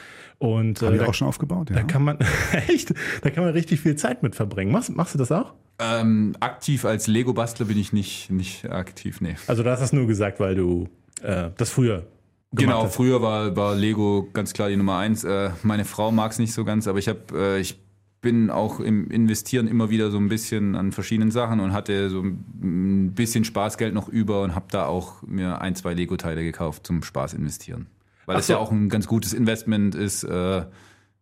Und 0.45 0.81
Habe 0.81 0.93
äh, 0.93 0.95
ich 0.97 1.03
da, 1.03 1.09
auch 1.09 1.13
schon 1.13 1.27
aufgebaut, 1.27 1.69
ja. 1.69 1.77
da 1.77 1.83
kann 1.83 2.03
man 2.03 2.17
echt, 2.67 2.93
da 3.21 3.29
kann 3.29 3.43
man 3.43 3.53
richtig 3.53 3.81
viel 3.81 3.95
Zeit 3.95 4.23
mit 4.23 4.35
verbringen. 4.35 4.71
Machst, 4.71 4.95
machst 4.95 5.13
du 5.13 5.17
das 5.17 5.31
auch? 5.31 5.53
Ähm, 5.79 6.35
aktiv 6.39 6.85
als 6.85 7.07
Lego-Bastler 7.07 7.65
bin 7.65 7.77
ich 7.77 7.91
nicht, 7.91 8.29
nicht 8.31 8.69
aktiv, 8.69 9.19
nee. 9.21 9.35
Also 9.47 9.63
du 9.63 9.69
hast 9.71 9.81
das 9.81 9.91
nur 9.91 10.07
gesagt, 10.07 10.39
weil 10.39 10.55
du 10.55 10.87
äh, 11.21 11.49
das 11.57 11.69
früher 11.69 11.97
gemacht 11.97 12.09
Genau, 12.51 12.83
hast. 12.83 12.95
früher 12.95 13.21
war, 13.21 13.55
war 13.57 13.75
Lego 13.75 14.29
ganz 14.31 14.53
klar 14.53 14.69
die 14.69 14.77
Nummer 14.77 14.97
eins. 14.97 15.23
Äh, 15.23 15.49
meine 15.63 15.83
Frau 15.83 16.11
mag 16.11 16.31
es 16.31 16.39
nicht 16.39 16.53
so 16.53 16.63
ganz, 16.63 16.87
aber 16.87 16.99
ich 16.99 17.09
habe, 17.09 17.19
äh, 17.33 17.59
ich 17.59 17.77
bin 18.21 18.49
auch 18.49 18.79
im 18.79 19.11
Investieren 19.11 19.67
immer 19.67 19.89
wieder 19.89 20.09
so 20.09 20.17
ein 20.17 20.29
bisschen 20.29 20.75
an 20.75 20.91
verschiedenen 20.91 21.29
Sachen 21.29 21.59
und 21.59 21.73
hatte 21.73 22.09
so 22.09 22.21
ein 22.23 23.11
bisschen 23.13 23.43
Spaßgeld 23.43 23.93
noch 23.93 24.07
über 24.09 24.41
und 24.41 24.55
habe 24.55 24.65
da 24.71 24.85
auch 24.87 25.21
mir 25.23 25.61
ein, 25.61 25.75
zwei 25.75 25.93
Lego-Teile 25.93 26.43
gekauft 26.43 26.87
zum 26.87 27.03
Spaß 27.03 27.33
investieren. 27.33 27.87
Weil 28.25 28.37
das 28.37 28.47
so. 28.47 28.53
ja 28.53 28.59
auch 28.59 28.71
ein 28.71 28.89
ganz 28.89 29.07
gutes 29.07 29.33
Investment 29.33 29.95
ist, 29.95 30.23
äh, 30.23 30.63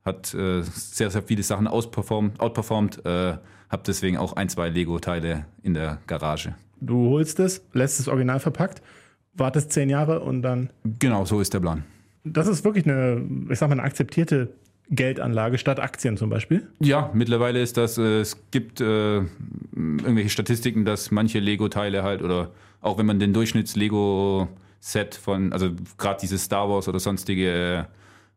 hat 0.05 0.33
äh, 0.33 0.61
sehr, 0.63 1.09
sehr 1.11 1.23
viele 1.23 1.43
Sachen 1.43 1.67
outperformt, 1.67 2.39
outperformt 2.39 3.05
äh, 3.05 3.37
habe 3.69 3.83
deswegen 3.85 4.17
auch 4.17 4.33
ein, 4.33 4.49
zwei 4.49 4.69
Lego-Teile 4.69 5.45
in 5.63 5.73
der 5.73 5.99
Garage. 6.07 6.55
Du 6.79 7.09
holst 7.09 7.39
es, 7.39 7.65
lässt 7.73 7.99
es 7.99 8.07
original 8.07 8.39
verpackt, 8.39 8.81
wartest 9.33 9.71
zehn 9.71 9.89
Jahre 9.89 10.19
und 10.19 10.41
dann. 10.43 10.69
Genau, 10.99 11.25
so 11.25 11.39
ist 11.39 11.53
der 11.53 11.59
Plan. 11.59 11.83
Das 12.23 12.47
ist 12.47 12.63
wirklich 12.63 12.85
eine, 12.85 13.21
ich 13.49 13.59
sag 13.59 13.69
mal, 13.69 13.73
eine 13.73 13.83
akzeptierte 13.83 14.49
Geldanlage 14.89 15.57
statt 15.57 15.79
Aktien 15.79 16.17
zum 16.17 16.29
Beispiel. 16.29 16.67
Ja, 16.79 17.09
mittlerweile 17.13 17.61
ist 17.61 17.77
das, 17.77 17.97
äh, 17.97 18.19
es 18.19 18.37
gibt 18.51 18.79
äh, 18.79 19.17
irgendwelche 19.75 20.29
Statistiken, 20.29 20.85
dass 20.85 21.11
manche 21.11 21.39
Lego-Teile 21.39 22.03
halt 22.03 22.21
oder 22.21 22.51
auch 22.81 22.97
wenn 22.97 23.05
man 23.05 23.19
den 23.19 23.33
Durchschnitts-Lego-Set 24.83 25.15
von, 25.15 25.53
also 25.53 25.71
gerade 25.97 26.19
dieses 26.21 26.43
Star 26.43 26.69
Wars 26.69 26.87
oder 26.87 26.99
sonstige 26.99 27.87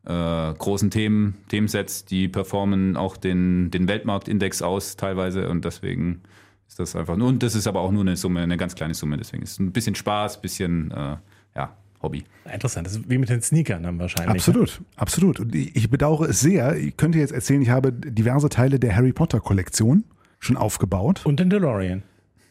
äh, 0.05 0.55
großen 0.55 0.91
Themen, 0.91 1.35
Themensets, 1.49 2.05
die 2.05 2.29
performen 2.29 2.97
auch 2.97 3.17
den, 3.17 3.71
den 3.71 3.89
Weltmarktindex 3.89 4.63
aus 4.63 4.97
teilweise 4.97 5.49
und 5.49 5.65
deswegen 5.65 6.23
ist 6.69 6.79
das 6.79 6.97
einfach 6.97 7.17
nur, 7.17 7.29
und 7.29 7.43
das 7.43 7.55
ist 7.55 7.67
aber 7.67 7.81
auch 7.81 7.93
nur 7.93 8.03
eine 8.03 8.17
Summe, 8.17 8.41
eine 8.41 8.57
ganz 8.57 8.75
kleine 8.75 8.95
Summe, 8.95 9.17
deswegen 9.17 9.43
ist 9.43 9.53
es 9.53 9.59
ein 9.59 9.73
bisschen 9.73 9.95
Spaß, 9.95 10.37
ein 10.37 10.43
bisschen, 10.43 10.91
äh, 10.91 11.17
ja, 11.55 11.77
Hobby. 12.03 12.25
Interessant, 12.53 12.87
das 12.87 12.97
ist 12.97 13.09
wie 13.09 13.19
mit 13.19 13.31
den 13.31 13.41
Sneakern 13.41 13.83
dann 13.83 13.99
wahrscheinlich. 13.99 14.29
ne? 14.29 14.35
Absolut, 14.37 14.83
absolut. 14.97 15.41
Und 15.41 15.55
ich 15.55 15.75
ich 15.75 15.89
bedauere 15.89 16.29
es 16.29 16.41
sehr. 16.41 16.77
Ich 16.77 16.97
könnte 16.99 17.19
jetzt 17.19 17.33
erzählen, 17.33 17.63
ich 17.63 17.71
habe 17.71 17.91
diverse 17.91 18.51
Teile 18.51 18.79
der 18.79 18.95
Harry 18.95 19.15
Potter 19.15 19.41
Kollektion 19.41 20.05
schon 20.39 20.59
aufgebaut 20.59 21.25
Und 21.25 21.41
den 21.41 21.49
DeLorean. 21.49 22.03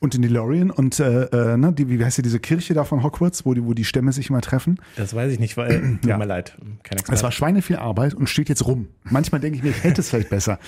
Und 0.06 0.14
den 0.14 0.22
DeLorean 0.22 0.72
und 0.72 1.00
äh, 1.02 1.24
äh, 1.26 1.58
ne, 1.58 1.74
die, 1.74 1.90
wie 1.90 2.04
heißt 2.04 2.18
die, 2.18 2.22
diese 2.22 2.40
Kirche 2.40 2.74
da 2.74 2.86
von 2.86 3.04
Hogwarts, 3.04 3.46
wo 3.46 3.54
die, 3.54 3.66
wo 3.66 3.74
die 3.74 3.84
Stämme 3.84 4.12
sich 4.14 4.30
immer 4.30 4.40
treffen. 4.42 4.80
Das 4.96 5.14
weiß 5.14 5.32
ich 5.34 5.40
nicht, 5.40 5.58
weil, 5.58 5.98
tut 6.02 6.06
Ja. 6.06 6.18
mir 6.18 6.26
leid, 6.26 6.56
kein 6.84 6.96
Es 6.98 7.02
Experte. 7.02 7.24
war 7.24 7.32
Schweine 7.34 7.62
viel 7.62 7.76
Arbeit 7.76 8.14
und 8.14 8.30
steht 8.30 8.48
jetzt 8.48 8.66
rum. 8.66 8.88
Manchmal 9.04 9.42
denke 9.42 9.58
ich 9.58 9.64
mir, 9.64 9.72
ich 9.72 9.84
hätte 9.84 10.00
es 10.02 10.10
vielleicht 10.10 10.30
besser 10.30 10.60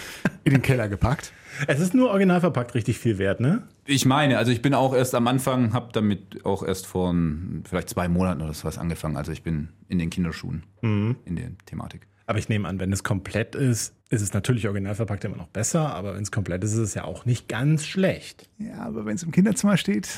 in 0.44 0.52
den 0.52 0.62
Keller 0.62 0.90
gepackt. 0.90 1.32
Es 1.68 1.80
ist 1.80 1.94
nur 1.94 2.10
original 2.10 2.40
verpackt 2.42 2.76
richtig 2.76 3.00
viel 3.00 3.18
wert, 3.18 3.40
ne? 3.40 3.64
Ich 3.86 4.06
meine, 4.06 4.38
also 4.38 4.52
ich 4.52 4.62
bin 4.62 4.74
auch 4.74 4.94
erst 4.94 5.16
am 5.16 5.26
Anfang, 5.28 5.74
habe 5.74 5.90
damit 5.94 6.46
auch 6.46 6.62
erst 6.64 6.86
vor 6.86 7.12
ein- 7.14 7.64
vielleicht 7.68 7.90
zwei 7.90 8.08
Monaten 8.08 8.42
oder 8.42 8.54
sowas 8.54 8.78
angefangen. 8.78 9.16
Also 9.18 9.32
ich 9.32 9.44
bin 9.44 9.70
in 9.88 9.98
den 9.98 10.10
Kinderschuhen 10.10 10.64
in 10.82 11.16
der 11.36 11.50
Thematik. 11.66 12.08
Aber 12.28 12.38
ich 12.40 12.50
nehme 12.50 12.68
an, 12.68 12.80
wenn 12.80 12.92
es 12.94 13.04
komplett 13.04 13.56
ist, 13.56 13.94
ist 14.10 14.22
es 14.22 14.34
natürlich 14.34 14.68
original 14.68 14.94
verpackt 14.96 15.24
immer 15.26 15.38
noch 15.38 15.48
besser, 15.48 15.94
aber 15.96 16.14
wenn 16.16 16.22
es 16.24 16.32
komplett 16.32 16.64
ist, 16.64 16.74
ist 16.74 16.80
es 16.80 16.94
ja 16.94 17.06
auch 17.06 17.26
nicht 17.26 17.48
ganz 17.48 17.86
schlecht. 17.86 18.50
Ja, 18.60 18.80
aber 18.82 19.06
wenn 19.06 19.16
es 19.16 19.24
im 19.24 19.32
Kinderzimmer 19.32 19.78
steht, 19.78 20.10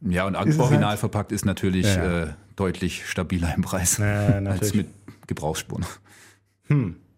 Ja, 0.00 0.26
und 0.26 0.36
es 0.36 0.58
original 0.58 0.90
halt- 0.90 1.00
verpackt 1.00 1.32
ist 1.32 1.44
natürlich 1.44 1.86
Ja. 1.86 2.22
äh, 2.22 2.26
deutlich 2.54 3.06
stabiler 3.06 3.52
im 3.54 3.62
Preis 3.62 3.98
Ja, 3.98 4.38
als 4.46 4.74
mit 4.74 4.86
Gebrauchsspuren. 5.26 5.84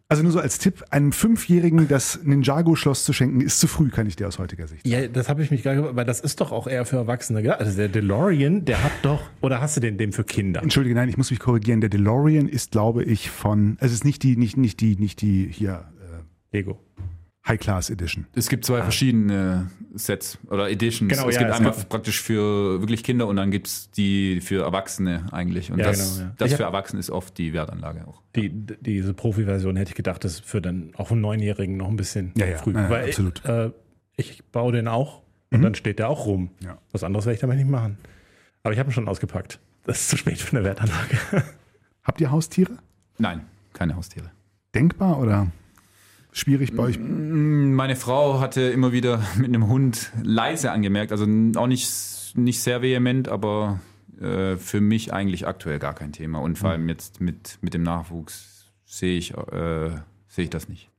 Also 0.09 0.23
nur 0.23 0.33
so 0.33 0.41
als 0.41 0.59
Tipp, 0.59 0.85
einem 0.91 1.13
Fünfjährigen 1.13 1.87
das 1.87 2.21
Ninjago-Schloss 2.25 3.05
zu 3.05 3.13
schenken, 3.13 3.43
ist 3.43 3.61
zu 3.61 3.67
früh, 3.67 3.91
kann 3.91 4.07
ich 4.07 4.17
dir 4.17 4.27
aus 4.27 4.39
heutiger 4.39 4.67
Sicht. 4.67 4.87
Ja, 4.87 5.07
das 5.07 5.29
habe 5.29 5.43
ich 5.43 5.51
mich 5.51 5.63
gerade 5.63 5.77
gefragt, 5.77 5.97
weil 5.97 6.07
das 6.07 6.21
ist 6.21 6.41
doch 6.41 6.51
auch 6.51 6.67
eher 6.67 6.87
für 6.87 6.97
Erwachsene 6.97 7.43
gedacht. 7.43 7.61
Also 7.61 7.77
der 7.77 7.89
DeLorean, 7.89 8.65
der 8.65 8.83
hat 8.83 8.93
doch, 9.03 9.21
oder 9.43 9.61
hast 9.61 9.77
du 9.77 9.81
den, 9.81 9.99
den 9.99 10.13
für 10.13 10.25
Kinder? 10.25 10.63
Entschuldige, 10.63 10.95
nein, 10.95 11.11
ich 11.11 11.19
muss 11.19 11.31
mich 11.31 11.41
korrigieren. 11.41 11.83
Der 11.83 11.91
DeLorean 11.91 12.49
ist, 12.49 12.71
glaube 12.71 13.05
ich, 13.05 13.31
von, 13.31 13.77
es 13.81 13.93
ist 13.93 14.05
nicht 14.05 14.23
die, 14.23 14.37
nicht, 14.37 14.57
nicht 14.57 14.81
die, 14.81 14.97
nicht 14.97 15.21
die 15.21 15.47
hier 15.53 15.85
äh, 16.01 16.57
Lego. 16.57 16.81
High 17.49 17.59
Class 17.59 17.89
Edition. 17.91 18.27
Es 18.35 18.49
gibt 18.49 18.65
zwei 18.65 18.83
verschiedene 18.83 19.71
Sets 19.95 20.39
oder 20.51 20.71
Editions. 20.71 21.11
Genau, 21.11 21.29
es 21.29 21.37
ja, 21.37 21.43
gibt 21.43 21.53
einmal 21.55 21.73
gab- 21.73 21.89
praktisch 21.89 22.21
für 22.21 22.81
wirklich 22.81 23.03
Kinder 23.03 23.27
und 23.27 23.37
dann 23.37 23.51
gibt 23.51 23.67
es 23.69 23.91
die 23.91 24.41
für 24.41 24.63
Erwachsene 24.65 25.27
eigentlich. 25.33 25.73
Und 25.73 25.79
Ja, 25.79 25.87
das, 25.87 26.17
genau, 26.19 26.29
ja. 26.29 26.35
das 26.37 26.51
Ich 26.51 26.57
für 26.59 26.63
Erwachsene 26.65 27.01
ist 27.01 27.11
oft 27.11 27.37
die 27.39 27.53
Wertanlage 27.55 28.07
auch. 28.07 28.23
Die, 28.37 28.51
diese 28.51 29.15
Profi-Version 29.15 29.77
hätte 29.77 29.91
ich 29.91 29.95
gedacht, 29.97 30.23
das 30.25 30.35
ist 30.35 30.45
für 30.45 30.61
dann 30.61 30.93
auch 30.97 31.11
einen 31.11 31.23
Neunjährigen 31.23 31.77
noch 31.77 31.89
ein 31.89 31.97
bisschen 31.97 32.33
Ja, 32.37 32.47
ja, 32.47 32.59
früh. 32.59 32.75
ja, 32.75 32.83
ja, 32.83 32.91
weil 32.91 33.05
absolut. 33.07 33.45
Äh, 33.47 33.71
ich 34.17 34.45
baue 34.53 34.73
den 34.73 34.87
auch 34.89 35.23
und 35.51 35.63
dann 35.63 35.75
steht 35.75 35.99
der 35.99 36.11
auch 36.11 36.27
rum. 36.27 36.51
Ja. 36.63 36.79
Was 36.93 37.03
anderes 37.03 37.25
werde 37.25 37.35
ich 37.37 37.41
damit 37.41 37.57
nicht 37.57 37.71
machen. 37.71 37.97
Aber 38.63 38.73
ich 38.75 38.79
habe 38.79 38.91
ihn 38.91 38.93
schon 38.93 39.09
ausgepackt. 39.09 39.59
Das 39.85 40.01
ist 40.03 40.09
zu 40.11 40.17
spät 40.19 40.39
für 40.39 40.55
eine 40.57 40.65
Wertanlage. 40.67 41.17
Habt 42.03 42.21
ihr 42.21 42.31
Haustiere? 42.31 42.77
Nein, 43.17 43.47
keine 43.73 43.97
Haustiere. 43.97 44.31
Denkbar 44.75 45.19
oder 45.19 45.51
schwierig 46.39 46.75
bei 46.75 46.85
euch? 46.85 46.99
Meine 46.99 47.97
Frau 47.97 48.41
hatte 48.41 48.63
immer 48.63 48.93
wieder 48.93 49.23
mit 49.37 49.49
einem 49.49 49.69
Hund 49.69 50.13
leise 50.23 50.71
angemerkt, 50.73 51.13
also 51.13 51.25
auch 51.57 51.67
nicht, 51.67 52.33
nicht 52.35 52.63
sehr 52.63 52.83
vehement, 52.83 53.29
aber 53.29 53.81
äh, 54.21 54.57
für 54.57 54.81
mich 54.81 55.13
eigentlich 55.13 55.47
aktuell 55.47 55.79
gar 55.79 55.95
kein 55.95 56.13
Thema. 56.13 56.41
Und 56.41 56.59
vor 56.59 56.71
allem 56.71 56.89
jetzt 56.89 57.21
mit, 57.21 57.59
mit 57.61 57.75
dem 57.75 57.83
Nachwuchs 57.83 58.71
sehe 58.85 59.19
ich, 59.19 59.37
äh, 59.37 59.91
sehe 60.29 60.45
ich 60.45 60.51
das 60.51 60.69
nicht. 60.69 60.91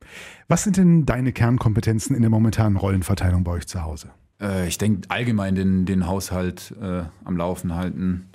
Was 0.48 0.64
sind 0.64 0.76
denn 0.76 1.06
deine 1.06 1.32
Kernkompetenzen 1.32 2.16
in 2.16 2.22
der 2.22 2.30
momentanen 2.30 2.76
Rollenverteilung 2.76 3.44
bei 3.44 3.52
euch 3.52 3.66
zu 3.66 3.82
Hause? 3.82 4.10
Äh, 4.40 4.68
ich 4.68 4.78
denke 4.78 5.08
allgemein 5.10 5.54
den, 5.54 5.86
den 5.86 6.06
Haushalt 6.06 6.74
äh, 6.80 7.02
am 7.24 7.36
Laufen 7.36 7.74
halten, 7.74 8.30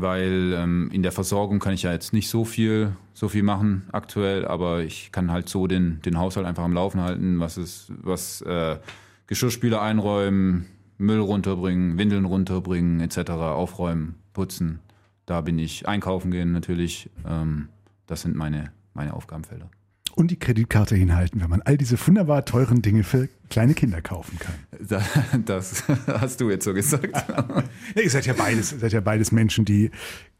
weil 0.00 0.52
ähm, 0.54 0.90
in 0.92 1.02
der 1.02 1.12
Versorgung 1.12 1.58
kann 1.58 1.74
ich 1.74 1.82
ja 1.82 1.92
jetzt 1.92 2.12
nicht 2.12 2.28
so 2.28 2.44
viel, 2.44 2.92
so 3.14 3.28
viel 3.28 3.42
machen 3.42 3.84
aktuell, 3.92 4.46
aber 4.46 4.82
ich 4.82 5.12
kann 5.12 5.30
halt 5.30 5.48
so 5.48 5.66
den, 5.66 6.00
den 6.02 6.18
Haushalt 6.18 6.46
einfach 6.46 6.64
am 6.64 6.72
Laufen 6.72 7.00
halten, 7.00 7.40
was 7.40 7.56
ist, 7.56 7.92
was 8.02 8.40
äh, 8.42 8.78
Geschirrspüler 9.26 9.82
einräumen, 9.82 10.66
Müll 10.98 11.20
runterbringen, 11.20 11.98
Windeln 11.98 12.24
runterbringen, 12.24 13.00
etc., 13.00 13.30
aufräumen, 13.30 14.16
putzen. 14.32 14.80
Da 15.26 15.40
bin 15.42 15.58
ich 15.58 15.86
einkaufen 15.86 16.30
gehen 16.30 16.52
natürlich. 16.52 17.10
Ähm, 17.26 17.68
das 18.06 18.22
sind 18.22 18.34
meine, 18.34 18.72
meine 18.94 19.14
Aufgabenfelder. 19.14 19.70
Und 20.18 20.32
die 20.32 20.36
Kreditkarte 20.38 20.96
hinhalten, 20.96 21.40
wenn 21.40 21.48
man 21.48 21.62
all 21.62 21.76
diese 21.78 21.96
wunderbar 22.04 22.44
teuren 22.44 22.82
Dinge 22.82 23.04
für 23.04 23.28
kleine 23.50 23.74
Kinder 23.74 24.02
kaufen 24.02 24.36
kann. 24.40 24.54
Da- 24.88 25.00
Das 25.44 25.84
hast 26.08 26.40
du 26.40 26.50
jetzt 26.50 26.64
so 26.64 26.74
gesagt. 26.74 27.12
Ja, 27.14 28.02
ihr 28.02 28.10
seid 28.10 28.26
ja 28.26 28.32
beides, 28.32 28.72
ihr 28.72 28.80
seid 28.80 28.92
ja 28.92 29.00
beides 29.00 29.30
Menschen, 29.30 29.64
die 29.64 29.92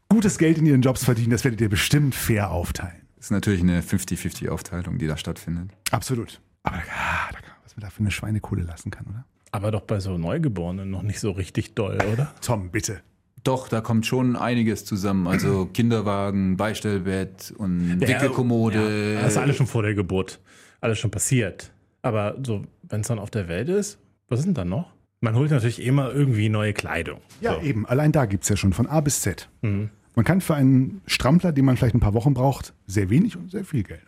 gutes 0.09 0.37
Geld 0.37 0.57
in 0.57 0.65
ihren 0.65 0.81
Jobs 0.81 1.05
verdienen. 1.05 1.29
Das 1.29 1.45
werdet 1.45 1.61
ihr 1.61 1.69
bestimmt 1.69 2.13
fair 2.13 2.51
aufteilen. 2.51 3.01
Das 3.15 3.27
ist 3.27 3.31
natürlich 3.31 3.61
eine 3.61 3.81
50-50-Aufteilung, 3.81 4.97
die 4.97 5.07
da 5.07 5.15
stattfindet. 5.15 5.71
Absolut. 5.91 6.41
Aber 6.63 6.75
ah, 6.77 7.29
da 7.31 7.39
kann- 7.39 7.55
was 7.63 7.77
man 7.77 7.81
da 7.83 7.89
für 7.89 8.01
eine 8.01 8.11
Schweinekohle 8.11 8.63
lassen 8.63 8.91
kann, 8.91 9.05
oder? 9.07 9.23
Aber 9.51 9.71
doch 9.71 9.81
bei 9.83 10.01
so 10.01 10.17
Neugeborenen 10.17 10.91
noch 10.91 11.03
nicht 11.03 11.21
so 11.21 11.31
richtig 11.31 11.73
doll, 11.75 11.97
oder? 12.13 12.33
Tom, 12.41 12.69
bitte. 12.69 12.99
Doch, 13.43 13.67
da 13.67 13.81
kommt 13.81 14.05
schon 14.05 14.35
einiges 14.35 14.85
zusammen. 14.85 15.27
Also 15.27 15.65
Kinderwagen, 15.73 16.57
Beistellbett 16.57 17.53
und 17.57 18.01
Wickelkommode. 18.01 19.15
Ja, 19.15 19.21
das 19.21 19.33
ist 19.33 19.37
alles 19.37 19.55
schon 19.55 19.67
vor 19.67 19.83
der 19.83 19.93
Geburt. 19.93 20.39
Alles 20.81 20.99
schon 20.99 21.11
passiert. 21.11 21.71
Aber 22.01 22.37
so, 22.43 22.63
wenn 22.83 23.01
es 23.01 23.07
dann 23.07 23.19
auf 23.19 23.29
der 23.29 23.47
Welt 23.47 23.69
ist, 23.69 23.97
was 24.27 24.39
ist 24.39 24.45
denn 24.45 24.53
dann 24.53 24.69
noch? 24.69 24.93
Man 25.21 25.35
holt 25.35 25.51
natürlich 25.51 25.83
immer 25.83 26.11
irgendwie 26.13 26.47
neue 26.47 26.73
Kleidung. 26.73 27.19
Ja, 27.41 27.55
so. 27.55 27.61
eben. 27.61 27.85
Allein 27.85 28.11
da 28.11 28.25
gibt 28.25 28.43
es 28.43 28.49
ja 28.49 28.55
schon 28.55 28.71
von 28.71 28.87
A 28.87 29.01
bis 29.01 29.21
Z. 29.21 29.49
Mhm. 29.61 29.89
Man 30.15 30.25
kann 30.25 30.41
für 30.41 30.55
einen 30.55 31.01
Strampler, 31.05 31.51
den 31.51 31.65
man 31.65 31.77
vielleicht 31.77 31.95
ein 31.95 31.99
paar 31.99 32.13
Wochen 32.13 32.33
braucht, 32.33 32.73
sehr 32.87 33.09
wenig 33.09 33.37
und 33.37 33.51
sehr 33.51 33.63
viel 33.65 33.83
Geld. 33.83 34.01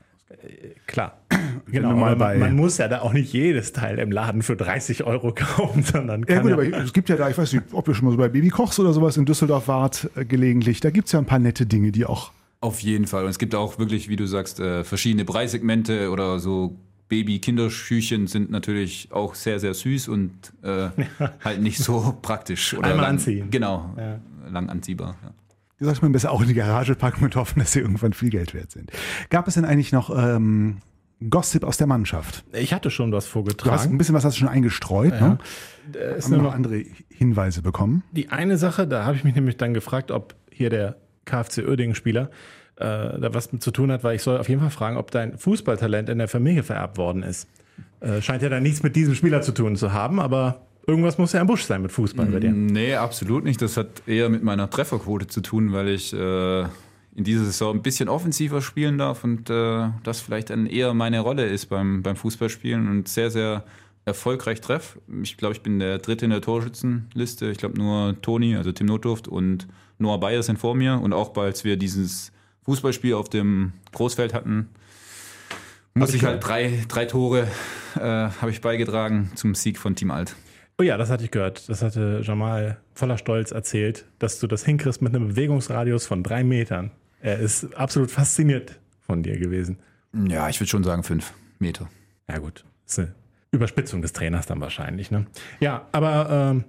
Klar. 0.87 1.17
Genau, 1.67 1.91
du 1.91 1.95
mal 1.97 2.15
bei- 2.15 2.37
man, 2.37 2.49
man 2.49 2.55
muss 2.57 2.77
ja 2.77 2.87
da 2.87 3.01
auch 3.01 3.13
nicht 3.13 3.31
jedes 3.33 3.73
Teil 3.73 3.99
im 3.99 4.11
Laden 4.11 4.41
für 4.41 4.55
30 4.55 5.03
Euro 5.03 5.33
kaufen, 5.35 5.83
sondern 5.83 6.21
Ja 6.21 6.35
kann 6.35 6.41
gut, 6.43 6.49
ja, 6.51 6.55
aber 6.77 6.83
es 6.83 6.93
gibt 6.93 7.09
ja 7.09 7.15
da, 7.15 7.29
ich 7.29 7.37
weiß 7.37 7.53
nicht, 7.53 7.65
ob 7.71 7.87
ihr 7.87 7.93
schon 7.95 8.05
mal 8.05 8.11
so 8.11 8.17
bei 8.17 8.29
Baby 8.29 8.49
Kochs 8.49 8.79
oder 8.79 8.93
sowas 8.93 9.17
in 9.17 9.25
Düsseldorf 9.25 9.67
wart, 9.67 10.09
äh, 10.15 10.25
gelegentlich. 10.25 10.79
Da 10.79 10.89
gibt 10.89 11.07
es 11.07 11.11
ja 11.11 11.19
ein 11.19 11.25
paar 11.25 11.39
nette 11.39 11.65
Dinge, 11.65 11.91
die 11.91 12.05
auch. 12.05 12.31
Auf 12.61 12.79
jeden 12.81 13.07
Fall. 13.07 13.23
Und 13.23 13.29
es 13.31 13.39
gibt 13.39 13.55
auch 13.55 13.79
wirklich, 13.79 14.07
wie 14.09 14.15
du 14.15 14.25
sagst, 14.27 14.59
äh, 14.59 14.83
verschiedene 14.83 15.25
Preissegmente 15.25 16.11
oder 16.11 16.39
so 16.39 16.75
Baby-Kinderschüchen 17.09 18.27
sind 18.27 18.51
natürlich 18.51 19.09
auch 19.11 19.35
sehr, 19.35 19.59
sehr 19.59 19.73
süß 19.73 20.07
und 20.07 20.31
äh, 20.63 20.89
halt 21.43 21.61
nicht 21.61 21.79
so 21.79 22.17
praktisch. 22.21 22.73
Oder 22.73 22.89
Einmal 22.89 23.03
lang, 23.05 23.11
anziehen. 23.15 23.47
Genau, 23.51 23.95
lang 24.49 24.69
anziehbar. 24.69 25.15
Ja. 25.23 25.31
Die 25.79 25.85
sollte 25.85 26.01
man 26.03 26.11
besser 26.11 26.31
auch 26.31 26.41
in 26.41 26.47
die 26.47 26.53
Garage 26.53 26.93
packen 26.95 27.23
und 27.25 27.35
hoffen, 27.35 27.59
dass 27.59 27.71
sie 27.71 27.79
irgendwann 27.79 28.13
viel 28.13 28.29
Geld 28.29 28.53
wert 28.53 28.71
sind. 28.71 28.91
Gab 29.31 29.47
es 29.47 29.55
denn 29.55 29.65
eigentlich 29.65 29.91
noch 29.91 30.15
ähm, 30.15 30.77
Gossip 31.29 31.63
aus 31.63 31.77
der 31.77 31.87
Mannschaft? 31.87 32.43
ich 32.53 32.73
hatte 32.73 32.89
schon 32.89 33.11
was 33.11 33.25
Du 33.25 33.27
hast 33.27 33.27
ein 33.27 33.31
vorgetragen. 33.31 33.97
bisschen 33.97 34.15
was 34.15 34.25
hast 34.25 34.35
du 34.35 34.39
schon 34.39 34.47
eingestreut. 34.49 35.19
Ne? 35.19 35.37
Es 35.93 36.17
ist 36.19 36.25
Haben 36.25 36.31
wir 36.31 36.37
nur 36.37 36.37
noch 36.37 36.49
noch 36.51 36.55
andere 36.55 36.83
Hinweise 37.09 37.61
bekommen? 37.61 38.03
die 38.11 38.29
eine 38.29 38.57
Sache, 38.57 38.87
da 38.87 39.05
habe 39.05 39.15
ich 39.15 39.23
mich 39.23 39.35
nämlich 39.35 39.57
dann 39.57 39.73
gefragt, 39.73 40.11
ob 40.11 40.35
hier 40.51 40.69
der 40.69 40.95
KfC 41.25 41.63
Uerdingen-Spieler 41.67 42.29
äh, 42.77 42.85
da 42.85 43.33
was 43.33 43.51
mit 43.51 43.61
zu 43.61 43.71
tun 43.71 43.91
hat, 43.91 44.03
weil 44.03 44.15
ich 44.15 44.23
soll 44.23 44.37
auf 44.39 44.49
jeden 44.49 44.61
Fall 44.61 44.71
fragen, 44.71 44.97
ob 44.97 45.11
dein 45.11 45.37
Fußballtalent 45.37 46.09
in 46.09 46.17
der 46.17 46.27
Familie 46.27 46.63
vererbt 46.63 46.97
worden 46.97 47.21
ist. 47.23 47.47
Äh, 47.99 48.21
scheint 48.21 48.41
ja 48.41 48.49
dann 48.49 48.63
nichts 48.63 48.81
mit 48.81 48.95
diesem 48.95 49.13
Spieler 49.13 49.41
zu 49.41 49.51
tun 49.53 49.75
zu 49.75 49.93
haben, 49.93 50.19
aber 50.19 50.65
irgendwas 50.87 51.17
muss 51.19 51.33
ja 51.33 51.41
im 51.41 51.47
Busch 51.47 51.63
sein 51.65 51.83
mit 51.83 51.91
Fußball 51.91 52.25
bei 52.27 52.39
dir. 52.39 52.51
Nee, 52.51 52.95
absolut 52.95 53.43
nicht. 53.43 53.61
Das 53.61 53.77
hat 53.77 54.07
eher 54.07 54.29
mit 54.29 54.41
meiner 54.43 54.69
Trefferquote 54.69 55.27
zu 55.27 55.41
tun, 55.41 55.71
weil 55.73 55.89
ich 55.89 56.11
äh, 56.13 56.65
in 57.15 57.23
dieser 57.23 57.45
Saison 57.45 57.75
ein 57.75 57.81
bisschen 57.81 58.09
offensiver 58.09 58.61
spielen 58.61 58.97
darf 58.97 59.23
und 59.23 59.49
äh, 59.49 59.89
das 60.03 60.21
vielleicht 60.21 60.49
dann 60.49 60.65
eher 60.65 60.93
meine 60.93 61.19
Rolle 61.19 61.45
ist 61.45 61.67
beim, 61.67 62.03
beim 62.03 62.15
Fußballspielen 62.15 62.87
und 62.89 63.07
sehr, 63.07 63.29
sehr 63.29 63.65
erfolgreich 64.05 64.61
treff. 64.61 64.97
Ich 65.21 65.37
glaube, 65.37 65.53
ich 65.53 65.61
bin 65.61 65.79
der 65.79 65.99
Dritte 65.99 66.25
in 66.25 66.31
der 66.31 66.41
Torschützenliste. 66.41 67.51
Ich 67.51 67.57
glaube, 67.57 67.77
nur 67.77 68.19
Toni, 68.21 68.55
also 68.55 68.71
Tim 68.71 68.87
Notdurft 68.87 69.27
und 69.27 69.67
Noah 69.99 70.19
Bayer 70.19 70.41
sind 70.41 70.57
vor 70.57 70.73
mir. 70.75 70.99
Und 71.01 71.13
auch 71.13 71.35
als 71.37 71.63
wir 71.63 71.77
dieses 71.77 72.31
Fußballspiel 72.63 73.13
auf 73.13 73.29
dem 73.29 73.73
Großfeld 73.91 74.33
hatten, 74.33 74.69
muss 75.93 76.13
ich 76.13 76.23
halt 76.23 76.45
drei, 76.45 76.85
drei 76.87 77.05
Tore 77.05 77.47
äh, 77.95 77.99
habe 77.99 78.49
ich 78.49 78.61
beigetragen 78.61 79.31
zum 79.35 79.55
Sieg 79.55 79.77
von 79.77 79.95
Team 79.95 80.11
Alt. 80.11 80.35
Oh 80.81 80.83
ja, 80.83 80.97
das 80.97 81.11
hatte 81.11 81.23
ich 81.23 81.29
gehört. 81.29 81.69
Das 81.69 81.83
hatte 81.83 82.21
Jamal 82.23 82.77
voller 82.95 83.19
Stolz 83.19 83.51
erzählt, 83.51 84.07
dass 84.17 84.39
du 84.39 84.47
das 84.47 84.65
hinkriegst 84.65 84.99
mit 85.03 85.13
einem 85.13 85.27
Bewegungsradius 85.27 86.07
von 86.07 86.23
drei 86.23 86.43
Metern. 86.43 86.89
Er 87.19 87.37
ist 87.37 87.75
absolut 87.75 88.09
fasziniert 88.09 88.79
von 88.99 89.21
dir 89.21 89.37
gewesen. 89.37 89.77
Ja, 90.27 90.49
ich 90.49 90.59
würde 90.59 90.71
schon 90.71 90.83
sagen 90.83 91.03
fünf 91.03 91.33
Meter. 91.59 91.87
Ja, 92.27 92.39
gut. 92.39 92.65
Das 92.85 92.93
ist 92.93 92.99
eine 92.99 93.13
Überspitzung 93.51 94.01
des 94.01 94.11
Trainers 94.13 94.47
dann 94.47 94.59
wahrscheinlich. 94.59 95.11
Ne? 95.11 95.27
Ja, 95.59 95.85
aber 95.91 96.49
ähm, 96.49 96.63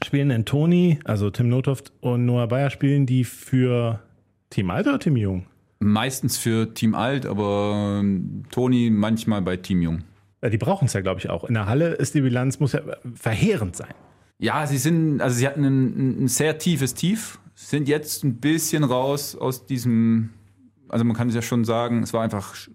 spielen 0.00 0.28
denn 0.28 0.44
Toni, 0.44 1.00
also 1.02 1.30
Tim 1.30 1.48
Nothoft 1.48 1.92
und 2.00 2.24
Noah 2.24 2.46
Bayer, 2.46 2.70
spielen 2.70 3.04
die 3.04 3.24
für 3.24 3.98
Team 4.48 4.70
Alt 4.70 4.86
oder 4.86 5.00
Team 5.00 5.16
Jung? 5.16 5.46
Meistens 5.80 6.38
für 6.38 6.72
Team 6.72 6.94
Alt, 6.94 7.26
aber 7.26 7.98
ähm, 7.98 8.44
Toni 8.48 8.90
manchmal 8.90 9.42
bei 9.42 9.56
Team 9.56 9.82
Jung. 9.82 10.04
Ja, 10.42 10.50
Die 10.50 10.58
brauchen 10.58 10.86
es 10.86 10.92
ja, 10.92 11.00
glaube 11.00 11.20
ich, 11.20 11.30
auch. 11.30 11.44
In 11.44 11.54
der 11.54 11.66
Halle 11.66 11.94
ist 11.94 12.14
die 12.14 12.20
Bilanz, 12.20 12.60
muss 12.60 12.72
ja 12.72 12.80
verheerend 13.14 13.76
sein. 13.76 13.94
Ja, 14.38 14.66
sie 14.66 14.76
sind, 14.78 15.20
also 15.22 15.36
sie 15.36 15.46
hatten 15.46 15.64
ein, 15.64 16.24
ein 16.24 16.28
sehr 16.28 16.58
tiefes 16.58 16.92
Tief, 16.94 17.38
sind 17.54 17.88
jetzt 17.88 18.22
ein 18.22 18.36
bisschen 18.36 18.84
raus 18.84 19.34
aus 19.34 19.64
diesem, 19.64 20.30
also 20.88 21.04
man 21.06 21.16
kann 21.16 21.28
es 21.30 21.34
ja 21.34 21.40
schon 21.42 21.64
sagen, 21.64 22.02
es 22.02 22.12
war 22.12 22.22
einfach 22.22 22.54
sch- 22.54 22.70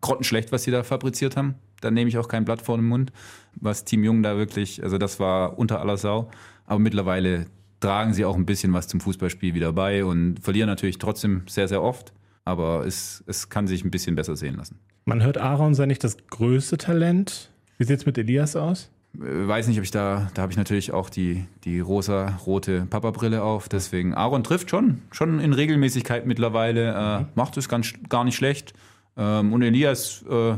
grottenschlecht, 0.00 0.52
was 0.52 0.62
sie 0.64 0.70
da 0.70 0.82
fabriziert 0.82 1.36
haben. 1.36 1.54
Da 1.80 1.90
nehme 1.90 2.08
ich 2.08 2.16
auch 2.16 2.28
kein 2.28 2.46
Blatt 2.46 2.62
vor 2.62 2.78
den 2.78 2.86
Mund, 2.86 3.12
was 3.56 3.84
Team 3.84 4.04
Jung 4.04 4.22
da 4.22 4.38
wirklich, 4.38 4.82
also 4.82 4.96
das 4.96 5.20
war 5.20 5.58
unter 5.58 5.80
aller 5.80 5.98
Sau. 5.98 6.30
Aber 6.64 6.78
mittlerweile 6.78 7.46
tragen 7.80 8.14
sie 8.14 8.24
auch 8.24 8.36
ein 8.36 8.46
bisschen 8.46 8.72
was 8.72 8.88
zum 8.88 9.00
Fußballspiel 9.00 9.52
wieder 9.54 9.74
bei 9.74 10.02
und 10.02 10.40
verlieren 10.40 10.68
natürlich 10.68 10.96
trotzdem 10.96 11.42
sehr, 11.46 11.68
sehr 11.68 11.82
oft. 11.82 12.14
Aber 12.44 12.84
es, 12.86 13.24
es 13.26 13.48
kann 13.48 13.66
sich 13.66 13.84
ein 13.84 13.90
bisschen 13.90 14.14
besser 14.16 14.36
sehen 14.36 14.56
lassen. 14.56 14.78
Man 15.06 15.22
hört, 15.22 15.38
Aaron 15.38 15.74
sei 15.74 15.86
nicht 15.86 16.04
das 16.04 16.16
größte 16.28 16.76
Talent. 16.78 17.50
Wie 17.78 17.84
sieht 17.84 17.98
es 18.00 18.06
mit 18.06 18.18
Elias 18.18 18.54
aus? 18.56 18.90
Äh, 19.16 19.46
weiß 19.48 19.68
nicht, 19.68 19.78
ob 19.78 19.84
ich 19.84 19.90
da, 19.90 20.30
da 20.34 20.42
habe 20.42 20.52
ich 20.52 20.58
natürlich 20.58 20.92
auch 20.92 21.08
die, 21.10 21.46
die 21.64 21.80
rosa-rote 21.80 22.86
Papa-Brille 22.86 23.42
auf. 23.42 23.68
Deswegen, 23.68 24.14
Aaron 24.14 24.44
trifft 24.44 24.70
schon, 24.70 25.02
schon 25.10 25.40
in 25.40 25.52
Regelmäßigkeit 25.52 26.26
mittlerweile, 26.26 26.92
äh, 27.20 27.24
macht 27.34 27.56
es 27.56 27.68
ganz, 27.68 27.92
gar 28.08 28.24
nicht 28.24 28.36
schlecht. 28.36 28.74
Ähm, 29.16 29.52
und 29.52 29.62
Elias 29.62 30.24
äh, 30.28 30.56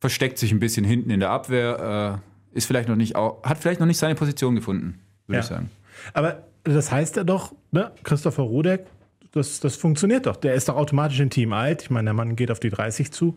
versteckt 0.00 0.38
sich 0.38 0.52
ein 0.52 0.60
bisschen 0.60 0.84
hinten 0.84 1.10
in 1.10 1.20
der 1.20 1.30
Abwehr, 1.30 2.20
äh, 2.54 2.56
ist 2.56 2.66
vielleicht 2.66 2.88
noch 2.88 2.96
nicht, 2.96 3.16
hat 3.16 3.58
vielleicht 3.58 3.80
noch 3.80 3.86
nicht 3.86 3.98
seine 3.98 4.14
Position 4.14 4.54
gefunden, 4.54 5.00
würde 5.26 5.38
Ja. 5.38 5.40
ich 5.40 5.46
sagen. 5.46 5.70
Aber 6.14 6.44
das 6.64 6.90
heißt 6.92 7.16
ja 7.16 7.24
doch, 7.24 7.52
ne, 7.72 7.90
Christopher 8.04 8.44
Rudek, 8.44 8.86
das, 9.32 9.60
das 9.60 9.76
funktioniert 9.76 10.26
doch. 10.26 10.36
Der 10.36 10.54
ist 10.54 10.68
doch 10.68 10.76
automatisch 10.76 11.20
in 11.20 11.30
Team 11.30 11.52
Alt. 11.52 11.82
Ich 11.82 11.90
meine, 11.90 12.06
der 12.06 12.14
Mann 12.14 12.36
geht 12.36 12.50
auf 12.50 12.60
die 12.60 12.70
30 12.70 13.12
zu. 13.12 13.36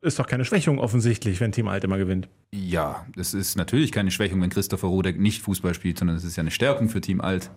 Ist 0.00 0.18
doch 0.18 0.26
keine 0.26 0.44
Schwächung 0.44 0.78
offensichtlich, 0.78 1.40
wenn 1.40 1.52
Team 1.52 1.66
Alt 1.66 1.84
immer 1.84 1.96
gewinnt. 1.96 2.28
Ja, 2.52 3.06
das 3.16 3.32
ist 3.32 3.56
natürlich 3.56 3.90
keine 3.90 4.10
Schwächung, 4.10 4.42
wenn 4.42 4.50
Christopher 4.50 4.88
Rudek 4.88 5.18
nicht 5.18 5.42
Fußball 5.42 5.74
spielt, 5.74 5.98
sondern 5.98 6.16
es 6.16 6.24
ist 6.24 6.36
ja 6.36 6.42
eine 6.42 6.50
Stärkung 6.50 6.88
für 6.88 7.00
Team 7.00 7.20
Alt. 7.20 7.50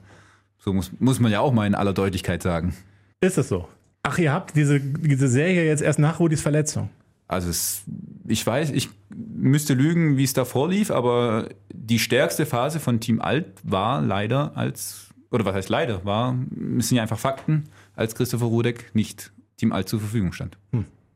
So 0.60 0.74
muss, 0.74 0.92
muss 1.00 1.20
man 1.20 1.32
ja 1.32 1.42
auch 1.42 1.52
mal 1.52 1.68
in 1.68 1.76
aller 1.76 1.94
Deutlichkeit 1.94 2.42
sagen. 2.42 2.74
Ist 3.22 3.38
es 3.38 3.50
so? 3.50 3.68
Ach, 4.04 4.18
ihr 4.18 4.32
habt 4.32 4.56
diese, 4.56 4.80
diese 4.80 5.28
Serie 5.28 5.66
jetzt 5.66 5.82
erst 5.82 6.00
nach 6.00 6.20
Rudis 6.20 6.42
Verletzung. 6.42 6.90
Also 7.28 7.50
es, 7.50 7.82
ich 8.26 8.46
weiß, 8.46 8.72
ich 8.72 8.90
müsste 9.10 9.74
lügen, 9.74 10.18
wie 10.18 10.24
es 10.24 10.34
davor 10.34 10.70
lief, 10.70 10.92
aber 10.92 11.50
die 11.74 12.00
stärkste 12.00 12.46
Phase 12.46 12.80
von 12.80 13.02
Team 13.02 13.22
Alt 13.22 13.48
war 13.64 14.02
leider 14.02 14.56
als, 14.56 15.07
oder 15.32 15.46
was 15.46 15.56
heißt 15.56 15.70
leider, 15.70 16.06
war, 16.06 16.38
es 16.78 16.90
sind 16.90 16.98
ja 16.98 17.02
einfach 17.02 17.20
Fakten, 17.20 17.66
als 17.96 18.16
Christopher 18.16 18.46
Rudek 18.46 18.92
nicht 18.94 19.32
Team 19.58 19.72
Alt 19.72 19.90
zur 19.90 20.00
Verfügung 20.00 20.34
stand. 20.34 20.58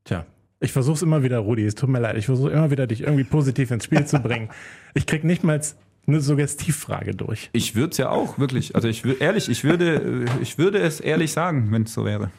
Tja, 0.03 0.25
ich 0.63 0.71
versuche 0.71 0.95
es 0.95 1.01
immer 1.01 1.23
wieder, 1.23 1.39
Rudi. 1.39 1.65
Es 1.65 1.75
tut 1.75 1.89
mir 1.89 1.99
leid. 1.99 2.17
Ich 2.17 2.27
versuche 2.27 2.51
immer 2.51 2.69
wieder, 2.69 2.85
dich 2.85 3.01
irgendwie 3.01 3.23
positiv 3.23 3.71
ins 3.71 3.85
Spiel 3.85 4.05
zu 4.05 4.19
bringen. 4.19 4.49
Ich 4.93 5.05
krieg 5.05 5.23
nicht 5.23 5.43
mal 5.43 5.61
eine 6.05 6.19
Suggestivfrage 6.19 7.15
durch. 7.15 7.49
Ich 7.53 7.75
würde 7.75 7.91
es 7.91 7.97
ja 7.97 8.09
auch, 8.09 8.37
wirklich. 8.37 8.75
Also 8.75 8.89
ich 8.89 9.05
ehrlich, 9.21 9.47
ich 9.47 9.63
würde, 9.63 10.25
ich 10.41 10.57
würde 10.57 10.79
es 10.79 10.99
ehrlich 10.99 11.31
sagen, 11.31 11.71
wenn 11.71 11.83
es 11.83 11.93
so 11.93 12.03
wäre. 12.03 12.29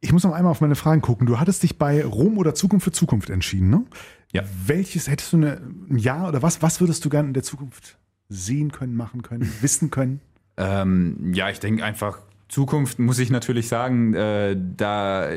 Ich 0.00 0.12
muss 0.12 0.22
noch 0.22 0.32
einmal 0.32 0.52
auf 0.52 0.60
meine 0.60 0.76
Fragen 0.76 1.00
gucken. 1.00 1.26
Du 1.26 1.40
hattest 1.40 1.64
dich 1.64 1.78
bei 1.78 2.04
Rom 2.04 2.38
oder 2.38 2.54
Zukunft 2.54 2.84
für 2.84 2.92
Zukunft 2.92 3.28
entschieden, 3.30 3.70
ne? 3.70 3.84
Ja. 4.32 4.44
Welches 4.66 5.08
hättest 5.08 5.32
du 5.32 5.38
eine, 5.38 5.60
ein 5.90 5.98
Jahr 5.98 6.28
oder 6.28 6.42
was, 6.42 6.62
was 6.62 6.80
würdest 6.80 7.04
du 7.04 7.08
gerne 7.08 7.28
in 7.28 7.34
der 7.34 7.42
Zukunft 7.42 7.98
sehen 8.28 8.70
können, 8.70 8.94
machen 8.94 9.22
können, 9.22 9.50
wissen 9.60 9.90
können? 9.90 10.20
Ähm, 10.58 11.32
ja, 11.32 11.48
ich 11.48 11.60
denke 11.60 11.84
einfach, 11.84 12.18
Zukunft 12.48 12.98
muss 12.98 13.18
ich 13.18 13.30
natürlich 13.30 13.68
sagen, 13.68 14.12
äh, 14.14 14.56
da 14.76 15.28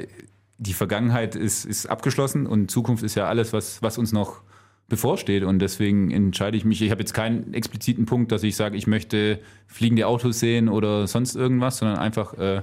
die 0.57 0.73
Vergangenheit 0.73 1.35
ist, 1.35 1.65
ist 1.65 1.85
abgeschlossen 1.85 2.47
und 2.47 2.69
Zukunft 2.69 3.03
ist 3.03 3.15
ja 3.15 3.27
alles, 3.27 3.53
was, 3.53 3.81
was 3.81 3.97
uns 3.97 4.11
noch 4.11 4.41
bevorsteht. 4.89 5.43
Und 5.43 5.59
deswegen 5.59 6.11
entscheide 6.11 6.57
ich 6.57 6.65
mich, 6.65 6.81
ich 6.81 6.91
habe 6.91 7.01
jetzt 7.01 7.13
keinen 7.13 7.53
expliziten 7.53 8.05
Punkt, 8.05 8.31
dass 8.31 8.43
ich 8.43 8.55
sage, 8.55 8.75
ich 8.77 8.87
möchte 8.87 9.39
fliegende 9.67 10.05
Autos 10.07 10.39
sehen 10.39 10.69
oder 10.69 11.07
sonst 11.07 11.35
irgendwas, 11.35 11.77
sondern 11.77 11.97
einfach, 11.97 12.33
äh, 12.37 12.61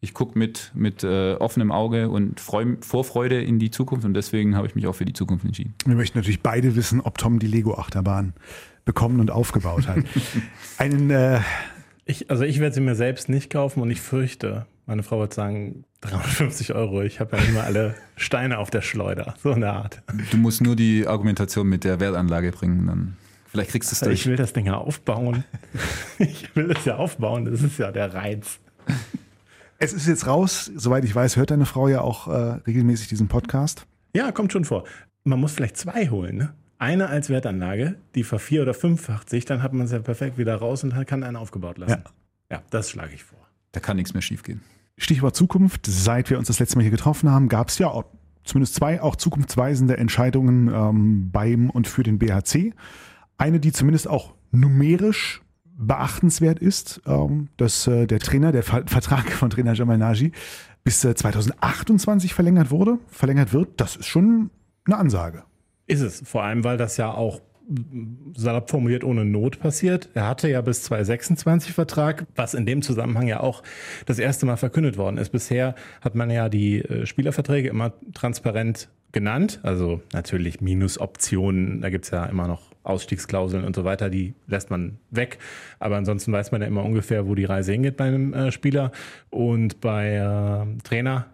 ich 0.00 0.12
gucke 0.12 0.38
mit, 0.38 0.72
mit 0.74 1.04
äh, 1.04 1.34
offenem 1.34 1.70
Auge 1.70 2.10
und 2.10 2.40
freu, 2.40 2.76
Vorfreude 2.80 3.40
in 3.40 3.58
die 3.58 3.70
Zukunft 3.70 4.04
und 4.04 4.14
deswegen 4.14 4.56
habe 4.56 4.66
ich 4.66 4.74
mich 4.74 4.86
auch 4.86 4.94
für 4.94 5.04
die 5.04 5.12
Zukunft 5.12 5.44
entschieden. 5.44 5.74
Wir 5.86 5.94
möchten 5.94 6.18
natürlich 6.18 6.42
beide 6.42 6.74
wissen, 6.74 7.00
ob 7.00 7.18
Tom 7.18 7.38
die 7.38 7.46
Lego-Achterbahn 7.46 8.34
bekommen 8.84 9.20
und 9.20 9.30
aufgebaut 9.30 9.86
hat. 9.86 9.98
Einen, 10.78 11.10
äh, 11.10 11.40
Ich, 12.12 12.30
also 12.30 12.44
ich 12.44 12.60
werde 12.60 12.74
sie 12.74 12.82
mir 12.82 12.94
selbst 12.94 13.30
nicht 13.30 13.48
kaufen 13.50 13.80
und 13.80 13.90
ich 13.90 14.02
fürchte, 14.02 14.66
meine 14.86 15.02
Frau 15.02 15.18
wird 15.20 15.32
sagen, 15.32 15.84
350 16.02 16.74
Euro. 16.74 17.00
Ich 17.02 17.20
habe 17.20 17.36
ja 17.36 17.42
nicht 17.42 17.54
mal 17.54 17.62
alle 17.64 17.94
Steine 18.16 18.58
auf 18.58 18.68
der 18.68 18.82
Schleuder. 18.82 19.34
So 19.42 19.52
eine 19.52 19.72
Art. 19.72 20.02
Du 20.30 20.36
musst 20.36 20.60
nur 20.60 20.76
die 20.76 21.06
Argumentation 21.06 21.66
mit 21.68 21.84
der 21.84 22.00
Wertanlage 22.00 22.50
bringen, 22.52 22.86
dann 22.86 23.16
vielleicht 23.46 23.70
kriegst 23.70 23.90
du 23.90 23.94
es 23.94 24.02
Ich 24.02 24.06
durch. 24.06 24.26
will 24.26 24.36
das 24.36 24.52
Ding 24.52 24.66
ja 24.66 24.76
aufbauen. 24.76 25.44
Ich 26.18 26.54
will 26.54 26.68
das 26.68 26.84
ja 26.84 26.96
aufbauen. 26.96 27.46
Das 27.46 27.62
ist 27.62 27.78
ja 27.78 27.90
der 27.90 28.12
Reiz. 28.12 28.58
es 29.78 29.94
ist 29.94 30.06
jetzt 30.06 30.26
raus, 30.26 30.70
soweit 30.76 31.04
ich 31.04 31.14
weiß, 31.14 31.36
hört 31.36 31.50
deine 31.50 31.64
Frau 31.66 31.88
ja 31.88 32.02
auch 32.02 32.28
äh, 32.28 32.32
regelmäßig 32.66 33.08
diesen 33.08 33.28
Podcast. 33.28 33.86
Ja, 34.14 34.32
kommt 34.32 34.52
schon 34.52 34.66
vor. 34.66 34.84
Man 35.24 35.40
muss 35.40 35.52
vielleicht 35.52 35.78
zwei 35.78 36.10
holen, 36.10 36.36
ne? 36.36 36.54
Eine 36.82 37.10
als 37.10 37.28
Wertanlage, 37.28 37.94
die 38.16 38.24
ver- 38.24 38.40
oder 38.60 38.74
fünffacht 38.74 39.30
sich, 39.30 39.44
dann 39.44 39.62
hat 39.62 39.72
man 39.72 39.86
es 39.86 39.92
ja 39.92 40.00
perfekt 40.00 40.36
wieder 40.36 40.56
raus 40.56 40.82
und 40.82 40.92
kann 41.06 41.22
einen 41.22 41.36
aufgebaut 41.36 41.78
lassen. 41.78 42.02
Ja, 42.50 42.60
das 42.70 42.90
schlage 42.90 43.14
ich 43.14 43.22
vor. 43.22 43.38
Da 43.70 43.78
kann 43.78 43.96
nichts 43.96 44.14
mehr 44.14 44.20
schiefgehen. 44.20 44.62
Stichwort 44.98 45.36
Zukunft. 45.36 45.86
Seit 45.86 46.28
wir 46.28 46.38
uns 46.38 46.48
das 46.48 46.58
letzte 46.58 46.76
Mal 46.76 46.82
hier 46.82 46.90
getroffen 46.90 47.30
haben, 47.30 47.48
gab 47.48 47.68
es 47.68 47.78
ja 47.78 47.86
auch 47.86 48.06
zumindest 48.42 48.74
zwei 48.74 49.00
auch 49.00 49.14
zukunftsweisende 49.14 49.96
Entscheidungen 49.96 50.74
ähm, 50.74 51.30
beim 51.30 51.70
und 51.70 51.86
für 51.86 52.02
den 52.02 52.18
BHC. 52.18 52.74
Eine, 53.38 53.60
die 53.60 53.70
zumindest 53.70 54.08
auch 54.08 54.34
numerisch 54.50 55.40
beachtenswert 55.64 56.58
ist, 56.58 57.00
ähm, 57.06 57.46
dass 57.58 57.86
äh, 57.86 58.08
der 58.08 58.18
Trainer, 58.18 58.50
der 58.50 58.64
Ver 58.64 58.82
Vertrag 58.88 59.30
von 59.30 59.50
Trainer 59.50 59.74
Jamal 59.74 59.98
Naji 59.98 60.32
bis 60.82 61.04
äh, 61.04 61.14
2028 61.14 62.34
verlängert 62.34 62.72
wurde, 62.72 62.98
verlängert 63.06 63.52
wird. 63.52 63.80
Das 63.80 63.94
ist 63.94 64.06
schon 64.06 64.50
eine 64.84 64.98
Ansage. 64.98 65.44
Ist 65.86 66.00
es. 66.00 66.22
Vor 66.24 66.42
allem, 66.42 66.64
weil 66.64 66.76
das 66.76 66.96
ja 66.96 67.12
auch 67.12 67.40
salopp 68.34 68.70
formuliert 68.70 69.04
ohne 69.04 69.24
Not 69.24 69.60
passiert. 69.60 70.08
Er 70.14 70.26
hatte 70.26 70.48
ja 70.48 70.60
bis 70.60 70.82
2026 70.84 71.72
Vertrag, 71.72 72.26
was 72.34 72.54
in 72.54 72.66
dem 72.66 72.82
Zusammenhang 72.82 73.28
ja 73.28 73.40
auch 73.40 73.62
das 74.06 74.18
erste 74.18 74.46
Mal 74.46 74.56
verkündet 74.56 74.96
worden 74.96 75.18
ist. 75.18 75.30
Bisher 75.30 75.74
hat 76.00 76.14
man 76.14 76.30
ja 76.30 76.48
die 76.48 76.80
äh, 76.80 77.06
Spielerverträge 77.06 77.68
immer 77.68 77.92
transparent 78.14 78.88
genannt. 79.12 79.60
Also 79.62 80.00
natürlich 80.12 80.60
Minusoptionen, 80.60 81.80
da 81.80 81.90
gibt's 81.90 82.10
ja 82.10 82.24
immer 82.26 82.48
noch 82.48 82.72
Ausstiegsklauseln 82.82 83.64
und 83.64 83.76
so 83.76 83.84
weiter, 83.84 84.10
die 84.10 84.34
lässt 84.48 84.70
man 84.70 84.98
weg. 85.10 85.38
Aber 85.78 85.96
ansonsten 85.96 86.32
weiß 86.32 86.50
man 86.50 86.62
ja 86.62 86.66
immer 86.66 86.84
ungefähr, 86.84 87.28
wo 87.28 87.34
die 87.34 87.44
Reise 87.44 87.72
hingeht 87.72 87.96
bei 87.96 88.06
einem 88.06 88.34
äh, 88.34 88.50
Spieler. 88.50 88.90
Und 89.30 89.80
bei 89.80 90.14
äh, 90.16 90.82
Trainer 90.82 91.26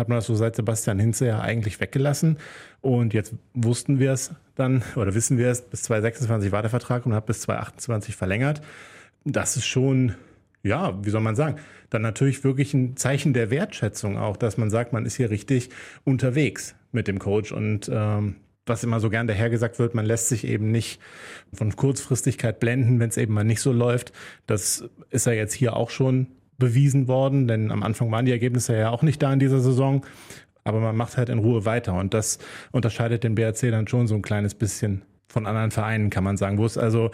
hat 0.00 0.08
man 0.08 0.18
das 0.18 0.26
so 0.26 0.34
seit 0.34 0.56
Sebastian 0.56 0.98
Hinze 0.98 1.26
ja 1.26 1.40
eigentlich 1.40 1.80
weggelassen. 1.80 2.38
Und 2.80 3.14
jetzt 3.14 3.34
wussten 3.54 4.00
wir 4.00 4.12
es 4.12 4.32
dann, 4.56 4.82
oder 4.96 5.14
wissen 5.14 5.38
wir 5.38 5.48
es, 5.48 5.62
bis 5.62 5.82
2026 5.84 6.50
war 6.50 6.62
der 6.62 6.70
Vertrag 6.70 7.06
und 7.06 7.14
hat 7.14 7.26
bis 7.26 7.42
2028 7.42 8.16
verlängert. 8.16 8.62
Das 9.24 9.56
ist 9.56 9.66
schon, 9.66 10.14
ja, 10.62 10.98
wie 11.04 11.10
soll 11.10 11.20
man 11.20 11.36
sagen, 11.36 11.56
dann 11.90 12.02
natürlich 12.02 12.42
wirklich 12.42 12.74
ein 12.74 12.96
Zeichen 12.96 13.34
der 13.34 13.50
Wertschätzung 13.50 14.16
auch, 14.16 14.36
dass 14.36 14.56
man 14.56 14.70
sagt, 14.70 14.92
man 14.92 15.04
ist 15.06 15.16
hier 15.16 15.30
richtig 15.30 15.68
unterwegs 16.04 16.74
mit 16.92 17.06
dem 17.06 17.18
Coach 17.18 17.52
und 17.52 17.90
ähm, 17.92 18.36
was 18.66 18.84
immer 18.84 19.00
so 19.00 19.10
gern 19.10 19.26
dahergesagt 19.26 19.78
wird, 19.78 19.94
man 19.94 20.06
lässt 20.06 20.28
sich 20.28 20.44
eben 20.46 20.70
nicht 20.70 21.00
von 21.52 21.74
Kurzfristigkeit 21.74 22.60
blenden, 22.60 23.00
wenn 23.00 23.10
es 23.10 23.16
eben 23.16 23.34
mal 23.34 23.44
nicht 23.44 23.60
so 23.60 23.72
läuft. 23.72 24.12
Das 24.46 24.84
ist 25.10 25.26
ja 25.26 25.32
jetzt 25.32 25.54
hier 25.54 25.76
auch 25.76 25.90
schon 25.90 26.28
bewiesen 26.60 27.08
worden, 27.08 27.48
denn 27.48 27.72
am 27.72 27.82
Anfang 27.82 28.12
waren 28.12 28.24
die 28.24 28.30
Ergebnisse 28.30 28.76
ja 28.76 28.90
auch 28.90 29.02
nicht 29.02 29.20
da 29.20 29.32
in 29.32 29.40
dieser 29.40 29.58
Saison. 29.60 30.06
Aber 30.62 30.78
man 30.78 30.96
macht 30.96 31.16
halt 31.16 31.28
in 31.28 31.40
Ruhe 31.40 31.64
weiter 31.64 31.94
und 31.94 32.14
das 32.14 32.38
unterscheidet 32.70 33.24
den 33.24 33.34
BRC 33.34 33.72
dann 33.72 33.88
schon 33.88 34.06
so 34.06 34.14
ein 34.14 34.22
kleines 34.22 34.54
bisschen 34.54 35.02
von 35.26 35.46
anderen 35.46 35.72
Vereinen, 35.72 36.10
kann 36.10 36.22
man 36.22 36.36
sagen, 36.36 36.58
wo 36.58 36.64
es 36.64 36.78
also 36.78 37.10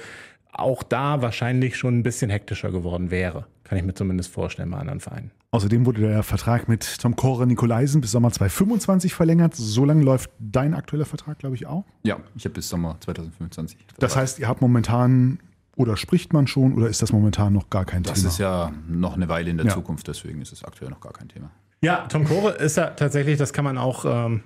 auch 0.52 0.82
da 0.82 1.22
wahrscheinlich 1.22 1.76
schon 1.76 1.98
ein 1.98 2.02
bisschen 2.02 2.30
hektischer 2.30 2.70
geworden 2.70 3.10
wäre. 3.10 3.46
Kann 3.64 3.78
ich 3.78 3.84
mir 3.84 3.94
zumindest 3.94 4.32
vorstellen 4.32 4.70
bei 4.70 4.78
anderen 4.78 5.00
Vereinen. 5.00 5.30
Außerdem 5.50 5.86
wurde 5.86 6.02
der 6.02 6.22
Vertrag 6.22 6.68
mit 6.68 7.00
Tom 7.00 7.16
Kore 7.16 7.46
Nikolaisen 7.46 8.00
bis 8.00 8.12
Sommer 8.12 8.30
2025 8.30 9.14
verlängert. 9.14 9.54
So 9.54 9.84
lange 9.84 10.02
läuft 10.02 10.30
dein 10.38 10.74
aktueller 10.74 11.04
Vertrag, 11.04 11.38
glaube 11.38 11.56
ich, 11.56 11.66
auch. 11.66 11.84
Ja, 12.04 12.18
ich 12.36 12.44
habe 12.44 12.54
bis 12.54 12.68
Sommer 12.68 12.96
2025. 13.00 13.78
Das 13.98 14.16
heißt, 14.16 14.38
ihr 14.38 14.48
habt 14.48 14.60
momentan 14.60 15.38
oder 15.76 15.96
spricht 15.96 16.32
man 16.32 16.46
schon 16.48 16.74
oder 16.74 16.88
ist 16.88 17.02
das 17.02 17.12
momentan 17.12 17.52
noch 17.52 17.70
gar 17.70 17.84
kein 17.84 18.02
das 18.02 18.14
Thema? 18.20 18.28
ist 18.28 18.38
ja 18.38 18.72
noch 18.88 19.14
eine 19.14 19.28
Weile 19.28 19.50
in 19.50 19.56
der 19.58 19.66
Ja. 19.66 19.72
Zukunft, 19.74 20.08
deswegen 20.08 20.40
ist 20.40 20.52
es 20.52 20.64
aktuell 20.64 20.90
noch 20.90 21.00
gar 21.00 21.12
kein 21.12 21.28
Thema. 21.28 21.50
Ja, 21.82 22.06
Tom 22.08 22.24
Kore 22.24 22.52
ist 22.52 22.76
ja 22.76 22.86
tatsächlich, 22.90 23.38
das 23.38 23.52
kann 23.52 23.64
man 23.64 23.76
auch, 23.78 24.04
ähm, 24.06 24.42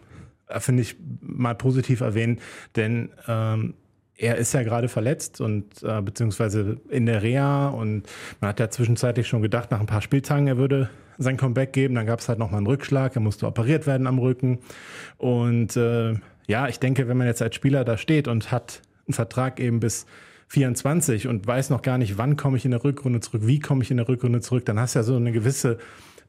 finde 0.59 0.83
ich, 0.83 0.97
mal 1.21 1.55
positiv 1.55 2.01
erwähnen, 2.01 2.41
denn 2.77 3.11
ähm, 3.29 3.75
er 4.17 4.37
ist 4.37 4.53
ja 4.53 4.63
gerade 4.65 4.89
verletzt 4.89 5.41
und 5.41 5.83
äh, 5.83 6.03
beziehungsweise 6.03 6.77
in 6.91 7.07
der 7.07 7.23
Reha 7.23 7.69
und 7.69 8.03
man 8.41 8.51
hat 8.51 8.61
ja 8.61 8.69
zwischenzeitlich 8.69 9.27
schon 9.29 9.41
gedacht, 9.41 9.71
nach 9.71 9.81
ein 9.81 9.87
paar 9.87 10.03
Spieltagen, 10.03 10.47
er 10.47 10.59
würde 10.59 10.91
sein 11.17 11.37
Comeback 11.37 11.73
geben. 11.73 11.95
Dann 11.95 12.05
gab 12.07 12.19
es 12.21 12.29
halt 12.29 12.39
nochmal 12.39 12.59
einen 12.59 12.67
Rückschlag, 12.67 13.15
er 13.15 13.21
musste 13.23 13.47
operiert 13.47 13.87
werden 13.87 14.07
am 14.07 14.19
Rücken. 14.19 14.59
Und 15.17 15.77
äh, 15.77 16.15
ja, 16.49 16.69
ich 16.69 16.81
denke, 16.81 17.09
wenn 17.09 17.17
man 17.17 17.27
jetzt 17.27 17.41
als 17.43 17.55
Spieler 17.55 17.85
da 17.85 17.97
steht 17.97 18.27
und 18.29 18.51
hat 18.53 18.83
einen 19.07 19.15
Vertrag 19.15 19.61
eben 19.61 19.81
bis 19.81 20.05
24 20.51 21.29
und 21.29 21.47
weiß 21.47 21.71
noch 21.71 21.81
gar 21.81 21.97
nicht, 21.97 22.19
wann 22.19 22.37
komme 22.37 22.57
ich 22.57 22.65
in 22.65 22.73
der 22.73 22.83
Rückrunde 22.83 23.21
zurück, 23.21 23.43
wie 23.45 23.61
komme 23.61 23.85
ich 23.85 23.91
in 23.93 23.99
der 23.99 24.09
Rückrunde 24.09 24.41
zurück, 24.41 24.65
dann 24.65 24.81
hast 24.81 24.95
du 24.95 24.99
ja 24.99 25.03
so 25.05 25.15
eine 25.15 25.31
gewisse, 25.31 25.79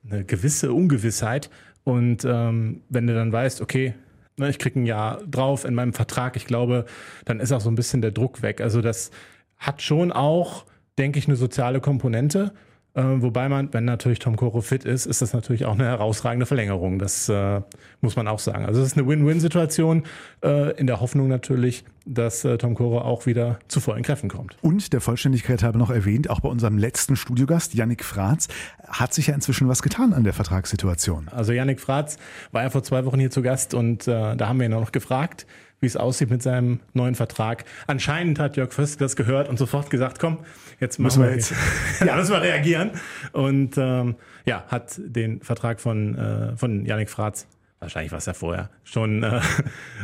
eine 0.08 0.24
gewisse 0.24 0.74
Ungewissheit. 0.74 1.50
Und 1.84 2.24
ähm, 2.24 2.84
wenn 2.90 3.08
du 3.08 3.16
dann 3.16 3.32
weißt, 3.32 3.62
okay, 3.62 3.96
ne, 4.38 4.48
ich 4.50 4.60
kriege 4.60 4.80
ein 4.80 4.86
Jahr 4.86 5.24
drauf 5.26 5.66
in 5.66 5.74
meinem 5.74 5.94
Vertrag, 5.94 6.36
ich 6.36 6.46
glaube, 6.46 6.86
dann 7.26 7.40
ist 7.40 7.52
auch 7.52 7.62
so 7.62 7.72
ein 7.72 7.76
bisschen 7.76 8.04
der 8.04 8.12
Druck 8.12 8.44
weg. 8.44 8.62
Also 8.62 8.82
das 8.82 9.10
hat 9.58 9.82
schon 9.82 10.12
auch, 10.12 10.66
denke 11.00 11.18
ich, 11.18 11.28
eine 11.28 11.36
soziale 11.36 11.80
Komponente. 11.80 12.54
Äh, 12.94 13.04
wobei 13.04 13.48
man, 13.48 13.74
wenn 13.74 13.86
natürlich 13.86 14.20
Tom 14.20 14.36
Coro 14.36 14.62
fit 14.62 14.84
ist, 14.84 15.06
ist 15.06 15.22
das 15.22 15.34
natürlich 15.34 15.66
auch 15.66 15.74
eine 15.74 15.86
herausragende 15.86 16.46
Verlängerung. 16.46 17.00
Das 17.00 17.30
äh, 17.30 17.62
muss 18.02 18.18
man 18.18 18.28
auch 18.28 18.40
sagen. 18.40 18.66
Also 18.66 18.82
es 18.82 18.88
ist 18.88 18.98
eine 18.98 19.08
Win-Win-Situation 19.08 20.04
äh, 20.44 20.78
in 20.78 20.88
der 20.88 21.00
Hoffnung 21.00 21.30
natürlich, 21.30 21.86
dass 22.06 22.44
äh, 22.44 22.58
Tom 22.58 22.76
Coro 22.76 23.00
auch 23.00 23.26
wieder 23.26 23.60
zu 23.70 23.80
vollen 23.80 24.04
Kräften 24.04 24.30
kommt. 24.30 24.58
Und 24.62 24.92
der 24.92 25.00
Vollständigkeit 25.00 25.64
habe 25.64 25.78
noch 25.78 25.90
erwähnt, 25.90 26.30
auch 26.30 26.42
bei 26.42 26.50
unserem 26.50 26.78
letzten 26.78 27.16
Studiogast, 27.16 27.76
Yannick 27.76 28.04
Fratz, 28.04 28.50
hat 28.86 29.14
sich 29.14 29.28
ja 29.28 29.36
inzwischen 29.36 29.70
was 29.70 29.82
getan 29.82 30.14
an 30.14 30.26
der 30.26 30.34
Vertragssituation. 30.34 31.30
Also 31.30 31.54
Yannick 31.54 31.80
Fratz 31.80 32.18
war 32.52 32.64
ja 32.64 32.70
vor 32.70 32.84
zwei 32.84 33.06
Wochen 33.06 33.20
hier 33.20 33.32
zu 33.32 33.42
Gast 33.42 33.74
und 33.74 34.08
äh, 34.08 34.36
da 34.36 34.48
haben 34.50 34.60
wir 34.60 34.66
ihn 34.66 34.74
auch 34.74 34.82
noch 34.82 34.92
gefragt, 34.92 35.46
wie 35.82 35.88
es 35.88 35.98
aussieht 35.98 36.30
mit 36.30 36.42
seinem 36.44 36.80
neuen 36.94 37.16
Vertrag. 37.16 37.66
Anscheinend 37.88 38.38
hat 38.40 38.56
Jörg 38.56 38.72
Föst 38.72 39.02
das 39.02 39.16
gehört 39.16 39.50
und 39.50 39.58
sofort 39.58 39.90
gesagt, 39.90 40.20
komm, 40.20 40.38
jetzt 40.80 41.00
müssen 41.00 41.24
wir 41.24 41.32
jetzt 41.32 41.54
ja, 42.06 42.16
müssen 42.16 42.32
wir 42.32 42.42
reagieren. 42.42 42.92
Und 43.34 43.78
ähm, 43.78 44.16
ja, 44.46 44.64
hat 44.68 45.02
den 45.04 45.42
Vertrag 45.42 45.82
von, 45.82 46.16
äh, 46.18 46.56
von 46.56 46.86
Yannick 46.86 47.10
Fratz, 47.10 47.48
wahrscheinlich 47.80 48.12
war 48.12 48.20
es 48.20 48.28
ja 48.28 48.34
vorher, 48.34 48.70
schon 48.84 49.24
äh, 49.24 49.38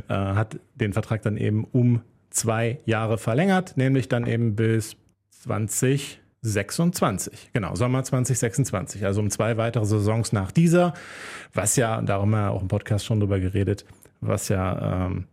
äh, 0.10 0.14
hat 0.14 0.58
den 0.76 0.94
Vertrag 0.94 1.22
dann 1.22 1.38
eben 1.38 1.66
um 1.72 2.02
zwei 2.32 2.80
Jahre 2.86 3.20
verlängert, 3.20 3.78
nämlich 3.78 4.10
dann 4.10 4.26
eben 4.26 4.56
bis 4.56 4.96
2026. 5.44 7.52
Genau, 7.54 7.76
Sommer 7.76 8.04
2026. 8.04 9.06
Also 9.06 9.22
um 9.22 9.30
zwei 9.30 9.58
weitere 9.58 9.86
Saisons 9.86 10.34
nach 10.34 10.52
dieser, 10.52 10.96
was 11.54 11.76
ja, 11.76 12.02
darum 12.02 12.36
haben 12.36 12.42
wir 12.42 12.50
auch 12.52 12.64
im 12.64 12.68
Podcast 12.68 13.06
schon 13.06 13.20
drüber 13.20 13.40
geredet, 13.40 13.86
was 14.22 14.50
ja 14.50 15.06
ähm, 15.06 15.28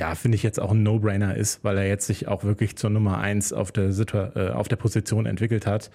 ja, 0.00 0.14
finde 0.14 0.36
ich 0.36 0.42
jetzt 0.42 0.58
auch 0.58 0.70
ein 0.70 0.82
No-Brainer 0.82 1.36
ist, 1.36 1.62
weil 1.62 1.76
er 1.76 1.86
jetzt 1.86 2.06
sich 2.06 2.26
auch 2.26 2.42
wirklich 2.42 2.74
zur 2.76 2.88
Nummer 2.88 3.18
eins 3.18 3.52
auf 3.52 3.70
der, 3.70 3.92
Situa 3.92 4.32
äh, 4.34 4.48
auf 4.48 4.66
der 4.66 4.76
Position 4.76 5.26
entwickelt 5.26 5.66
hat 5.66 5.90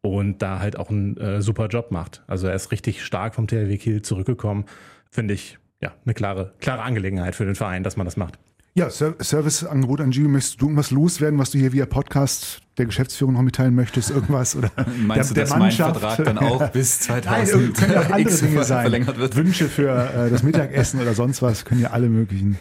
und 0.00 0.42
da 0.42 0.58
halt 0.58 0.76
auch 0.76 0.90
einen 0.90 1.16
äh, 1.18 1.40
super 1.40 1.68
Job 1.68 1.92
macht. 1.92 2.24
Also 2.26 2.48
er 2.48 2.54
ist 2.56 2.72
richtig 2.72 3.04
stark 3.04 3.36
vom 3.36 3.46
THW 3.46 3.78
Kiel 3.78 4.02
zurückgekommen. 4.02 4.64
Finde 5.08 5.34
ich 5.34 5.58
ja 5.80 5.92
eine 6.04 6.14
klare, 6.14 6.52
klare 6.58 6.82
Angelegenheit 6.82 7.36
für 7.36 7.44
den 7.44 7.54
Verein, 7.54 7.84
dass 7.84 7.96
man 7.96 8.04
das 8.04 8.16
macht. 8.16 8.40
Ja, 8.74 8.90
Serviceangebot 8.90 10.00
an 10.00 10.10
Gio, 10.10 10.28
möchtest 10.28 10.60
du 10.60 10.64
irgendwas 10.64 10.90
loswerden, 10.90 11.38
was 11.38 11.52
du 11.52 11.58
hier 11.58 11.72
via 11.72 11.86
Podcast 11.86 12.60
der 12.76 12.86
Geschäftsführung 12.86 13.34
noch 13.34 13.42
mitteilen 13.42 13.76
möchtest? 13.76 14.10
Irgendwas? 14.10 14.56
Oder 14.56 14.72
Meinst 14.98 15.30
der, 15.30 15.44
du, 15.44 15.48
dass 15.48 15.56
mein 15.56 15.70
Vertrag 15.70 16.24
dann 16.24 16.38
auch 16.38 16.68
bis 16.72 16.98
2000 17.02 17.62
Nein, 17.62 17.72
können 17.72 17.92
ja 17.92 18.00
auch 18.00 18.10
andere 18.10 18.36
Dinge 18.36 18.64
sein. 18.64 18.80
verlängert 18.80 19.16
wird? 19.16 19.36
Wünsche 19.36 19.68
für 19.68 19.90
äh, 20.12 20.28
das 20.28 20.42
Mittagessen 20.42 21.00
oder 21.00 21.14
sonst 21.14 21.40
was 21.40 21.64
können 21.64 21.82
ja 21.82 21.90
alle 21.90 22.08
möglichen 22.08 22.58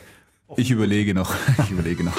ich 0.57 0.71
überlege 0.71 1.13
noch. 1.13 1.33
Ich 1.63 1.71
überlege 1.71 2.03
noch. 2.03 2.17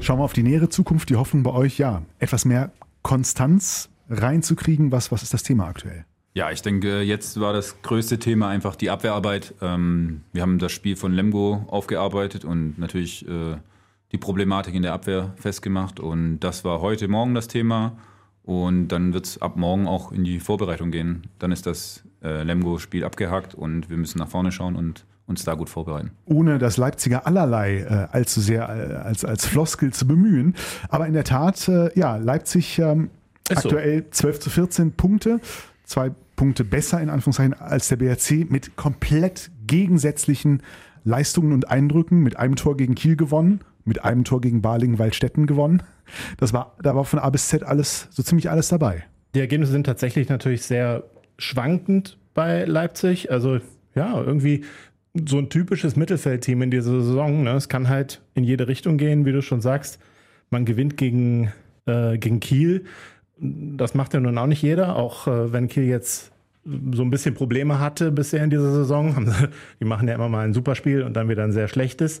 Schauen 0.00 0.20
wir 0.20 0.24
auf 0.24 0.32
die 0.32 0.42
nähere 0.42 0.68
Zukunft. 0.68 1.10
Die 1.10 1.16
hoffen 1.16 1.42
bei 1.42 1.52
euch, 1.52 1.78
ja, 1.78 2.02
etwas 2.18 2.44
mehr 2.44 2.72
Konstanz 3.02 3.90
reinzukriegen. 4.08 4.90
Was, 4.90 5.12
was 5.12 5.22
ist 5.22 5.34
das 5.34 5.42
Thema 5.42 5.66
aktuell? 5.66 6.06
Ja, 6.34 6.50
ich 6.50 6.62
denke, 6.62 7.02
jetzt 7.02 7.40
war 7.40 7.52
das 7.52 7.82
größte 7.82 8.18
Thema 8.18 8.48
einfach 8.48 8.76
die 8.76 8.90
Abwehrarbeit. 8.90 9.54
Ähm, 9.60 10.22
wir 10.32 10.42
haben 10.42 10.58
das 10.58 10.72
Spiel 10.72 10.96
von 10.96 11.12
Lemgo 11.12 11.66
aufgearbeitet 11.68 12.44
und 12.44 12.78
natürlich 12.78 13.26
äh, 13.28 13.56
die 14.12 14.18
Problematik 14.18 14.74
in 14.74 14.82
der 14.82 14.92
Abwehr 14.92 15.34
festgemacht. 15.36 16.00
Und 16.00 16.40
das 16.40 16.64
war 16.64 16.80
heute 16.80 17.08
Morgen 17.08 17.34
das 17.34 17.48
Thema. 17.48 17.98
Und 18.48 18.88
dann 18.88 19.12
wird 19.12 19.26
es 19.26 19.42
ab 19.42 19.58
morgen 19.58 19.86
auch 19.86 20.10
in 20.10 20.24
die 20.24 20.40
Vorbereitung 20.40 20.90
gehen. 20.90 21.24
Dann 21.38 21.52
ist 21.52 21.66
das 21.66 22.02
äh, 22.22 22.44
Lemgo-Spiel 22.44 23.04
abgehakt 23.04 23.54
und 23.54 23.90
wir 23.90 23.98
müssen 23.98 24.16
nach 24.16 24.28
vorne 24.28 24.52
schauen 24.52 24.74
und 24.74 25.04
uns 25.26 25.44
da 25.44 25.52
gut 25.52 25.68
vorbereiten. 25.68 26.12
Ohne 26.24 26.56
das 26.56 26.78
Leipziger 26.78 27.26
allerlei 27.26 27.80
äh, 27.80 28.08
allzu 28.10 28.40
sehr 28.40 28.62
äh, 28.62 28.94
als, 28.94 29.26
als 29.26 29.44
Floskel 29.44 29.92
zu 29.92 30.06
bemühen. 30.06 30.54
Aber 30.88 31.06
in 31.06 31.12
der 31.12 31.24
Tat, 31.24 31.68
äh, 31.68 31.90
ja, 31.94 32.16
Leipzig 32.16 32.78
ähm, 32.78 33.10
aktuell 33.50 34.04
so. 34.12 34.22
12 34.22 34.40
zu 34.40 34.48
14 34.48 34.92
Punkte, 34.92 35.40
zwei 35.84 36.10
Punkte 36.34 36.64
besser 36.64 37.02
in 37.02 37.10
Anführungszeichen 37.10 37.52
als 37.52 37.88
der 37.88 37.96
BRC 37.96 38.50
mit 38.50 38.76
komplett 38.76 39.50
gegensätzlichen 39.66 40.62
Leistungen 41.04 41.52
und 41.52 41.70
Eindrücken, 41.70 42.22
mit 42.22 42.38
einem 42.38 42.56
Tor 42.56 42.78
gegen 42.78 42.94
Kiel 42.94 43.16
gewonnen, 43.16 43.60
mit 43.84 44.02
einem 44.04 44.24
Tor 44.24 44.40
gegen 44.40 44.62
Balingen-Waldstätten 44.62 45.46
gewonnen. 45.46 45.82
Das 46.38 46.52
war, 46.52 46.76
da 46.82 46.94
war 46.94 47.04
von 47.04 47.18
A 47.18 47.30
bis 47.30 47.48
Z 47.48 47.62
alles, 47.62 48.08
so 48.10 48.22
ziemlich 48.22 48.50
alles 48.50 48.68
dabei. 48.68 49.04
Die 49.34 49.40
Ergebnisse 49.40 49.72
sind 49.72 49.84
tatsächlich 49.84 50.28
natürlich 50.28 50.62
sehr 50.62 51.04
schwankend 51.38 52.18
bei 52.34 52.64
Leipzig. 52.64 53.30
Also 53.30 53.60
ja, 53.94 54.20
irgendwie 54.20 54.64
so 55.26 55.38
ein 55.38 55.48
typisches 55.48 55.96
Mittelfeldteam 55.96 56.62
in 56.62 56.70
dieser 56.70 57.02
Saison. 57.02 57.42
Ne? 57.42 57.50
Es 57.52 57.68
kann 57.68 57.88
halt 57.88 58.20
in 58.34 58.44
jede 58.44 58.68
Richtung 58.68 58.98
gehen, 58.98 59.24
wie 59.24 59.32
du 59.32 59.42
schon 59.42 59.60
sagst. 59.60 59.98
Man 60.50 60.64
gewinnt 60.64 60.96
gegen, 60.96 61.52
äh, 61.86 62.18
gegen 62.18 62.40
Kiel. 62.40 62.84
Das 63.38 63.94
macht 63.94 64.14
ja 64.14 64.20
nun 64.20 64.36
auch 64.38 64.46
nicht 64.46 64.62
jeder, 64.62 64.96
auch 64.96 65.26
äh, 65.26 65.52
wenn 65.52 65.68
Kiel 65.68 65.84
jetzt 65.84 66.32
so 66.92 67.02
ein 67.02 67.10
bisschen 67.10 67.34
Probleme 67.34 67.78
hatte 67.78 68.10
bisher 68.12 68.44
in 68.44 68.50
dieser 68.50 68.72
Saison. 68.72 69.34
Die 69.80 69.84
machen 69.84 70.08
ja 70.08 70.14
immer 70.14 70.28
mal 70.28 70.44
ein 70.44 70.54
Superspiel 70.54 71.02
und 71.02 71.14
dann 71.14 71.28
wieder 71.28 71.44
ein 71.44 71.52
sehr 71.52 71.68
schlechtes. 71.68 72.20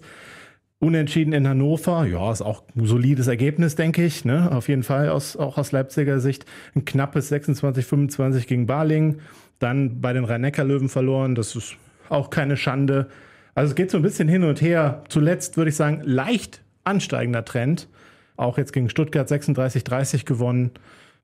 Unentschieden 0.80 1.32
in 1.32 1.48
Hannover, 1.48 2.06
ja, 2.06 2.30
ist 2.30 2.40
auch 2.40 2.62
ein 2.76 2.86
solides 2.86 3.26
Ergebnis, 3.26 3.74
denke 3.74 4.04
ich. 4.04 4.24
Ne? 4.24 4.52
Auf 4.52 4.68
jeden 4.68 4.84
Fall 4.84 5.08
aus, 5.08 5.36
auch 5.36 5.58
aus 5.58 5.72
Leipziger 5.72 6.20
Sicht. 6.20 6.44
Ein 6.76 6.84
knappes 6.84 7.32
26-25 7.32 8.46
gegen 8.46 8.66
Barling. 8.66 9.18
Dann 9.58 10.00
bei 10.00 10.12
den 10.12 10.24
Rhein-Neckar-Löwen 10.24 10.88
verloren. 10.88 11.34
Das 11.34 11.56
ist 11.56 11.74
auch 12.08 12.30
keine 12.30 12.56
Schande. 12.56 13.08
Also 13.56 13.70
es 13.70 13.74
geht 13.74 13.90
so 13.90 13.96
ein 13.96 14.04
bisschen 14.04 14.28
hin 14.28 14.44
und 14.44 14.60
her. 14.60 15.02
Zuletzt 15.08 15.56
würde 15.56 15.70
ich 15.70 15.76
sagen, 15.76 16.00
leicht 16.04 16.62
ansteigender 16.84 17.44
Trend. 17.44 17.88
Auch 18.36 18.56
jetzt 18.56 18.72
gegen 18.72 18.88
Stuttgart 18.88 19.28
36-30 19.28 20.24
gewonnen. 20.26 20.70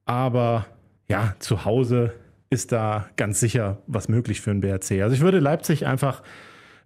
Aber 0.04 0.66
ja, 1.08 1.36
zu 1.38 1.64
Hause 1.64 2.12
ist 2.50 2.72
da 2.72 3.08
ganz 3.16 3.38
sicher 3.38 3.78
was 3.86 4.08
möglich 4.08 4.40
für 4.40 4.50
den 4.50 4.60
BRC. 4.60 5.02
Also 5.02 5.14
ich 5.14 5.20
würde 5.20 5.38
Leipzig 5.38 5.86
einfach 5.86 6.22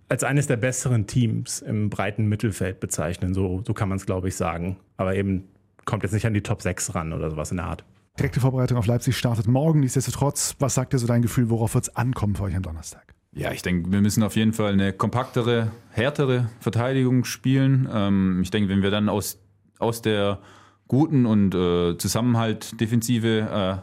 als 0.09 0.25
eines 0.25 0.47
der 0.47 0.57
besseren 0.57 1.07
Teams 1.07 1.61
im 1.61 1.91
breiten 1.91 2.27
Mittelfeld 2.27 2.81
bezeichnen. 2.81 3.35
So, 3.35 3.63
so 3.67 3.75
kann 3.75 3.89
man 3.89 3.97
es, 3.97 4.07
glaube 4.07 4.29
ich, 4.29 4.37
sagen. 4.37 4.79
Aber 4.97 5.15
eben 5.15 5.45
kommt 5.85 6.03
jetzt 6.03 6.13
nicht 6.13 6.27
an 6.27 6.35
die 6.35 6.43
Top 6.43 6.63
6 6.63 6.95
ran 6.95 7.13
oder 7.13 7.31
sowas 7.31 7.51
in 7.51 7.59
der 7.59 7.67
Art. 7.67 7.85
Direkte 8.19 8.41
Vorbereitung 8.41 8.79
auf 8.79 8.87
Leipzig 8.87 9.17
startet 9.17 9.47
morgen. 9.47 9.81
Nichtsdestotrotz, 9.81 10.57
was 10.59 10.75
sagt 10.75 10.93
dir 10.93 10.99
so 10.99 11.07
dein 11.07 11.23
Gefühl, 11.23 11.51
worauf 11.51 11.75
wird 11.75 11.85
es 11.85 11.97
ankommen 11.97 12.35
für 12.35 12.45
euch 12.45 12.57
am 12.57 12.63
Donnerstag? 12.63 13.15
Ja, 13.33 13.53
ich 13.53 13.63
denke, 13.63 13.93
wir 13.93 14.01
müssen 14.01 14.23
auf 14.23 14.35
jeden 14.35 14.53
Fall 14.53 14.73
eine 14.73 14.93
kompaktere, 14.93 15.71
härtere 15.91 16.49
Verteidigung 16.61 17.25
spielen. 17.25 17.89
Ähm, 17.93 18.41
ich 18.43 18.51
denke, 18.51 18.71
wenn 18.71 18.83
wir 18.83 18.91
dann 18.91 19.09
aus, 19.09 19.39
aus 19.79 20.03
der 20.03 20.41
guten 20.89 21.27
und 21.27 21.55
äh, 21.55 21.97
Zusammenhalt-Defensive 21.97 23.29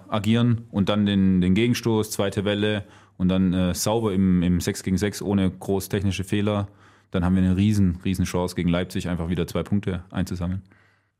äh, 0.10 0.14
agieren 0.14 0.66
und 0.72 0.90
dann 0.90 1.06
den, 1.06 1.40
den 1.40 1.54
Gegenstoß, 1.54 2.12
zweite 2.12 2.44
Welle 2.44 2.84
und 3.18 3.30
dann 3.30 3.54
äh, 3.54 3.74
sauber 3.74 4.14
im, 4.14 4.44
im 4.44 4.60
6 4.60 4.84
gegen 4.84 4.98
6 4.98 5.22
ohne 5.22 5.50
groß 5.50 5.90
technische 5.90 6.24
Fehler, 6.24 6.68
dann 7.12 7.24
haben 7.24 7.36
wir 7.36 7.44
eine 7.44 7.56
riesen, 7.56 8.00
riesen 8.04 8.26
Chance 8.26 8.56
gegen 8.56 8.70
Leipzig 8.70 9.08
einfach 9.08 9.30
wieder 9.30 9.48
zwei 9.48 9.64
Punkte 9.64 10.04
einzusammeln. 10.12 10.62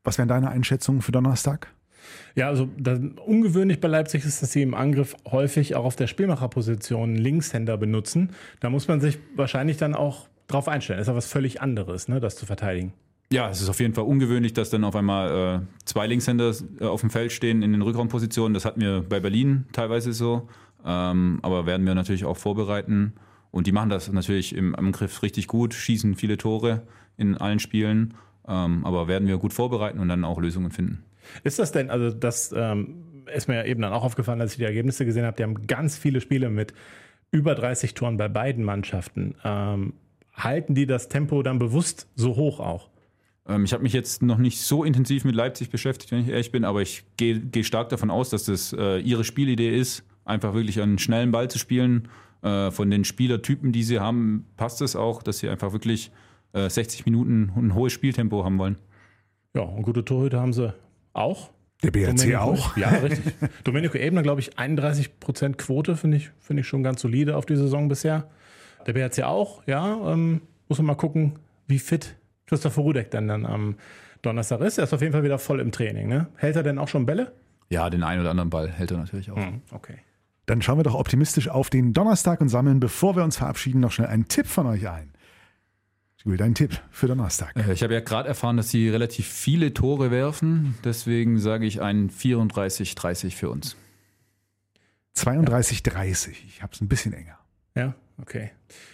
Was 0.04 0.18
wären 0.18 0.28
deine 0.28 0.50
Einschätzungen 0.50 1.02
für 1.02 1.12
Donnerstag? 1.12 1.68
Ja, 2.34 2.48
also 2.48 2.68
das, 2.78 3.00
ungewöhnlich 3.24 3.80
bei 3.80 3.88
Leipzig 3.88 4.24
ist, 4.24 4.42
dass 4.42 4.52
sie 4.52 4.62
im 4.62 4.74
Angriff 4.74 5.16
häufig 5.30 5.74
auch 5.74 5.84
auf 5.84 5.96
der 5.96 6.06
Spielmacherposition 6.06 7.16
Linkshänder 7.16 7.76
benutzen. 7.76 8.30
Da 8.60 8.70
muss 8.70 8.88
man 8.88 9.00
sich 9.00 9.18
wahrscheinlich 9.34 9.76
dann 9.76 9.94
auch 9.94 10.28
drauf 10.46 10.68
einstellen. 10.68 10.98
Das 10.98 11.08
ist 11.08 11.12
ja 11.12 11.16
was 11.16 11.26
völlig 11.26 11.60
anderes, 11.60 12.08
ne, 12.08 12.20
das 12.20 12.36
zu 12.36 12.46
verteidigen. 12.46 12.92
Ja, 13.32 13.50
es 13.50 13.60
ist 13.60 13.68
auf 13.68 13.80
jeden 13.80 13.94
Fall 13.94 14.04
ungewöhnlich, 14.04 14.52
dass 14.52 14.70
dann 14.70 14.84
auf 14.84 14.94
einmal 14.94 15.62
äh, 15.62 15.84
zwei 15.84 16.06
Linkshänder 16.06 16.54
äh, 16.80 16.84
auf 16.84 17.00
dem 17.00 17.10
Feld 17.10 17.32
stehen 17.32 17.62
in 17.62 17.72
den 17.72 17.82
Rückraumpositionen. 17.82 18.54
Das 18.54 18.64
hatten 18.64 18.80
wir 18.80 19.02
bei 19.02 19.18
Berlin 19.18 19.64
teilweise 19.72 20.12
so. 20.12 20.48
Ähm, 20.86 21.40
aber 21.42 21.66
werden 21.66 21.84
wir 21.86 21.94
natürlich 21.94 22.24
auch 22.24 22.36
vorbereiten. 22.36 23.14
Und 23.50 23.66
die 23.66 23.72
machen 23.72 23.90
das 23.90 24.10
natürlich 24.10 24.54
im 24.54 24.74
Angriff 24.76 25.22
richtig 25.22 25.48
gut, 25.48 25.74
schießen 25.74 26.14
viele 26.14 26.36
Tore 26.36 26.82
in 27.16 27.36
allen 27.36 27.58
Spielen. 27.58 28.14
Ähm, 28.46 28.84
aber 28.84 29.08
werden 29.08 29.26
wir 29.26 29.38
gut 29.38 29.52
vorbereiten 29.52 29.98
und 29.98 30.08
dann 30.08 30.24
auch 30.24 30.40
Lösungen 30.40 30.70
finden. 30.70 31.04
Ist 31.42 31.58
das 31.58 31.72
denn, 31.72 31.90
also 31.90 32.10
das 32.10 32.54
ähm, 32.56 33.24
ist 33.34 33.48
mir 33.48 33.66
eben 33.66 33.82
dann 33.82 33.92
auch 33.92 34.04
aufgefallen, 34.04 34.40
als 34.40 34.52
ich 34.52 34.58
die 34.58 34.64
Ergebnisse 34.64 35.04
gesehen 35.04 35.24
habe, 35.24 35.36
die 35.36 35.42
haben 35.42 35.66
ganz 35.66 35.98
viele 35.98 36.20
Spiele 36.20 36.48
mit 36.48 36.72
über 37.32 37.56
30 37.56 37.94
Toren 37.94 38.16
bei 38.16 38.28
beiden 38.28 38.64
Mannschaften. 38.64 39.34
Ähm, 39.44 39.94
halten 40.32 40.74
die 40.74 40.86
das 40.86 41.08
Tempo 41.08 41.42
dann 41.42 41.58
bewusst 41.58 42.08
so 42.14 42.36
hoch 42.36 42.60
auch? 42.60 42.88
Ähm, 43.48 43.64
ich 43.64 43.72
habe 43.72 43.82
mich 43.82 43.92
jetzt 43.92 44.22
noch 44.22 44.38
nicht 44.38 44.60
so 44.60 44.84
intensiv 44.84 45.24
mit 45.24 45.34
Leipzig 45.34 45.70
beschäftigt, 45.70 46.12
wenn 46.12 46.20
ich 46.20 46.28
ehrlich 46.28 46.52
bin, 46.52 46.64
aber 46.64 46.82
ich 46.82 47.04
gehe 47.16 47.40
geh 47.40 47.64
stark 47.64 47.88
davon 47.88 48.10
aus, 48.10 48.30
dass 48.30 48.44
das 48.44 48.72
äh, 48.72 48.98
ihre 48.98 49.24
Spielidee 49.24 49.76
ist, 49.76 50.04
einfach 50.26 50.52
wirklich 50.52 50.80
einen 50.80 50.98
schnellen 50.98 51.32
Ball 51.32 51.48
zu 51.48 51.58
spielen. 51.58 52.08
Äh, 52.42 52.70
von 52.70 52.90
den 52.90 53.04
Spielertypen, 53.04 53.72
die 53.72 53.82
sie 53.82 53.98
haben, 53.98 54.46
passt 54.56 54.82
es 54.82 54.94
auch, 54.94 55.22
dass 55.22 55.38
sie 55.38 55.48
einfach 55.48 55.72
wirklich 55.72 56.12
äh, 56.52 56.68
60 56.68 57.04
Minuten 57.06 57.50
ein 57.56 57.74
hohes 57.74 57.92
Spieltempo 57.92 58.44
haben 58.44 58.58
wollen. 58.58 58.76
Ja, 59.54 59.62
und 59.62 59.82
gute 59.82 60.04
Torhüter 60.04 60.40
haben 60.40 60.52
sie 60.52 60.74
auch. 61.12 61.50
Der 61.82 61.90
BRC 61.90 62.16
Domenico, 62.18 62.38
auch. 62.38 62.76
Ja, 62.76 62.90
richtig. 62.90 63.34
Domenico 63.64 63.96
Ebner, 63.96 64.22
glaube 64.22 64.40
ich, 64.40 64.56
31% 64.58 65.54
Quote, 65.56 65.96
finde 65.96 66.18
ich, 66.18 66.30
finde 66.38 66.60
ich 66.60 66.68
schon 66.68 66.82
ganz 66.82 67.00
solide 67.00 67.36
auf 67.36 67.46
die 67.46 67.56
Saison 67.56 67.88
bisher. 67.88 68.28
Der 68.86 68.92
BRC 68.92 69.24
auch, 69.24 69.62
ja. 69.66 70.12
Ähm, 70.12 70.42
muss 70.68 70.78
man 70.78 70.86
mal 70.86 70.94
gucken, 70.94 71.38
wie 71.66 71.78
fit 71.78 72.16
Christopher 72.46 72.82
Rudek 72.82 73.10
dann, 73.10 73.28
dann 73.28 73.44
am 73.44 73.76
Donnerstag 74.22 74.60
ist. 74.60 74.78
Er 74.78 74.84
ist 74.84 74.92
auf 74.92 75.00
jeden 75.00 75.12
Fall 75.12 75.24
wieder 75.24 75.38
voll 75.38 75.60
im 75.60 75.72
Training. 75.72 76.08
Ne? 76.08 76.28
Hält 76.36 76.56
er 76.56 76.62
denn 76.62 76.78
auch 76.78 76.88
schon 76.88 77.06
Bälle? 77.06 77.32
Ja, 77.70 77.90
den 77.90 78.02
einen 78.02 78.20
oder 78.20 78.30
anderen 78.30 78.50
Ball 78.50 78.70
hält 78.70 78.90
er 78.90 78.98
natürlich 78.98 79.30
auch. 79.30 79.36
Hm, 79.36 79.62
okay. 79.72 79.96
Dann 80.46 80.62
schauen 80.62 80.78
wir 80.78 80.84
doch 80.84 80.94
optimistisch 80.94 81.48
auf 81.48 81.70
den 81.70 81.92
Donnerstag 81.92 82.40
und 82.40 82.48
sammeln, 82.48 82.80
bevor 82.80 83.16
wir 83.16 83.24
uns 83.24 83.36
verabschieden, 83.36 83.80
noch 83.80 83.92
schnell 83.92 84.08
einen 84.08 84.28
Tipp 84.28 84.46
von 84.46 84.66
euch 84.66 84.88
ein. 84.88 85.12
Jules, 86.24 86.38
dein 86.38 86.54
Tipp 86.54 86.80
für 86.90 87.06
Donnerstag. 87.08 87.54
Äh, 87.56 87.72
Ich 87.72 87.82
habe 87.82 87.94
ja 87.94 88.00
gerade 88.00 88.28
erfahren, 88.28 88.56
dass 88.56 88.70
sie 88.70 88.88
relativ 88.88 89.26
viele 89.26 89.74
Tore 89.74 90.10
werfen. 90.10 90.76
Deswegen 90.84 91.38
sage 91.38 91.66
ich 91.66 91.82
ein 91.82 92.10
34-30 92.10 93.32
für 93.32 93.50
uns. 93.50 93.76
32,30. 95.16 96.30
Ich 96.48 96.62
habe 96.62 96.72
es 96.72 96.80
ein 96.80 96.88
bisschen 96.88 97.12
enger. 97.12 97.38
Ja, 97.74 97.94
okay. 98.20 98.50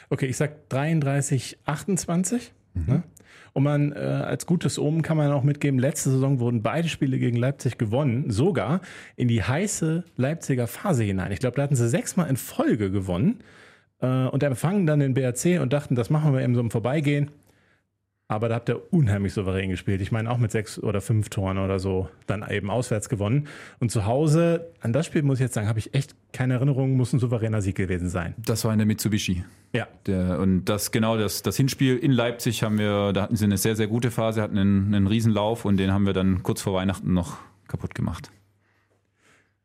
Okay, 0.09 0.27
ich 0.27 0.37
sag 0.37 0.69
33, 0.69 1.59
28. 1.65 2.53
Ne? 2.75 3.03
Und 3.53 3.65
man, 3.65 3.93
äh, 3.93 3.97
als 3.97 4.47
gutes 4.47 4.79
Omen 4.79 5.03
kann 5.03 5.17
man 5.17 5.31
auch 5.33 5.43
mitgeben, 5.43 5.79
letzte 5.79 6.11
Saison 6.11 6.41
wurden 6.41 6.63
beide 6.63 6.89
Spiele 6.89 7.19
gegen 7.19 7.37
Leipzig 7.37 7.77
gewonnen, 7.77 8.31
sogar 8.31 8.81
in 9.17 9.29
die 9.29 9.43
heiße 9.43 10.05
Leipziger 10.17 10.67
Phase 10.67 11.05
hinein. 11.05 11.33
Ich 11.33 11.41
glaube, 11.41 11.57
da 11.57 11.63
hatten 11.63 11.77
sie 11.77 11.89
sechsmal 11.89 12.31
in 12.31 12.37
Folge 12.37 12.91
gewonnen 12.91 13.41
äh, 14.01 14.07
und 14.07 14.43
empfangen 14.43 14.87
dann 14.87 15.01
den 15.01 15.15
BRC 15.15 15.61
und 15.61 15.73
dachten, 15.73 15.95
das 15.95 16.09
machen 16.09 16.33
wir 16.33 16.41
eben 16.41 16.55
so 16.55 16.61
im 16.61 16.71
Vorbeigehen. 16.71 17.31
Aber 18.33 18.49
da 18.49 18.55
habt 18.55 18.71
ihr 18.71 18.81
unheimlich 18.91 19.35
souverän 19.35 19.69
gespielt. 19.69 20.01
Ich 20.01 20.11
meine, 20.11 20.31
auch 20.31 20.39
mit 20.39 20.51
sechs 20.51 20.83
oder 20.83 21.03
fünf 21.03 21.29
Toren 21.29 21.59
oder 21.59 21.79
so 21.79 22.09
dann 22.27 22.43
eben 22.49 22.71
auswärts 22.71 23.11
gewonnen. 23.11 23.47
Und 23.79 23.91
zu 23.91 24.07
Hause, 24.07 24.71
an 24.81 24.95
das 24.95 25.05
Spiel 25.05 25.23
muss 25.23 25.37
ich 25.37 25.43
jetzt 25.43 25.53
sagen, 25.53 25.69
habe 25.69 25.79
ich 25.79 25.93
echt 25.93 26.15
keine 26.33 26.55
Erinnerung, 26.55 26.97
muss 26.97 27.13
ein 27.13 27.19
souveräner 27.19 27.61
Sieg 27.61 27.77
gewesen 27.77 28.09
sein. 28.09 28.33
Das 28.39 28.65
war 28.65 28.73
in 28.73 28.79
der 28.79 28.87
Mitsubishi. 28.87 29.45
Ja. 29.75 29.87
Der, 30.07 30.39
und 30.39 30.65
das 30.65 30.93
genau 30.93 31.19
das, 31.19 31.43
das 31.43 31.59
Hinspiel 31.59 31.99
in 31.99 32.11
Leipzig 32.11 32.63
haben 32.63 32.79
wir, 32.79 33.13
da 33.13 33.21
hatten 33.21 33.37
sie 33.37 33.45
eine 33.45 33.59
sehr, 33.59 33.77
sehr 33.77 33.87
gute 33.87 34.11
Phase, 34.11 34.41
hatten 34.41 34.57
einen, 34.57 34.95
einen 34.95 35.09
Riesenlauf 35.09 35.67
und 35.67 35.77
den 35.77 35.93
haben 35.93 36.07
wir 36.07 36.15
dann 36.15 36.43
kurz 36.43 36.63
vor 36.63 36.73
Weihnachten 36.73 37.13
noch 37.13 37.37
kaputt 37.69 37.95
gemacht. 37.95 38.31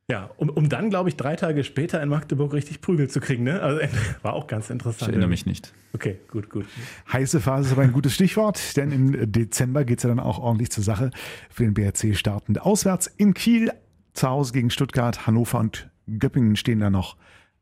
Ja, 0.09 0.29
um, 0.37 0.49
um 0.49 0.69
dann, 0.69 0.89
glaube 0.89 1.09
ich, 1.09 1.17
drei 1.17 1.35
Tage 1.35 1.65
später 1.65 2.01
in 2.01 2.07
Magdeburg 2.07 2.53
richtig 2.53 2.79
Prügel 2.79 3.09
zu 3.09 3.19
kriegen. 3.19 3.43
Ne? 3.43 3.61
Also, 3.61 3.81
war 4.21 4.33
auch 4.33 4.47
ganz 4.47 4.65
Ich 4.65 4.71
interessant. 4.71 5.09
erinnere 5.11 5.27
mich 5.27 5.45
nicht. 5.45 5.73
Okay, 5.93 6.17
gut, 6.29 6.49
gut. 6.49 6.65
Heiße 7.11 7.41
Phase 7.41 7.67
ist 7.67 7.71
aber 7.73 7.81
ein 7.81 7.91
gutes 7.91 8.13
Stichwort, 8.13 8.77
denn 8.77 8.91
im 8.93 9.31
Dezember 9.31 9.83
geht 9.83 9.99
es 9.99 10.03
ja 10.03 10.09
dann 10.09 10.21
auch 10.21 10.39
ordentlich 10.39 10.71
zur 10.71 10.83
Sache 10.83 11.11
für 11.49 11.63
den 11.63 11.73
BRC 11.73 12.15
startend. 12.15 12.61
Auswärts 12.61 13.07
in 13.07 13.33
Kiel, 13.33 13.71
zu 14.13 14.29
Hause 14.29 14.53
gegen 14.53 14.69
Stuttgart, 14.69 15.27
Hannover 15.27 15.59
und 15.59 15.89
Göppingen 16.19 16.55
stehen 16.55 16.79
da 16.79 16.89
noch 16.89 17.17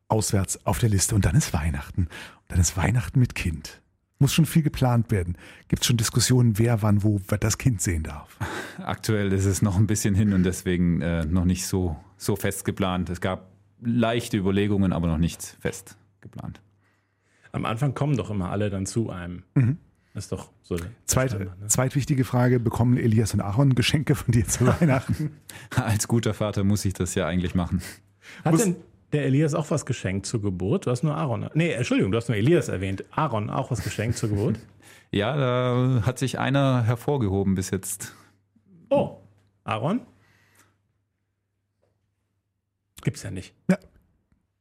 auswärts 0.08 0.66
auf 0.68 0.78
der 0.78 0.90
Liste. 0.90 1.16
Und 1.16 1.26
dann 1.26 1.36
ist 1.36 1.52
Weihnachten. 1.52 2.02
Und 2.04 2.10
dann 2.50 2.60
ist 2.60 2.78
Weihnachten 2.78 3.20
mit 3.20 3.34
Kind. 3.34 3.82
Muss 4.20 4.34
schon 4.34 4.46
viel 4.46 4.64
geplant 4.64 5.12
werden. 5.12 5.38
Gibt 5.68 5.82
es 5.82 5.88
schon 5.88 5.98
Diskussionen, 5.98 6.58
wer 6.58 6.82
wann 6.82 7.04
wo 7.04 7.20
das 7.40 7.58
Kind 7.58 7.82
sehen 7.82 8.04
darf? 8.04 8.38
Aktuell 8.78 9.34
ist 9.34 9.46
es 9.46 9.62
noch 9.62 9.76
ein 9.78 9.88
bisschen 9.88 10.16
hin 10.16 10.32
und 10.34 10.44
deswegen 10.44 11.02
äh, 11.02 11.26
noch 11.26 11.44
nicht 11.46 11.66
so, 11.68 11.98
so 12.18 12.36
fest 12.36 12.64
geplant. 12.64 13.10
Es 13.10 13.20
gab 13.20 13.50
leichte 13.82 14.38
Überlegungen, 14.38 14.94
aber 14.94 15.08
noch 15.08 15.18
nichts 15.18 15.58
fest 15.60 15.98
geplant. 16.22 16.62
Am 17.52 17.66
Anfang 17.66 17.94
kommen 17.94 18.16
doch 18.16 18.30
immer 18.30 18.50
alle 18.52 18.70
dann 18.70 18.86
zu 18.86 19.10
einem. 19.10 19.44
Das 20.14 20.26
ist 20.26 20.32
doch 20.32 20.50
so. 20.64 20.78
Zweit, 21.06 21.32
Standard, 21.32 21.60
ne? 21.60 21.68
Zweitwichtige 21.68 22.24
Frage: 22.24 22.60
Bekommen 22.62 22.98
Elias 22.98 23.34
und 23.34 23.42
Aaron 23.42 23.76
Geschenke 23.76 24.16
von 24.16 24.32
dir 24.32 24.48
zu 24.48 24.66
Weihnachten? 24.80 25.32
Als 25.76 26.08
guter 26.08 26.34
Vater 26.34 26.64
muss 26.64 26.86
ich 26.86 26.94
das 26.94 27.16
ja 27.16 27.28
eigentlich 27.28 27.54
machen. 27.54 27.82
Hat 28.46 28.54
muss- 28.54 28.64
denn 28.64 28.76
der 29.16 29.26
Elias 29.26 29.54
auch 29.54 29.72
was 29.72 29.86
geschenkt 29.86 30.26
zur 30.26 30.42
Geburt? 30.42 30.86
Du 30.86 30.92
hast 30.92 31.04
nur 31.04 31.16
Aaron. 31.16 31.50
Nee, 31.54 31.72
Entschuldigung, 31.72 32.12
du 32.12 32.18
hast 32.18 32.28
nur 32.28 32.38
Elias 32.38 32.68
erwähnt. 32.68 33.06
Aaron 33.12 33.50
auch 33.50 33.72
was 33.72 33.84
geschenkt 33.84 34.18
zur 34.18 34.30
Geburt? 34.30 34.60
Ja, 35.12 35.38
da 35.38 36.02
hat 36.06 36.20
sich 36.20 36.40
einer 36.40 36.84
hervorgehoben 36.84 37.56
bis 37.56 37.70
jetzt. 37.70 38.14
Oh, 38.90 39.18
Aaron? 39.64 40.02
Gibt's 43.02 43.24
ja 43.24 43.32
nicht. 43.32 43.54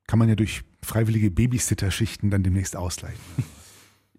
Kann 0.07 0.19
man 0.19 0.29
ja 0.29 0.37
durch 0.37 0.63
freiwillige 0.81 1.33
Babysitter-Schichten 1.33 2.31
dann 2.31 2.45
demnächst 2.45 2.77
ausgleichen. 2.77 3.19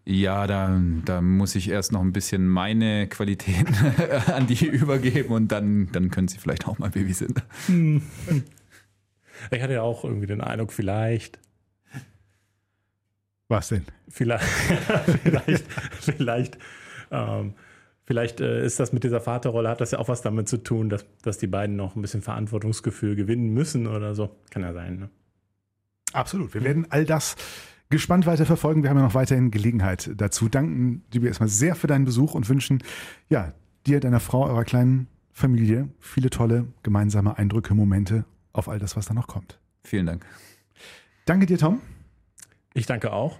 Ja, 0.08 0.46
da, 0.46 0.80
da 1.04 1.20
muss 1.20 1.56
ich 1.56 1.68
erst 1.68 1.92
noch 1.92 2.02
ein 2.02 2.14
bisschen 2.14 2.48
meine 2.48 3.08
Qualitäten 3.08 3.74
an 4.28 4.46
die 4.46 4.68
übergeben 4.68 5.34
und 5.34 5.48
dann, 5.48 5.90
dann 5.94 6.12
können 6.12 6.28
sie 6.28 6.38
vielleicht 6.38 6.68
auch 6.68 6.78
mal 6.78 6.92
Babysitten. 6.92 8.04
Ich 9.52 9.62
hatte 9.62 9.74
ja 9.74 9.82
auch 9.82 10.04
irgendwie 10.04 10.28
den 10.28 10.42
Eindruck, 10.42 10.72
vielleicht, 10.72 11.40
Was 13.48 13.70
denn? 13.70 13.86
vielleicht, 14.10 14.44
vielleicht, 15.24 15.66
vielleicht, 16.00 16.58
ähm, 17.12 17.54
vielleicht 18.06 18.42
äh, 18.42 18.66
ist 18.66 18.80
das 18.80 18.94
mit 18.94 19.04
dieser 19.04 19.22
Vaterrolle, 19.22 19.70
hat 19.70 19.82
das 19.82 19.92
ja 19.92 20.00
auch 20.00 20.08
was 20.08 20.22
damit 20.22 20.48
zu 20.48 20.58
tun, 20.58 20.90
dass, 20.90 21.06
dass 21.22 21.38
die 21.38 21.48
beiden 21.48 21.76
noch 21.76 21.96
ein 21.96 22.02
bisschen 22.02 22.22
Verantwortungsgefühl 22.22 23.16
gewinnen 23.16 23.54
müssen 23.54 23.88
oder 23.88 24.16
so. 24.16 24.36
Kann 24.52 24.64
ja 24.64 24.74
sein. 24.74 25.00
Ne? 25.00 25.10
Absolut. 26.14 26.54
Wir 26.54 26.64
werden 26.64 26.88
all 26.90 27.06
das 27.06 27.36
gespannt 27.90 28.26
weiter 28.26 28.46
verfolgen. 28.46 28.84
Wir 28.84 28.90
haben 28.90 28.98
ja 28.98 29.04
noch 29.04 29.14
weiterhin 29.14 29.52
Gelegenheit 29.52 30.12
dazu. 30.16 30.50
Danken 30.50 31.04
dir 31.14 31.24
erstmal 31.24 31.50
sehr 31.50 31.76
für 31.76 31.88
deinen 31.88 32.06
Besuch 32.06 32.34
und 32.34 32.48
wünschen 32.50 32.84
ja, 33.30 33.54
dir, 33.86 34.00
deiner 34.00 34.20
Frau, 34.20 34.46
eurer 34.48 34.64
kleinen 34.64 35.08
Familie 35.32 35.90
viele 36.00 36.30
tolle 36.30 36.68
gemeinsame 36.84 37.38
Eindrücke, 37.38 37.74
Momente 37.74 38.26
auf 38.58 38.68
all 38.70 38.80
das, 38.80 38.96
was 38.96 39.06
da 39.06 39.14
noch 39.14 39.28
kommt. 39.28 39.60
Vielen 39.84 40.06
Dank. 40.06 40.26
Danke 41.26 41.46
dir, 41.46 41.58
Tom. 41.58 41.82
Ich 42.74 42.86
danke 42.86 43.12
auch. 43.14 43.38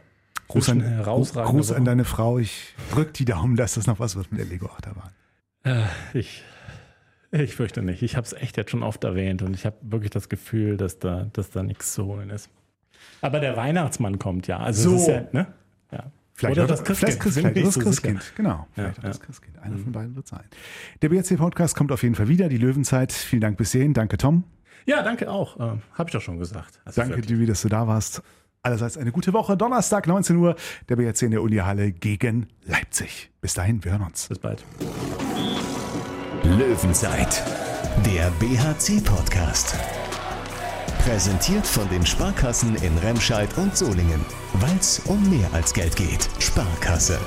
Gruß 0.48 0.70
an, 0.70 0.82
herausragende 0.82 1.52
Gruß 1.58 1.72
an 1.72 1.86
deine 1.86 2.06
Frau. 2.06 2.38
Ich 2.38 2.76
drück 2.92 3.14
die 3.14 3.26
Daumen, 3.26 3.56
dass 3.56 3.74
das 3.76 3.88
noch 3.88 4.00
was 4.00 4.16
wird 4.16 4.32
mit 4.32 4.40
der 4.40 4.48
Lego-Achterbahn. 4.48 5.10
Äh, 5.64 5.84
ich, 6.14 6.44
ich 7.32 7.56
fürchte 7.56 7.82
nicht. 7.82 8.04
Ich 8.04 8.16
habe 8.16 8.26
es 8.26 8.34
echt 8.34 8.56
jetzt 8.58 8.70
schon 8.72 8.84
oft 8.84 9.04
erwähnt 9.04 9.42
und 9.42 9.54
ich 9.56 9.66
habe 9.66 9.76
wirklich 9.82 10.12
das 10.12 10.30
Gefühl, 10.30 10.78
dass 10.78 11.00
da, 11.00 11.28
dass 11.34 11.50
da 11.50 11.64
nichts 11.64 11.94
zu 11.94 12.06
holen 12.06 12.30
ist. 12.30 12.50
Aber 13.22 13.40
der 13.40 13.58
Weihnachtsmann 13.58 14.20
kommt 14.20 14.46
ja. 14.48 14.60
Also 14.60 14.98
So. 14.98 15.10
ja, 15.12 15.24
ne? 15.32 15.48
ja. 15.92 16.12
Vielleicht 16.34 16.58
Oder 16.58 16.66
auch- 16.66 16.68
das 16.68 16.84
Christkind. 16.84 16.98
Vielleicht, 17.00 17.20
Christ, 17.22 17.38
vielleicht 17.40 17.58
das 17.58 17.64
so 17.64 17.80
sicher. 17.80 17.84
Christkind. 17.90 18.34
Genau. 18.36 18.68
Vielleicht 18.74 18.98
Ja, 18.98 19.04
auch 19.04 19.08
das 19.08 19.18
ja. 19.20 19.26
Christkind. 19.26 19.60
Einer 19.60 19.78
von 19.78 19.92
beiden 19.94 20.16
wird 20.16 20.28
sein. 20.28 20.44
Der 21.02 21.10
BRC-Podcast 21.10 21.76
kommt 21.76 21.92
auf 21.92 22.04
jeden 22.04 22.16
Fall 22.16 22.28
wieder. 22.28 22.50
Die 22.50 22.58
Löwenzeit. 22.58 23.12
Vielen 23.14 23.42
Dank 23.42 23.58
bis 23.58 23.72
hierhin. 23.72 23.94
Danke, 23.94 24.18
Tom. 24.18 24.44
Ja, 24.86 25.02
danke 25.02 25.30
auch. 25.30 25.60
Ähm, 25.60 25.82
habe 25.94 26.10
ich 26.10 26.14
doch 26.14 26.22
schon 26.22 26.38
gesagt. 26.40 26.80
Also 26.86 27.02
Danke. 27.02 27.22
Dewey, 27.22 27.46
dass 27.46 27.62
du 27.62 27.70
da 27.70 27.88
warst. 27.88 28.22
Allerseits 28.62 28.98
eine 28.98 29.12
gute 29.12 29.34
Woche. 29.34 29.58
Donnerstag, 29.58 30.08
19 30.08 30.36
Uhr, 30.38 30.56
der 30.90 30.96
BRC 30.96 31.24
in 31.24 31.32
der 31.32 31.42
Uni-Halle 31.42 31.92
gegen 31.92 32.48
Leipzig. 32.64 33.32
Bis 33.42 33.54
dahin, 33.54 33.84
wir 33.84 33.92
hören 33.92 34.04
uns. 34.04 34.28
Bis 34.28 34.40
bald. 34.40 34.64
Löwenzeit, 36.44 37.44
der 38.06 38.32
BHC-Podcast. 38.40 39.76
Präsentiert 41.04 41.68
von 41.68 41.88
den 41.90 42.04
Sparkassen 42.04 42.76
in 42.78 42.98
Remscheid 42.98 43.56
und 43.58 43.78
Solingen. 43.78 44.26
Weil 44.54 44.78
es 44.80 45.00
um 45.06 45.30
mehr 45.30 45.48
als 45.54 45.72
Geld 45.74 45.96
geht. 45.96 46.28
Sparkasse. 46.40 47.20